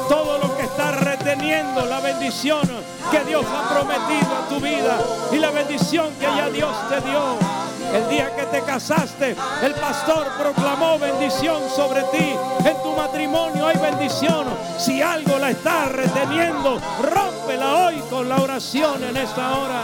todo 0.08 0.38
lo 0.38 0.56
que 0.56 0.62
está 0.62 0.92
reteniendo 0.92 1.84
la 1.86 2.00
bendición 2.00 2.62
que 3.10 3.20
Dios 3.24 3.44
ha 3.46 3.74
prometido 3.74 4.36
a 4.36 4.48
tu 4.48 4.60
vida 4.60 4.98
y 5.32 5.38
la 5.38 5.50
bendición 5.50 6.14
que 6.20 6.26
ya 6.26 6.48
Dios 6.48 6.72
te 6.88 7.00
dio. 7.00 7.71
El 7.92 8.08
día 8.08 8.34
que 8.34 8.44
te 8.46 8.62
casaste, 8.62 9.36
el 9.62 9.74
pastor 9.74 10.26
proclamó 10.38 10.98
bendición 10.98 11.62
sobre 11.68 12.02
ti. 12.04 12.34
En 12.64 12.82
tu 12.82 12.96
matrimonio 12.96 13.66
hay 13.66 13.76
bendición. 13.76 14.46
Si 14.78 15.02
algo 15.02 15.38
la 15.38 15.50
está 15.50 15.86
reteniendo, 15.86 16.80
rómpela 17.02 17.86
hoy 17.86 18.00
con 18.08 18.28
la 18.28 18.36
oración 18.36 19.04
en 19.04 19.16
esta 19.16 19.58
hora. 19.58 19.82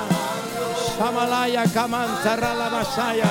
Shamalaya 0.99 1.65
Kamantarra 1.73 2.55
la 2.55 2.71
Masaya. 2.71 3.31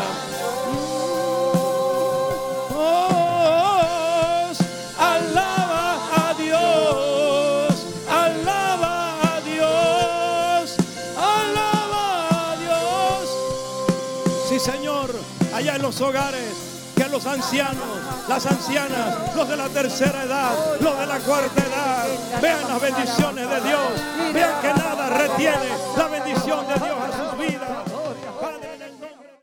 Allá 15.57 15.75
en 15.75 15.81
los 15.81 15.99
hogares, 16.01 16.53
que 16.95 17.09
los 17.09 17.25
ancianos, 17.25 17.99
las 18.29 18.45
ancianas, 18.45 19.35
los 19.35 19.49
de 19.49 19.57
la 19.57 19.67
tercera 19.69 20.23
edad, 20.23 20.51
los 20.79 20.99
de 20.99 21.07
la 21.07 21.17
cuarta 21.19 21.63
edad, 21.63 22.05
vean 22.39 22.67
las 22.67 22.79
bendiciones 22.79 23.49
de 23.49 23.61
Dios, 23.61 24.33
vean 24.33 24.61
que 24.61 24.67
nada 24.67 25.09
retiene 25.09 25.69
la 25.97 26.07
bendición 26.07 26.67
de 26.67 26.75
Dios 26.75 27.96